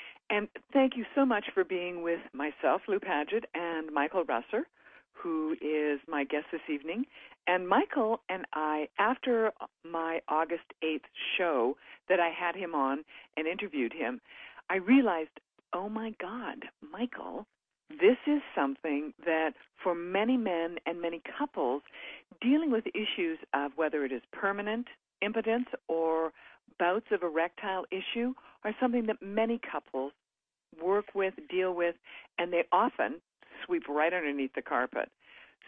And 0.31 0.47
thank 0.71 0.95
you 0.95 1.03
so 1.13 1.25
much 1.25 1.43
for 1.53 1.65
being 1.65 2.03
with 2.03 2.21
myself, 2.33 2.83
Lou 2.87 3.01
Paget, 3.01 3.43
and 3.53 3.91
Michael 3.91 4.23
Russer, 4.23 4.61
who 5.11 5.57
is 5.61 5.99
my 6.07 6.23
guest 6.23 6.45
this 6.53 6.61
evening. 6.69 7.03
And 7.47 7.67
Michael 7.67 8.21
and 8.29 8.45
I, 8.53 8.87
after 8.97 9.51
my 9.83 10.21
August 10.29 10.63
8th 10.81 11.01
show 11.37 11.75
that 12.07 12.21
I 12.21 12.29
had 12.29 12.55
him 12.55 12.73
on 12.73 13.03
and 13.35 13.45
interviewed 13.45 13.91
him, 13.91 14.21
I 14.69 14.77
realized, 14.77 15.37
oh 15.73 15.89
my 15.89 16.13
God, 16.21 16.63
Michael, 16.93 17.45
this 17.89 18.17
is 18.25 18.41
something 18.55 19.13
that 19.25 19.51
for 19.83 19.93
many 19.93 20.37
men 20.37 20.77
and 20.85 21.01
many 21.01 21.21
couples 21.37 21.81
dealing 22.39 22.71
with 22.71 22.85
issues 22.95 23.37
of 23.53 23.73
whether 23.75 24.05
it 24.05 24.13
is 24.13 24.21
permanent 24.31 24.87
impotence 25.21 25.67
or 25.89 26.31
bouts 26.79 27.07
of 27.11 27.21
erectile 27.21 27.83
issue 27.91 28.33
are 28.63 28.73
something 28.79 29.07
that 29.07 29.21
many 29.21 29.59
couples 29.59 30.13
work 30.81 31.05
with, 31.13 31.33
deal 31.49 31.73
with, 31.73 31.95
and 32.37 32.51
they 32.51 32.63
often 32.71 33.21
sweep 33.65 33.87
right 33.87 34.13
underneath 34.13 34.53
the 34.53 34.61
carpet. 34.61 35.09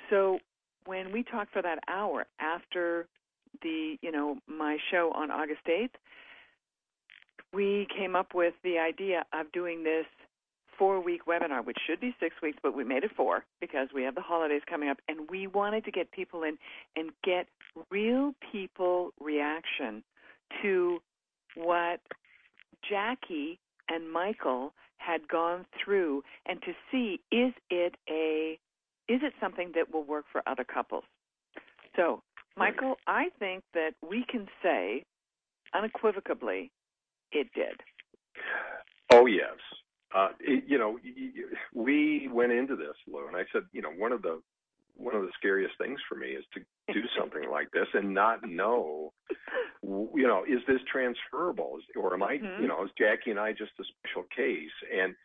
So 0.09 0.39
when 0.85 1.11
we 1.11 1.23
talked 1.23 1.53
for 1.53 1.61
that 1.61 1.79
hour 1.87 2.25
after 2.39 3.07
the, 3.61 3.97
you 4.01 4.11
know, 4.11 4.37
my 4.47 4.77
show 4.91 5.11
on 5.15 5.31
August 5.31 5.61
8th, 5.67 5.95
we 7.53 7.87
came 7.95 8.15
up 8.15 8.33
with 8.33 8.53
the 8.63 8.79
idea 8.79 9.23
of 9.31 9.51
doing 9.51 9.83
this 9.83 10.05
four 10.77 10.99
week 10.99 11.25
webinar, 11.27 11.63
which 11.63 11.77
should 11.87 11.99
be 11.99 12.15
six 12.19 12.35
weeks, 12.41 12.57
but 12.61 12.75
we 12.75 12.83
made 12.83 13.03
it 13.03 13.11
four 13.15 13.45
because 13.61 13.89
we 13.93 14.03
have 14.03 14.15
the 14.15 14.21
holidays 14.21 14.61
coming 14.67 14.89
up 14.89 14.97
and 15.07 15.29
we 15.29 15.45
wanted 15.45 15.85
to 15.85 15.91
get 15.91 16.11
people 16.11 16.43
in 16.43 16.57
and 16.95 17.11
get 17.23 17.47
real 17.91 18.33
people 18.51 19.11
reaction 19.19 20.03
to 20.61 20.99
what 21.55 21.99
Jackie 22.89 23.59
and 23.89 24.11
Michael 24.11 24.73
had 24.97 25.27
gone 25.27 25.65
through 25.83 26.23
and 26.45 26.61
to 26.61 26.73
see 26.91 27.19
is 27.31 27.53
it 27.69 27.95
a 28.09 28.57
is 29.09 29.19
it 29.21 29.33
something 29.41 29.73
that 29.75 29.93
will 29.93 30.03
work 30.03 30.25
for 30.31 30.41
other 30.47 30.63
couples? 30.63 31.03
So, 31.95 32.23
Michael, 32.55 32.95
I 33.05 33.25
think 33.37 33.63
that 33.73 33.91
we 34.07 34.25
can 34.29 34.47
say 34.61 35.03
unequivocally 35.73 36.71
it 37.31 37.47
did. 37.53 37.81
Oh 39.11 39.25
yes. 39.25 39.57
Uh, 40.15 40.29
it, 40.39 40.63
you 40.67 40.77
know, 40.77 40.99
we 41.73 42.29
went 42.31 42.51
into 42.51 42.75
this, 42.75 42.95
Lou, 43.11 43.27
and 43.27 43.35
I 43.35 43.43
said, 43.51 43.63
you 43.71 43.81
know, 43.81 43.89
one 43.89 44.11
of 44.11 44.21
the 44.21 44.41
one 44.95 45.15
of 45.15 45.23
the 45.23 45.31
scariest 45.37 45.75
things 45.77 45.99
for 46.07 46.15
me 46.15 46.27
is 46.27 46.45
to 46.53 46.61
do 46.93 47.01
something 47.17 47.49
like 47.49 47.71
this 47.71 47.87
and 47.93 48.13
not 48.13 48.47
know, 48.47 49.13
you 49.81 50.27
know, 50.27 50.43
is 50.47 50.61
this 50.67 50.81
transferable, 50.91 51.79
or 51.95 52.13
am 52.13 52.23
I, 52.23 52.37
mm-hmm. 52.37 52.61
you 52.61 52.67
know, 52.67 52.83
is 52.83 52.91
Jackie 52.97 53.31
and 53.31 53.39
I 53.39 53.51
just 53.51 53.71
a 53.79 53.83
special 53.83 54.27
case? 54.35 54.75
And 54.93 55.15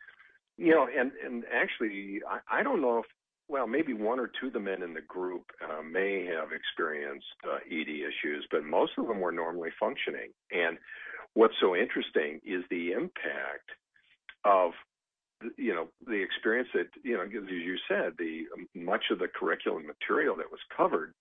you 0.57 0.75
know, 0.75 0.87
and 0.87 1.11
and 1.25 1.45
actually, 1.53 2.19
I, 2.29 2.59
I 2.59 2.63
don't 2.63 2.81
know 2.81 2.99
if 2.99 3.05
well, 3.49 3.65
maybe 3.65 3.93
one 3.93 4.19
or 4.19 4.29
two 4.39 4.47
of 4.47 4.53
the 4.53 4.59
men 4.59 4.83
in 4.83 4.93
the 4.93 5.01
group 5.01 5.45
uh, 5.63 5.81
may 5.81 6.25
have 6.25 6.49
experienced 6.51 7.25
uh, 7.43 7.57
ED 7.65 7.89
issues, 7.89 8.45
but 8.51 8.63
most 8.63 8.91
of 8.97 9.07
them 9.07 9.19
were 9.19 9.31
normally 9.31 9.71
functioning. 9.79 10.29
And 10.51 10.77
what's 11.33 11.55
so 11.59 11.75
interesting 11.75 12.39
is 12.45 12.63
the 12.69 12.91
impact 12.91 13.71
of 14.45 14.71
you 15.57 15.73
know 15.73 15.87
the 16.05 16.21
experience 16.21 16.69
that 16.73 16.87
you 17.03 17.15
know 17.15 17.23
as 17.23 17.49
you 17.49 17.77
said 17.87 18.13
the 18.17 18.45
much 18.75 19.05
of 19.11 19.19
the 19.19 19.27
curriculum 19.27 19.85
material 19.85 20.35
that 20.35 20.51
was 20.51 20.59
covered 20.75 21.13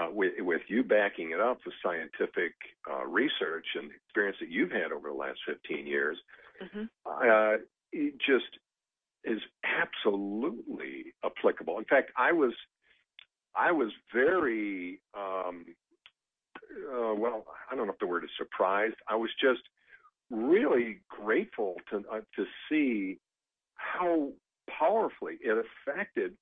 uh, 0.00 0.08
with, 0.10 0.32
with 0.38 0.62
you 0.68 0.84
backing 0.84 1.32
it 1.32 1.40
up 1.40 1.58
with 1.64 1.74
scientific 1.82 2.54
uh, 2.90 3.04
research 3.04 3.66
and 3.74 3.90
the 3.90 3.94
experience 3.94 4.36
that 4.40 4.48
you've 4.48 4.70
had 4.70 4.92
over 4.92 5.08
the 5.08 5.14
last 5.14 5.38
15 5.46 5.86
years 5.86 6.16
mm-hmm. 6.62 6.84
uh, 7.06 7.58
it 7.92 8.14
just 8.18 8.58
is 9.24 9.40
absolutely 9.64 11.12
applicable 11.24 11.78
in 11.78 11.84
fact 11.84 12.10
i 12.16 12.32
was 12.32 12.52
i 13.54 13.70
was 13.70 13.90
very 14.14 15.00
um, 15.14 15.66
uh, 16.88 17.14
well 17.14 17.44
i 17.70 17.76
don't 17.76 17.86
know 17.86 17.92
if 17.92 17.98
the 17.98 18.06
word 18.06 18.24
is 18.24 18.30
surprised 18.38 18.96
i 19.08 19.16
was 19.16 19.30
just 19.40 19.60
really 20.30 21.00
grateful 21.08 21.74
to 21.90 21.98
uh, 22.10 22.20
to 22.36 22.44
see 22.68 23.18
how 23.80 24.30
powerfully 24.78 25.38
it 25.40 25.64
affected 25.64 26.34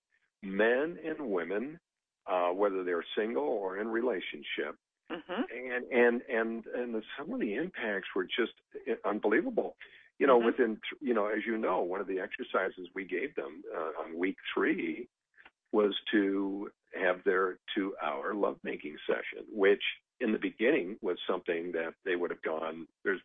men 0.43 0.99
and 1.05 1.30
women, 1.30 1.78
uh, 2.26 2.49
whether 2.51 2.84
they're 2.84 3.05
single 3.16 3.45
or 3.45 3.78
in 3.78 3.89
relationship. 3.89 4.76
Mm-hmm. 5.11 5.43
And 5.72 5.84
and 5.91 6.22
and 6.28 6.64
and 6.74 6.95
the, 6.95 7.03
some 7.18 7.32
of 7.32 7.41
the 7.41 7.55
impacts 7.55 8.09
were 8.14 8.24
just 8.24 8.53
unbelievable. 9.07 9.76
You 10.18 10.26
know, 10.26 10.36
mm-hmm. 10.36 10.47
within 10.47 10.80
you 11.01 11.14
know, 11.14 11.28
as 11.28 11.47
you 11.47 11.57
know, 11.57 11.80
one 11.80 12.01
of 12.01 12.07
the 12.07 12.20
exercises 12.20 12.89
we 12.95 13.07
gave 13.07 13.34
them 13.34 13.62
uh, 13.74 14.03
on 14.03 14.18
week 14.18 14.36
three 14.55 15.09
was 15.72 15.95
to 16.12 16.70
have 16.95 17.22
their 17.24 17.59
two-hour 17.74 18.34
lovemaking 18.34 18.97
session, 19.07 19.47
which 19.53 19.82
in 20.20 20.32
the 20.32 20.39
beginning 20.39 20.97
was 21.03 21.18
something 21.28 21.72
that 21.72 21.95
they 22.05 22.16
would 22.16 22.30
have 22.30 22.43
gone. 22.43 22.86
There's 23.05 23.20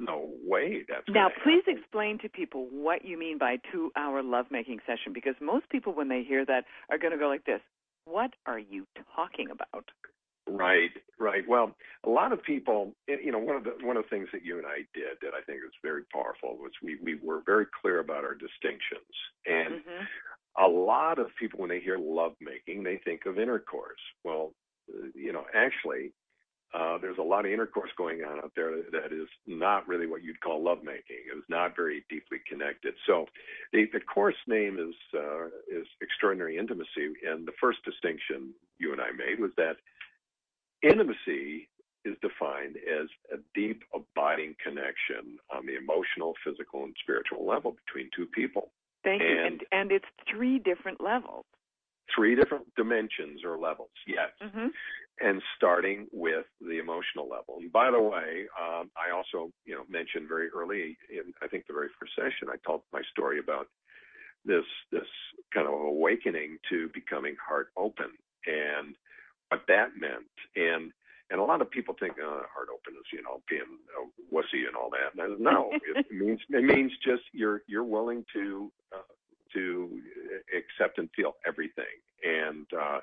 no 0.00 0.30
way 0.44 0.84
that's 0.88 1.04
now 1.08 1.28
please 1.44 1.62
happen. 1.66 1.78
explain 1.78 2.18
to 2.18 2.28
people 2.28 2.66
what 2.70 3.04
you 3.04 3.18
mean 3.18 3.38
by 3.38 3.56
two 3.70 3.92
hour 3.96 4.22
lovemaking 4.22 4.78
session 4.86 5.12
because 5.12 5.34
most 5.40 5.68
people 5.68 5.94
when 5.94 6.08
they 6.08 6.22
hear 6.22 6.44
that 6.44 6.64
are 6.90 6.98
going 6.98 7.12
to 7.12 7.18
go 7.18 7.28
like 7.28 7.44
this 7.44 7.60
what 8.06 8.30
are 8.46 8.58
you 8.58 8.86
talking 9.14 9.50
about 9.50 9.84
right 10.48 10.90
right 11.18 11.44
well 11.46 11.76
a 12.04 12.08
lot 12.08 12.32
of 12.32 12.42
people 12.42 12.92
you 13.06 13.30
know 13.30 13.38
one 13.38 13.56
of 13.56 13.64
the 13.64 13.74
one 13.82 13.96
of 13.96 14.04
the 14.04 14.08
things 14.08 14.28
that 14.32 14.44
you 14.44 14.56
and 14.56 14.66
i 14.66 14.78
did 14.94 15.16
that 15.20 15.34
i 15.34 15.42
think 15.44 15.58
is 15.64 15.72
very 15.82 16.02
powerful 16.12 16.56
was 16.56 16.72
we 16.82 16.96
we 17.02 17.14
were 17.22 17.42
very 17.44 17.66
clear 17.80 18.00
about 18.00 18.24
our 18.24 18.34
distinctions 18.34 19.14
and 19.46 19.74
mm-hmm. 19.74 20.64
a 20.64 20.66
lot 20.66 21.18
of 21.18 21.26
people 21.38 21.60
when 21.60 21.68
they 21.68 21.80
hear 21.80 21.98
lovemaking 21.98 22.82
they 22.82 23.00
think 23.04 23.26
of 23.26 23.38
intercourse 23.38 24.00
well 24.24 24.52
you 25.14 25.32
know 25.32 25.44
actually 25.54 26.12
uh, 26.72 26.98
there's 26.98 27.18
a 27.18 27.22
lot 27.22 27.44
of 27.44 27.50
intercourse 27.50 27.90
going 27.96 28.22
on 28.22 28.38
out 28.38 28.52
there 28.54 28.82
that 28.92 29.12
is 29.12 29.28
not 29.46 29.88
really 29.88 30.06
what 30.06 30.22
you'd 30.22 30.40
call 30.40 30.62
lovemaking. 30.62 31.18
It 31.32 31.36
is 31.36 31.44
not 31.48 31.74
very 31.74 32.04
deeply 32.08 32.38
connected. 32.48 32.94
So, 33.06 33.26
the, 33.72 33.86
the 33.92 34.00
course 34.00 34.36
name 34.46 34.78
is 34.78 34.94
uh, 35.14 35.46
is 35.68 35.86
extraordinary 36.00 36.58
intimacy, 36.58 37.14
and 37.26 37.46
the 37.46 37.52
first 37.60 37.78
distinction 37.84 38.54
you 38.78 38.92
and 38.92 39.00
I 39.00 39.10
made 39.10 39.40
was 39.40 39.50
that 39.56 39.76
intimacy 40.82 41.68
is 42.04 42.16
defined 42.22 42.76
as 42.76 43.08
a 43.32 43.38
deep, 43.54 43.82
abiding 43.92 44.54
connection 44.62 45.38
on 45.54 45.66
the 45.66 45.76
emotional, 45.76 46.34
physical, 46.44 46.84
and 46.84 46.94
spiritual 47.02 47.44
level 47.46 47.76
between 47.84 48.10
two 48.16 48.26
people. 48.26 48.70
Thank 49.02 49.22
and, 49.22 49.30
you. 49.30 49.44
And 49.44 49.62
and 49.72 49.92
it's 49.92 50.08
three 50.30 50.60
different 50.60 51.02
levels 51.02 51.46
three 52.14 52.34
different 52.34 52.64
dimensions 52.76 53.42
or 53.44 53.58
levels, 53.58 53.90
yes. 54.06 54.30
Mm-hmm. 54.42 54.68
And 55.22 55.42
starting 55.56 56.06
with 56.12 56.46
the 56.62 56.78
emotional 56.78 57.28
level. 57.28 57.58
And 57.60 57.70
by 57.70 57.90
the 57.90 58.00
way, 58.00 58.46
um, 58.58 58.90
I 58.96 59.14
also, 59.14 59.52
you 59.66 59.74
know, 59.74 59.82
mentioned 59.88 60.28
very 60.28 60.48
early 60.48 60.96
in, 61.10 61.34
I 61.42 61.46
think, 61.46 61.66
the 61.66 61.74
very 61.74 61.88
first 62.00 62.12
session, 62.16 62.48
I 62.48 62.56
told 62.66 62.82
my 62.92 63.02
story 63.12 63.38
about 63.38 63.66
this 64.46 64.64
this 64.90 65.06
kind 65.52 65.66
of 65.66 65.74
awakening 65.74 66.56
to 66.70 66.88
becoming 66.94 67.36
heart 67.46 67.68
open 67.76 68.10
and 68.46 68.94
what 69.48 69.62
that 69.68 69.90
meant. 69.98 70.30
And 70.56 70.92
and 71.30 71.40
a 71.40 71.44
lot 71.44 71.62
of 71.62 71.70
people 71.70 71.94
think 71.98 72.14
uh, 72.14 72.42
heart 72.52 72.68
open 72.72 72.94
is 72.98 73.06
you 73.12 73.22
know 73.22 73.42
being 73.48 73.62
a 73.62 74.34
wussy 74.34 74.66
and 74.66 74.76
all 74.76 74.90
that. 74.90 75.12
And 75.12 75.34
I, 75.34 75.36
no, 75.38 75.70
it 75.72 76.06
means 76.10 76.40
it 76.48 76.64
means 76.64 76.92
just 77.04 77.22
you're 77.32 77.62
you're 77.66 77.84
willing 77.84 78.24
to 78.34 78.72
uh, 78.94 79.12
to 79.54 80.00
accept 80.56 80.98
and 80.98 81.08
feel 81.14 81.36
everything, 81.46 81.84
and 82.24 82.66
uh, 82.78 83.00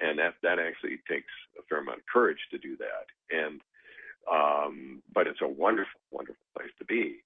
and 0.00 0.18
that 0.18 0.34
that 0.42 0.58
actually 0.58 0.98
takes 1.08 1.32
a 1.58 1.62
fair 1.68 1.80
amount 1.80 1.98
of 1.98 2.04
courage 2.12 2.38
to 2.50 2.58
do 2.58 2.76
that. 2.76 3.06
And 3.36 3.60
um, 4.30 5.02
but 5.12 5.26
it's 5.26 5.40
a 5.42 5.48
wonderful, 5.48 6.00
wonderful 6.10 6.46
place 6.56 6.70
to 6.78 6.84
be. 6.84 7.16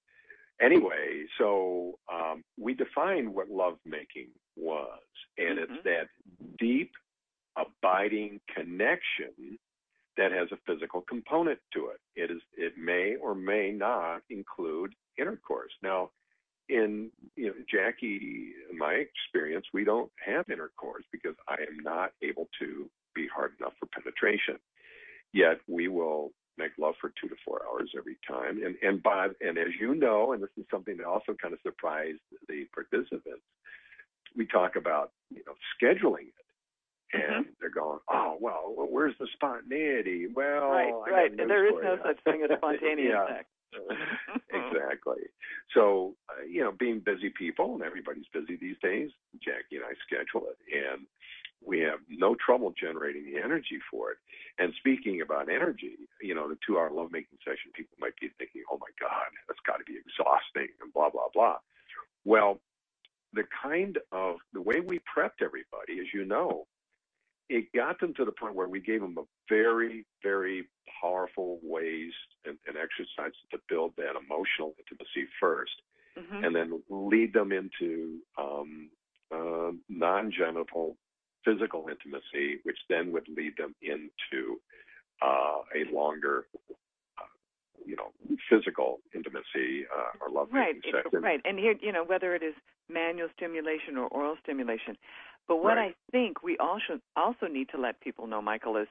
Anyway, 0.59 1.25
so 1.37 1.99
um, 2.11 2.43
we 2.59 2.73
defined 2.73 3.33
what 3.33 3.49
lovemaking 3.49 4.29
was, 4.55 4.99
and 5.37 5.59
mm-hmm. 5.59 5.73
it's 5.73 5.83
that 5.83 6.07
deep, 6.57 6.91
abiding 7.55 8.39
connection 8.53 9.59
that 10.17 10.31
has 10.31 10.47
a 10.51 10.57
physical 10.65 11.01
component 11.01 11.59
to 11.73 11.89
it. 11.89 11.99
It 12.15 12.31
is 12.31 12.41
it 12.57 12.73
may 12.75 13.15
or 13.21 13.35
may 13.35 13.71
not 13.71 14.23
include 14.31 14.93
intercourse. 15.19 15.71
Now, 15.83 16.09
in 16.69 17.11
you 17.35 17.47
know 17.47 17.53
Jackie, 17.71 18.53
in 18.69 18.77
my 18.77 18.93
experience, 18.93 19.65
we 19.73 19.83
don't 19.83 20.11
have 20.25 20.49
intercourse 20.49 21.03
because 21.11 21.35
I 21.47 21.55
am 21.67 21.79
not 21.81 22.11
able 22.21 22.47
to 22.59 22.89
be 23.15 23.27
hard 23.33 23.53
enough 23.59 23.73
for 23.79 23.87
penetration. 23.87 24.57
Yet 25.33 25.59
we 25.67 25.87
will 25.87 26.31
make 26.57 26.71
love 26.77 26.95
for 26.99 27.11
two 27.21 27.27
to 27.29 27.35
four 27.45 27.61
hours 27.69 27.91
every 27.97 28.17
time. 28.27 28.61
And 28.63 28.75
and 28.81 29.01
by 29.03 29.29
and 29.41 29.57
as 29.57 29.73
you 29.79 29.95
know, 29.95 30.33
and 30.33 30.41
this 30.41 30.49
is 30.57 30.65
something 30.71 30.97
that 30.97 31.05
also 31.05 31.33
kind 31.41 31.53
of 31.53 31.59
surprised 31.61 32.19
the 32.47 32.65
participants, 32.73 33.43
we 34.35 34.45
talk 34.45 34.75
about 34.75 35.11
you 35.29 35.43
know 35.45 35.53
scheduling 35.81 36.27
it. 36.27 36.33
and 37.13 37.45
Mhm. 37.45 37.49
they're 37.61 37.69
going, 37.69 37.99
"Oh, 38.09 38.37
well, 38.41 38.73
where's 38.75 39.17
the 39.17 39.27
spontaneity?" 39.27 40.27
Well, 40.27 40.69
right, 40.69 40.93
right. 41.09 41.37
There 41.37 41.65
is 41.65 41.81
no 41.81 41.97
such 42.03 42.19
thing 42.23 42.41
as 42.43 42.49
spontaneous 42.57 43.13
Yeah. 43.13 43.27
sex. 43.27 43.49
exactly. 44.53 45.23
So, 45.73 46.15
uh, 46.29 46.43
you 46.49 46.61
know, 46.61 46.71
being 46.71 46.99
busy 46.99 47.29
people, 47.29 47.75
and 47.75 47.83
everybody's 47.83 48.27
busy 48.33 48.57
these 48.57 48.77
days, 48.81 49.11
Jackie 49.43 49.77
and 49.77 49.85
I 49.85 49.93
schedule 50.05 50.47
it, 50.49 50.57
and 50.71 51.05
we 51.65 51.79
have 51.81 51.99
no 52.09 52.35
trouble 52.35 52.73
generating 52.79 53.25
the 53.25 53.41
energy 53.41 53.79
for 53.91 54.11
it. 54.11 54.17
And 54.59 54.73
speaking 54.77 55.21
about 55.21 55.49
energy, 55.49 55.97
you 56.21 56.35
know, 56.35 56.47
the 56.47 56.57
two 56.65 56.77
hour 56.77 56.91
lovemaking 56.91 57.37
session, 57.43 57.71
people 57.73 57.97
might 57.99 58.15
be 58.21 58.29
thinking, 58.37 58.63
oh 58.71 58.77
my 58.79 58.91
God, 58.99 59.27
that's 59.47 59.59
got 59.65 59.77
to 59.77 59.83
be 59.83 59.97
exhausting 59.97 60.73
and 60.81 60.93
blah, 60.93 61.09
blah, 61.09 61.29
blah. 61.33 61.57
Well, 62.25 62.59
the 63.33 63.43
kind 63.61 63.97
of, 64.11 64.37
the 64.53 64.61
way 64.61 64.79
we 64.79 64.99
prepped 64.99 65.41
everybody, 65.41 65.99
as 65.99 66.07
you 66.13 66.25
know, 66.25 66.67
it 67.49 67.71
got 67.73 67.99
them 67.99 68.13
to 68.15 68.25
the 68.25 68.31
point 68.31 68.55
where 68.55 68.67
we 68.67 68.79
gave 68.79 69.01
them 69.01 69.17
a 69.17 69.23
very, 69.49 70.05
very 70.23 70.67
powerful 71.01 71.59
ways 71.63 72.11
and, 72.45 72.57
and 72.67 72.77
exercises 72.77 73.39
to 73.51 73.57
build 73.69 73.93
that 73.97 74.15
emotional 74.15 74.73
intimacy 74.79 75.27
first, 75.39 75.81
Mhm. 76.17 76.45
and 76.45 76.55
then 76.55 76.83
lead 76.89 77.33
them 77.33 77.51
into 77.51 78.21
um, 78.37 78.89
uh, 79.31 79.71
non-genital 79.87 80.97
physical 81.43 81.87
intimacy, 81.89 82.59
which 82.63 82.79
then 82.89 83.11
would 83.11 83.27
lead 83.29 83.55
them 83.57 83.75
into 83.81 84.59
uh, 85.21 85.61
a 85.75 85.83
longer, 85.91 86.47
uh, 86.69 87.23
you 87.85 87.95
know, 87.95 88.11
physical 88.49 88.99
intimacy 89.15 89.85
uh, 89.95 90.11
or 90.21 90.29
love 90.29 90.51
Right, 90.51 90.75
right. 91.13 91.41
And 91.45 91.57
here, 91.57 91.75
you 91.81 91.91
know, 91.91 92.03
whether 92.03 92.35
it 92.35 92.43
is 92.43 92.53
manual 92.89 93.29
stimulation 93.35 93.97
or 93.97 94.07
oral 94.07 94.37
stimulation. 94.43 94.97
But 95.47 95.57
what 95.57 95.77
Right. 95.77 95.95
I 95.95 96.11
think 96.11 96.43
we 96.43 96.57
also 96.57 96.99
also 97.15 97.47
need 97.47 97.69
to 97.69 97.77
let 97.77 97.99
people 98.01 98.27
know, 98.27 98.41
Michael, 98.41 98.77
is 98.77 98.87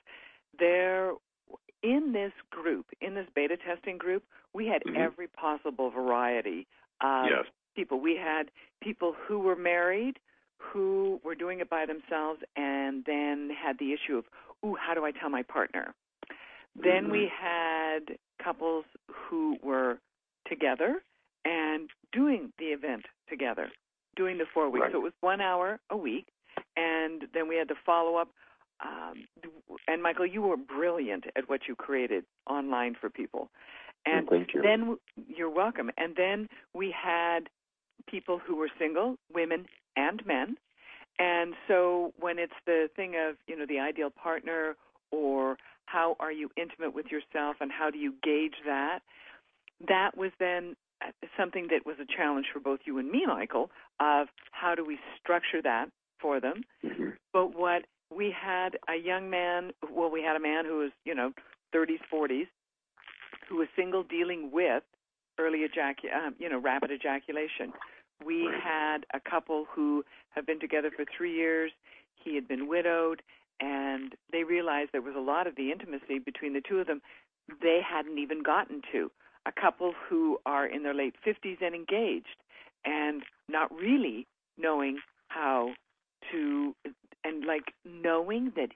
there 0.59 1.12
in 1.82 2.12
this 2.12 2.32
group, 2.50 2.86
in 3.00 3.14
this 3.14 3.28
beta 3.34 3.57
testing 3.57 3.98
group, 3.98 4.24
we 4.52 4.66
had 4.66 4.82
Mhm. 4.84 4.96
every 4.96 5.28
possible 5.28 5.90
variety 5.90 6.66
of 7.00 7.28
Yes. 7.28 7.46
people. 7.74 8.00
We 8.00 8.16
had 8.16 8.50
people 8.80 9.12
who 9.12 9.38
were 9.38 9.57
married, 9.57 10.18
who 10.59 11.20
were 11.22 11.34
doing 11.34 11.61
it 11.61 11.68
by 11.68 11.84
themselves, 11.86 12.42
and 12.57 13.04
then 13.04 13.50
had 13.50 13.78
the 13.78 13.92
issue 13.92 14.16
of, 14.16 14.28
ooh, 14.64 14.74
how 14.74 14.94
do 14.94 15.04
I 15.04 15.12
tell 15.12 15.28
my 15.28 15.42
partner? 15.42 15.94
Then 16.74 17.11
we 17.11 17.28
had 17.28 18.18
couples 18.38 18.84
who 19.11 19.59
were 19.62 19.98
together 20.46 21.02
and 21.44 21.90
doing 22.12 22.52
the 22.59 22.66
event 22.66 23.07
together, 23.28 23.70
doing 24.14 24.38
the 24.38 24.46
four 24.46 24.68
weeks. 24.68 24.84
Right. 24.84 24.92
So 24.92 24.98
it 24.98 25.02
was 25.02 25.12
one 25.20 25.40
hour 25.40 25.80
a 25.90 25.96
week, 25.96 26.28
and 26.76 27.22
then 27.34 27.48
we 27.48 27.56
had 27.56 27.68
the 27.68 27.74
follow 27.84 28.16
up. 28.16 28.28
Um, 28.84 29.26
and 29.88 30.02
Michael, 30.02 30.26
you 30.26 30.42
were 30.42 30.56
brilliant 30.56 31.24
at 31.36 31.48
what 31.48 31.62
you 31.66 31.74
created 31.74 32.24
online 32.48 32.94
for 33.00 33.08
people. 33.08 33.48
And 34.04 34.28
Thank 34.28 34.54
you. 34.54 34.62
then 34.62 34.98
you're 35.26 35.50
welcome. 35.50 35.90
And 35.96 36.14
then 36.16 36.48
we 36.74 36.94
had 36.94 37.48
people 38.08 38.38
who 38.38 38.56
were 38.56 38.68
single, 38.78 39.16
women 39.32 39.66
and 39.96 40.24
men. 40.26 40.56
And 41.18 41.54
so 41.66 42.12
when 42.20 42.38
it's 42.38 42.52
the 42.66 42.88
thing 42.94 43.14
of, 43.16 43.36
you 43.46 43.58
know, 43.58 43.64
the 43.66 43.80
ideal 43.80 44.10
partner 44.10 44.76
or 45.10 45.56
how 45.86 46.16
are 46.20 46.32
you 46.32 46.50
intimate 46.56 46.94
with 46.94 47.06
yourself 47.06 47.56
and 47.60 47.72
how 47.72 47.90
do 47.90 47.98
you 47.98 48.14
gauge 48.22 48.56
that, 48.66 49.00
that 49.88 50.16
was 50.16 50.30
then 50.38 50.76
uh, 51.04 51.10
something 51.38 51.68
that 51.70 51.86
was 51.86 51.96
a 52.00 52.16
challenge 52.16 52.46
for 52.52 52.60
both 52.60 52.80
you 52.84 52.98
and 52.98 53.10
me, 53.10 53.24
Michael, 53.26 53.70
of 53.98 54.28
how 54.52 54.74
do 54.74 54.84
we 54.84 54.98
structure 55.20 55.62
that 55.62 55.88
for 56.18 56.40
them. 56.40 56.64
Mhm. 56.84 57.16
But 57.32 57.54
what 57.54 57.86
we 58.10 58.30
had 58.30 58.78
a 58.88 58.94
young 58.94 59.28
man, 59.30 59.72
well, 59.90 60.10
we 60.10 60.22
had 60.22 60.36
a 60.36 60.40
man 60.40 60.64
who 60.64 60.78
was, 60.78 60.92
you 61.04 61.14
know, 61.14 61.32
30s, 61.72 62.00
40s, 62.10 62.48
who 63.48 63.56
was 63.56 63.68
single 63.76 64.02
dealing 64.02 64.50
with 64.50 64.82
early 65.38 65.66
ejac- 65.68 66.12
um, 66.14 66.34
you 66.38 66.48
know, 66.48 66.58
rapid 66.58 66.90
ejaculation. 66.90 67.72
We 68.24 68.48
had 68.62 69.04
a 69.12 69.20
couple 69.20 69.66
who 69.66 70.04
have 70.30 70.46
been 70.46 70.60
together 70.60 70.90
for 70.90 71.04
three 71.04 71.34
years. 71.34 71.72
He 72.14 72.34
had 72.34 72.48
been 72.48 72.66
widowed, 72.68 73.22
and 73.60 74.14
they 74.32 74.44
realized 74.44 74.92
there 74.92 75.02
was 75.02 75.16
a 75.16 75.20
lot 75.20 75.46
of 75.46 75.56
the 75.56 75.70
intimacy 75.70 76.18
between 76.18 76.54
the 76.54 76.62
two 76.62 76.80
of 76.80 76.86
them 76.86 77.02
they 77.62 77.80
hadn't 77.86 78.18
even 78.18 78.42
gotten 78.42 78.82
to. 78.92 79.10
A 79.44 79.52
couple 79.52 79.92
who 80.08 80.38
are 80.44 80.66
in 80.66 80.82
their 80.82 80.94
late 80.94 81.14
50s 81.24 81.58
and 81.60 81.74
engaged, 81.74 82.42
and 82.84 83.22
not 83.48 83.72
really 83.72 84.26
knowing 84.58 84.98
how 85.28 85.74
to, 86.32 86.74
and 87.24 87.44
like 87.44 87.72
knowing 87.84 88.52
that 88.56 88.70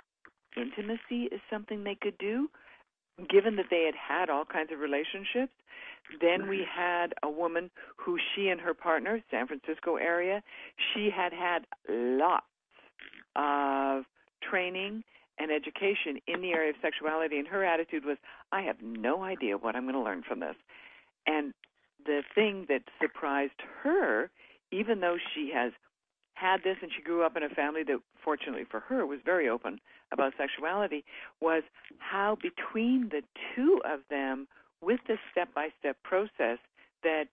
intimacy 0.57 1.28
is 1.32 1.40
something 1.51 1.84
they 1.84 1.96
could 2.01 2.18
do, 2.18 2.48
given 3.28 3.57
that 3.57 3.66
they 3.70 3.84
had 3.84 3.94
had 3.94 4.30
all 4.30 4.44
kinds 4.44 4.70
of 4.72 4.78
relationships. 4.78 5.53
Then 6.20 6.48
we 6.48 6.64
had 6.68 7.14
a 7.22 7.30
woman 7.30 7.70
who 7.96 8.18
she 8.34 8.48
and 8.48 8.61
her 8.61 8.74
partner, 8.74 9.22
San 9.30 9.46
Francisco 9.46 9.96
area, 9.96 10.42
she 10.92 11.11
had 11.14 11.32
had 11.32 11.66
lots 11.88 12.46
of 13.36 14.05
training 14.42 15.05
and 15.38 15.51
education 15.51 16.20
in 16.26 16.42
the 16.42 16.51
area 16.51 16.70
of 16.70 16.76
sexuality, 16.82 17.38
and 17.38 17.46
her 17.48 17.64
attitude 17.64 18.05
was, 18.05 18.18
I 18.53 18.62
have 18.62 18.76
no 18.82 19.22
idea 19.22 19.57
what 19.57 19.76
I'm 19.76 19.84
going 19.84 19.94
to 19.94 20.01
learn 20.03 20.22
from 20.26 20.40
this. 20.40 20.57
And 21.26 21.55
the 22.05 22.22
thing 22.34 22.66
that 22.68 22.82
surprised 23.01 23.61
her, 23.82 24.30
even 24.72 25.01
though 25.01 25.16
she 25.34 25.53
has 25.55 25.72
had 26.41 26.62
this 26.62 26.76
and 26.80 26.91
she 26.95 27.03
grew 27.03 27.24
up 27.24 27.36
in 27.36 27.43
a 27.43 27.49
family 27.49 27.82
that, 27.84 27.99
fortunately 28.24 28.64
for 28.70 28.80
her, 28.80 29.05
was 29.05 29.20
very 29.24 29.49
open 29.49 29.80
about 30.12 30.32
sexuality, 30.38 31.05
was 31.41 31.62
how 31.99 32.36
between 32.41 33.11
the 33.11 33.22
two 33.55 33.80
of 33.84 34.01
them, 34.09 34.49
with 34.82 35.01
the 35.07 35.16
step 35.30 35.53
by 35.55 35.68
step 35.78 35.97
process 36.03 36.59
that 37.03 37.24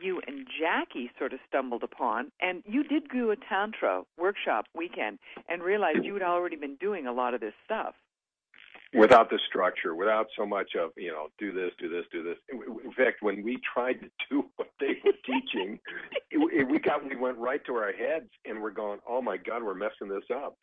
you 0.00 0.20
and 0.26 0.46
Jackie 0.60 1.10
sort 1.18 1.32
of 1.32 1.38
stumbled 1.48 1.82
upon, 1.82 2.30
and 2.40 2.62
you 2.66 2.82
did 2.82 3.08
do 3.08 3.30
a 3.30 3.36
Tantra 3.36 4.02
workshop 4.16 4.66
weekend 4.74 5.18
and 5.48 5.62
realized 5.62 6.04
you 6.04 6.14
had 6.14 6.22
already 6.22 6.56
been 6.56 6.76
doing 6.76 7.06
a 7.06 7.12
lot 7.12 7.34
of 7.34 7.40
this 7.40 7.54
stuff. 7.64 7.94
Without 8.94 9.28
the 9.30 9.38
structure, 9.48 9.94
without 9.94 10.26
so 10.36 10.46
much 10.46 10.72
of 10.74 10.90
you 10.96 11.10
know, 11.10 11.28
do 11.38 11.52
this, 11.52 11.70
do 11.78 11.88
this, 11.88 12.04
do 12.12 12.22
this. 12.22 12.36
In 12.50 12.92
fact, 12.92 13.16
when 13.20 13.42
we 13.42 13.58
tried 13.74 14.00
to 14.00 14.08
do 14.30 14.44
what 14.56 14.70
they 14.80 14.96
were 15.04 15.12
teaching, 15.26 15.78
it, 16.30 16.38
it, 16.60 16.68
we 16.68 16.78
got 16.78 17.04
we 17.08 17.16
went 17.16 17.38
right 17.38 17.64
to 17.66 17.74
our 17.74 17.92
heads, 17.92 18.30
and 18.44 18.60
we're 18.62 18.70
going, 18.70 18.98
oh 19.08 19.20
my 19.20 19.36
god, 19.36 19.62
we're 19.62 19.74
messing 19.74 20.08
this 20.08 20.24
up. 20.34 20.56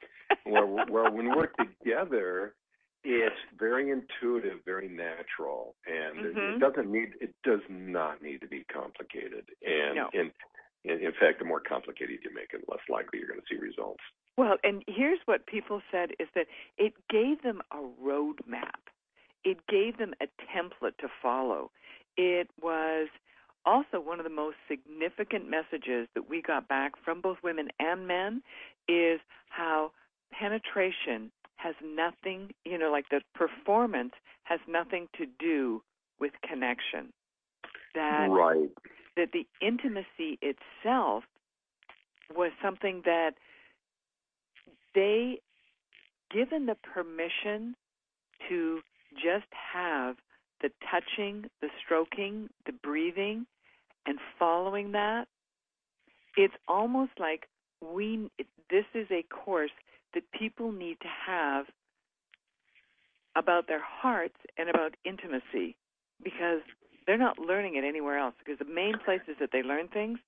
Where, 0.45 0.65
where 0.65 1.11
when 1.11 1.29
we're 1.35 1.47
together, 1.59 2.55
it's 3.03 3.35
very 3.59 3.91
intuitive, 3.91 4.59
very 4.65 4.87
natural, 4.87 5.75
and 5.85 6.25
it, 6.25 6.35
Mhm. 6.35 6.55
it 6.55 6.59
doesn't 6.59 6.91
need 6.91 7.13
it 7.21 7.35
does 7.43 7.61
not 7.69 8.21
need 8.21 8.41
to 8.41 8.47
be 8.47 8.63
complicated. 8.73 9.45
And 9.65 9.95
No. 9.95 10.09
in, 10.13 10.31
in 10.83 10.99
in 11.01 11.11
fact, 11.19 11.39
the 11.39 11.45
more 11.45 11.59
complicated 11.59 12.19
you 12.23 12.33
make 12.33 12.53
it, 12.53 12.65
the 12.65 12.71
less 12.71 12.81
likely 12.89 13.19
you're 13.19 13.27
going 13.27 13.41
to 13.41 13.45
see 13.47 13.59
results. 13.59 14.01
Well, 14.37 14.57
and 14.63 14.83
here's 14.87 15.19
what 15.25 15.47
people 15.47 15.81
said 15.91 16.11
is 16.19 16.27
that 16.35 16.47
it 16.77 16.93
gave 17.09 17.41
them 17.41 17.61
a 17.71 17.77
roadmap. 18.03 18.91
It 19.43 19.65
gave 19.67 19.97
them 19.97 20.13
a 20.21 20.25
template 20.25 20.97
to 20.99 21.07
follow. 21.21 21.71
It 22.17 22.49
was 22.61 23.07
also 23.65 23.99
one 23.99 24.19
of 24.19 24.25
the 24.25 24.29
most 24.29 24.57
significant 24.67 25.49
messages 25.49 26.07
that 26.15 26.29
we 26.29 26.41
got 26.41 26.67
back 26.67 26.93
from 27.03 27.21
both 27.21 27.37
women 27.43 27.69
and 27.79 28.07
men 28.07 28.41
is 28.87 29.19
how 29.49 29.91
penetration 30.31 31.31
has 31.55 31.75
nothing, 31.83 32.51
you 32.63 32.77
know, 32.77 32.91
like 32.91 33.09
the 33.09 33.21
performance 33.33 34.13
has 34.43 34.59
nothing 34.67 35.07
to 35.17 35.25
do 35.39 35.81
with 36.19 36.33
connection. 36.47 37.11
That 37.95 38.27
right. 38.29 38.69
that 39.15 39.29
the 39.31 39.47
intimacy 39.61 40.37
itself 40.41 41.23
was 42.35 42.51
something 42.61 43.01
that 43.05 43.35
they 44.95 45.39
given 46.31 46.65
the 46.65 46.75
permission 46.93 47.75
to 48.49 48.79
just 49.13 49.47
have 49.73 50.15
the 50.61 50.69
touching, 50.89 51.45
the 51.61 51.67
stroking, 51.83 52.49
the 52.65 52.71
breathing, 52.71 53.45
and 54.05 54.17
following 54.39 54.91
that, 54.93 55.27
it's 56.37 56.53
almost 56.67 57.11
like 57.19 57.47
we 57.81 58.29
this 58.69 58.85
is 58.93 59.07
a 59.11 59.23
course 59.23 59.71
that 60.13 60.23
people 60.31 60.71
need 60.71 60.97
to 61.01 61.07
have 61.27 61.65
about 63.35 63.67
their 63.67 63.83
hearts 63.83 64.35
and 64.57 64.69
about 64.69 64.95
intimacy 65.03 65.75
because 66.23 66.61
they're 67.05 67.17
not 67.17 67.37
learning 67.37 67.75
it 67.75 67.83
anywhere 67.83 68.17
else 68.17 68.33
because 68.39 68.57
the 68.57 68.73
main 68.73 68.95
places 69.03 69.35
that 69.39 69.49
they 69.51 69.61
learn 69.61 69.87
things 69.89 70.19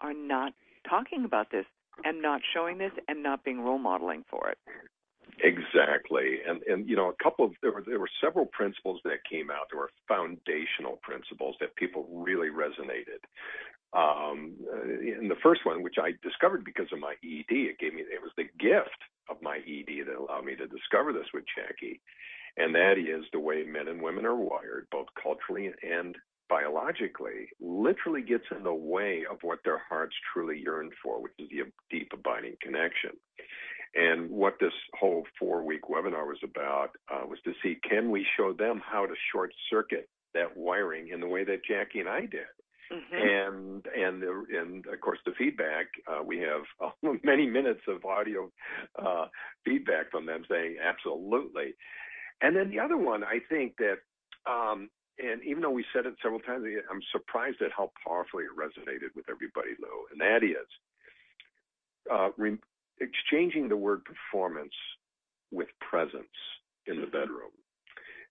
are 0.00 0.14
not 0.14 0.52
talking 0.88 1.24
about 1.24 1.50
this 1.50 1.66
and 2.04 2.22
not 2.22 2.40
showing 2.54 2.78
this 2.78 2.92
and 3.08 3.22
not 3.22 3.44
being 3.44 3.60
role 3.60 3.78
modeling 3.78 4.24
for 4.30 4.48
it. 4.48 4.58
Exactly, 5.40 6.38
and 6.46 6.62
and 6.64 6.88
you 6.88 6.94
know 6.94 7.08
a 7.08 7.22
couple 7.22 7.44
of 7.44 7.52
there 7.62 7.72
were 7.72 7.82
there 7.86 7.98
were 7.98 8.10
several 8.22 8.46
principles 8.46 9.00
that 9.04 9.24
came 9.28 9.50
out. 9.50 9.66
There 9.70 9.80
were 9.80 9.90
foundational 10.06 10.98
principles 11.02 11.56
that 11.60 11.74
people 11.76 12.06
really 12.12 12.48
resonated. 12.48 13.24
Um, 13.94 14.54
uh, 14.72 14.82
and 14.82 15.30
the 15.30 15.40
first 15.42 15.64
one, 15.64 15.82
which 15.82 15.96
I 16.00 16.12
discovered 16.22 16.64
because 16.64 16.88
of 16.92 16.98
my 16.98 17.14
ED, 17.24 17.50
it 17.50 17.78
gave 17.78 17.94
me 17.94 18.02
it 18.02 18.22
was 18.22 18.32
the 18.36 18.48
gift 18.58 19.00
of 19.28 19.36
my 19.42 19.56
ED 19.58 20.06
that 20.06 20.16
allowed 20.16 20.44
me 20.44 20.54
to 20.56 20.66
discover 20.66 21.12
this 21.12 21.28
with 21.34 21.44
Jackie, 21.56 22.00
and 22.56 22.74
that 22.74 22.98
is 22.98 23.24
the 23.32 23.40
way 23.40 23.64
men 23.64 23.88
and 23.88 24.02
women 24.02 24.26
are 24.26 24.36
wired, 24.36 24.86
both 24.90 25.08
culturally 25.20 25.70
and 25.82 26.16
biologically, 26.52 27.48
literally 27.60 28.20
gets 28.20 28.44
in 28.54 28.62
the 28.62 28.74
way 28.74 29.22
of 29.30 29.38
what 29.40 29.60
their 29.64 29.80
hearts 29.88 30.14
truly 30.32 30.60
yearn 30.62 30.90
for, 31.02 31.22
which 31.22 31.32
is 31.38 31.48
the 31.48 31.62
deep, 31.90 32.10
abiding 32.12 32.56
connection. 32.60 33.12
And 33.94 34.30
what 34.30 34.56
this 34.60 34.72
whole 34.98 35.24
four 35.38 35.64
week 35.64 35.82
webinar 35.90 36.26
was 36.26 36.40
about 36.44 36.90
uh, 37.10 37.26
was 37.26 37.38
to 37.44 37.52
see 37.62 37.76
can 37.88 38.10
we 38.10 38.26
show 38.36 38.52
them 38.52 38.82
how 38.84 39.06
to 39.06 39.14
short 39.32 39.52
circuit 39.70 40.08
that 40.34 40.56
wiring 40.56 41.08
in 41.08 41.20
the 41.20 41.26
way 41.26 41.44
that 41.44 41.64
Jackie 41.66 42.00
and 42.00 42.08
I 42.08 42.20
did. 42.20 42.52
Mm-hmm. 42.92 43.14
And 43.14 43.86
and 43.96 44.22
and 44.22 44.86
of 44.86 45.00
course 45.00 45.18
the 45.24 45.32
feedback 45.38 45.86
uh, 46.06 46.22
we 46.22 46.38
have 46.38 46.62
uh, 46.84 47.12
many 47.22 47.46
minutes 47.46 47.82
of 47.88 48.04
audio 48.04 48.50
uh, 49.02 49.26
feedback 49.64 50.10
from 50.10 50.26
them 50.26 50.44
saying 50.50 50.76
absolutely. 50.82 51.74
And 52.42 52.56
then 52.56 52.70
the 52.70 52.80
other 52.80 52.96
one 52.96 53.24
I 53.24 53.38
think 53.48 53.76
that 53.78 53.98
um, 54.50 54.88
and 55.18 55.42
even 55.44 55.62
though 55.62 55.70
we 55.70 55.84
said 55.92 56.06
it 56.06 56.14
several 56.22 56.40
times, 56.40 56.64
I'm 56.90 57.02
surprised 57.12 57.60
at 57.62 57.70
how 57.76 57.90
powerfully 58.04 58.44
it 58.44 58.56
resonated 58.56 59.14
with 59.14 59.26
everybody, 59.28 59.70
Lou. 59.80 60.06
And 60.10 60.20
that 60.20 60.42
is 60.42 60.68
uh, 62.10 62.30
re- 62.36 62.58
exchanging 63.00 63.68
the 63.68 63.76
word 63.76 64.02
performance 64.04 64.72
with 65.50 65.68
presence 65.80 66.36
in 66.86 67.00
the 67.00 67.06
bedroom. 67.06 67.52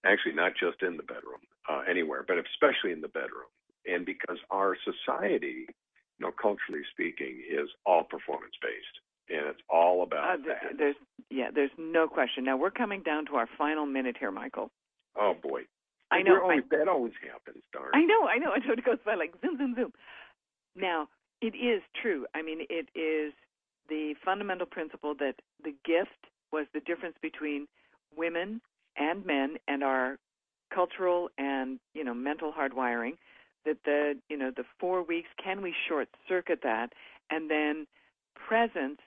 Actually, 0.04 0.34
not 0.34 0.54
just 0.60 0.82
in 0.82 0.98
the 0.98 1.04
bedroom, 1.04 1.42
uh, 1.70 1.82
anywhere, 1.88 2.26
but 2.28 2.38
especially 2.38 2.92
in 2.92 3.02
the 3.02 3.08
bedroom. 3.08 3.52
And 3.86 4.06
because 4.06 4.38
our 4.50 4.76
society, 4.84 5.68
you 5.68 6.26
know, 6.26 6.32
culturally 6.32 6.82
speaking, 6.92 7.42
is 7.48 7.70
all 7.86 8.04
performance 8.04 8.54
based, 8.62 8.96
and 9.30 9.48
it's 9.48 9.62
all 9.70 10.02
about 10.04 10.40
uh, 10.40 10.44
that. 10.48 10.78
There's 10.78 10.96
yeah, 11.30 11.50
there's 11.54 11.72
no 11.78 12.08
question. 12.08 12.44
Now 12.44 12.58
we're 12.58 12.72
coming 12.72 13.02
down 13.04 13.26
to 13.28 13.36
our 13.36 13.48
final 13.58 13.86
minute 13.86 14.18
here, 14.20 14.32
Michael. 14.32 14.72
Oh 15.16 15.36
boy. 15.42 15.62
I 16.12 16.22
know. 16.22 16.42
Always, 16.42 16.64
I, 16.72 16.78
that 16.78 16.88
always 16.88 17.14
happens, 17.22 17.64
darn. 17.72 17.92
I 17.94 18.04
know, 18.04 18.28
I 18.28 18.38
know. 18.38 18.52
So 18.66 18.74
it 18.74 18.84
goes 18.84 18.98
by 19.06 19.16
like 19.16 19.34
zoom, 19.42 19.58
zoom, 19.58 19.76
zoom. 19.76 19.94
Now, 20.76 21.08
it 21.42 21.56
is 21.56 21.82
true. 22.02 22.26
I 22.36 22.42
mean, 22.42 22.66
it 22.70 22.88
is 22.98 23.34
the 23.90 24.14
fundamental 24.24 24.66
principle 24.66 25.16
that 25.20 25.36
the 25.64 25.74
gift 25.86 26.28
was 26.52 26.66
the 26.74 26.82
difference 26.82 27.16
between 27.22 27.68
women 28.16 28.62
and 28.98 29.26
men 29.26 29.56
and 29.68 29.84
our 29.84 30.18
cultural 30.74 31.30
and 31.38 31.80
you 31.94 32.04
know 32.04 32.14
mental 32.14 32.52
hardwiring 32.52 33.14
that 33.66 33.78
the 33.86 34.14
you 34.30 34.38
know 34.38 34.52
the 34.56 34.64
four 34.80 35.04
weeks 35.04 35.28
can 35.44 35.62
we 35.62 35.74
short 35.88 36.08
circuit 36.28 36.60
that 36.64 36.94
and 37.30 37.50
then 37.50 37.86
presence 38.36 39.00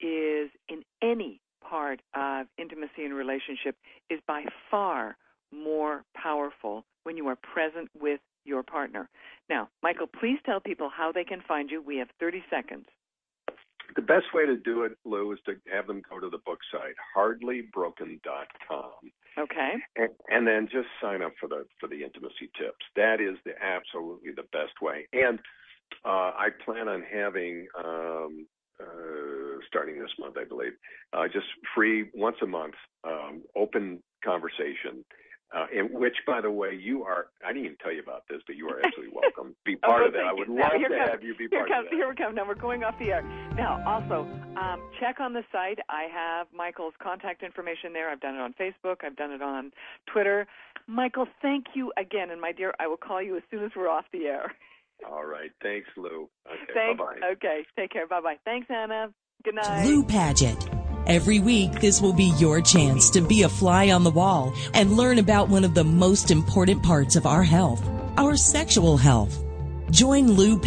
is 0.00 0.50
in 0.68 0.82
any 1.00 1.40
part 1.68 2.00
of 2.14 2.46
intimacy 2.58 3.04
and 3.04 3.14
relationship 3.14 3.76
is 4.10 4.20
by 4.26 4.44
far 4.70 5.16
more 5.52 6.04
powerful 6.16 6.84
when 7.04 7.16
you 7.16 7.26
are 7.28 7.36
present 7.36 7.88
with 7.98 8.20
your 8.44 8.62
partner. 8.62 9.08
Now, 9.48 9.68
Michael, 9.82 10.06
please 10.06 10.38
tell 10.44 10.60
people 10.60 10.90
how 10.94 11.12
they 11.12 11.24
can 11.24 11.42
find 11.46 11.70
you. 11.70 11.82
We 11.82 11.98
have 11.98 12.08
30 12.18 12.42
seconds. 12.50 12.86
The 13.94 14.02
best 14.02 14.26
way 14.32 14.46
to 14.46 14.56
do 14.56 14.84
it, 14.84 14.92
Lou, 15.04 15.32
is 15.32 15.38
to 15.46 15.54
have 15.70 15.86
them 15.86 16.02
go 16.08 16.18
to 16.18 16.30
the 16.30 16.38
book 16.46 16.60
site, 16.72 16.94
hardlybroken.com. 17.16 18.92
Okay. 19.38 19.72
And, 19.96 20.08
and 20.28 20.46
then 20.46 20.68
just 20.70 20.88
sign 21.00 21.22
up 21.22 21.32
for 21.38 21.48
the 21.48 21.66
for 21.78 21.88
the 21.88 22.02
intimacy 22.02 22.50
tips. 22.58 22.84
That 22.96 23.20
is 23.20 23.36
the 23.44 23.52
absolutely 23.62 24.32
the 24.34 24.44
best 24.52 24.80
way. 24.80 25.06
And 25.12 25.38
uh, 26.04 26.32
I 26.36 26.48
plan 26.64 26.88
on 26.88 27.02
having 27.02 27.66
um, 27.78 28.46
uh, 28.80 29.60
starting 29.68 29.98
this 29.98 30.10
month, 30.18 30.36
I 30.38 30.44
believe, 30.44 30.72
uh, 31.12 31.28
just 31.32 31.46
free 31.74 32.10
once 32.14 32.36
a 32.42 32.46
month, 32.46 32.74
um, 33.04 33.42
open 33.56 34.02
conversation 34.24 35.04
uh, 35.54 35.66
in 35.72 35.92
which, 35.92 36.16
by 36.26 36.40
the 36.40 36.50
way, 36.50 36.72
you 36.72 37.04
are, 37.04 37.26
I 37.44 37.52
didn't 37.52 37.66
even 37.66 37.76
tell 37.82 37.92
you 37.92 38.00
about 38.00 38.24
this, 38.28 38.40
but 38.46 38.56
you 38.56 38.68
are 38.68 38.80
absolutely 38.84 39.14
welcome. 39.14 39.54
Be 39.64 39.76
part 39.76 40.02
oh, 40.02 40.06
of 40.06 40.12
that. 40.14 40.24
I 40.24 40.32
would 40.32 40.48
now, 40.48 40.62
love 40.62 40.72
to 40.72 40.88
comes, 40.88 41.10
have 41.10 41.22
you 41.22 41.34
be 41.36 41.48
part 41.48 41.68
comes, 41.68 41.86
of 41.86 41.90
that. 41.90 41.96
Here 41.96 42.08
we 42.08 42.14
come. 42.16 42.34
Now 42.34 42.46
we're 42.46 42.54
going 42.54 42.84
off 42.84 42.98
the 42.98 43.12
air. 43.12 43.22
Now, 43.54 43.82
also, 43.86 44.26
um, 44.56 44.80
check 44.98 45.20
on 45.20 45.32
the 45.32 45.42
site. 45.52 45.78
I 45.88 46.06
have 46.12 46.46
Michael's 46.54 46.94
contact 47.02 47.42
information 47.42 47.92
there. 47.92 48.10
I've 48.10 48.20
done 48.20 48.34
it 48.34 48.40
on 48.40 48.54
Facebook. 48.54 49.04
I've 49.04 49.16
done 49.16 49.32
it 49.32 49.42
on 49.42 49.72
Twitter. 50.12 50.46
Michael, 50.86 51.26
thank 51.42 51.66
you 51.74 51.92
again. 51.98 52.30
And 52.30 52.40
my 52.40 52.52
dear, 52.52 52.72
I 52.80 52.86
will 52.86 52.96
call 52.96 53.22
you 53.22 53.36
as 53.36 53.42
soon 53.50 53.64
as 53.64 53.70
we're 53.76 53.90
off 53.90 54.04
the 54.12 54.24
air. 54.24 54.54
All 55.10 55.24
right. 55.24 55.50
Thanks, 55.62 55.88
Lou. 55.96 56.28
Okay, 56.46 56.72
Thanks. 56.74 56.98
Bye-bye. 56.98 57.32
Okay. 57.32 57.62
Take 57.76 57.90
care. 57.90 58.06
Bye-bye. 58.06 58.36
Thanks, 58.44 58.68
Anna. 58.70 59.08
Good 59.44 59.56
night. 59.56 59.84
Lou 59.84 60.04
Paget. 60.04 60.81
Every 61.06 61.40
week, 61.40 61.80
this 61.80 62.00
will 62.00 62.12
be 62.12 62.32
your 62.38 62.60
chance 62.60 63.10
to 63.10 63.20
be 63.20 63.42
a 63.42 63.48
fly 63.48 63.90
on 63.90 64.04
the 64.04 64.10
wall 64.10 64.54
and 64.72 64.96
learn 64.96 65.18
about 65.18 65.48
one 65.48 65.64
of 65.64 65.74
the 65.74 65.84
most 65.84 66.30
important 66.30 66.82
parts 66.82 67.16
of 67.16 67.26
our 67.26 67.42
health, 67.42 67.82
our 68.16 68.36
sexual 68.36 68.96
health. 68.96 69.42
Join 69.90 70.30
Lou 70.32 70.58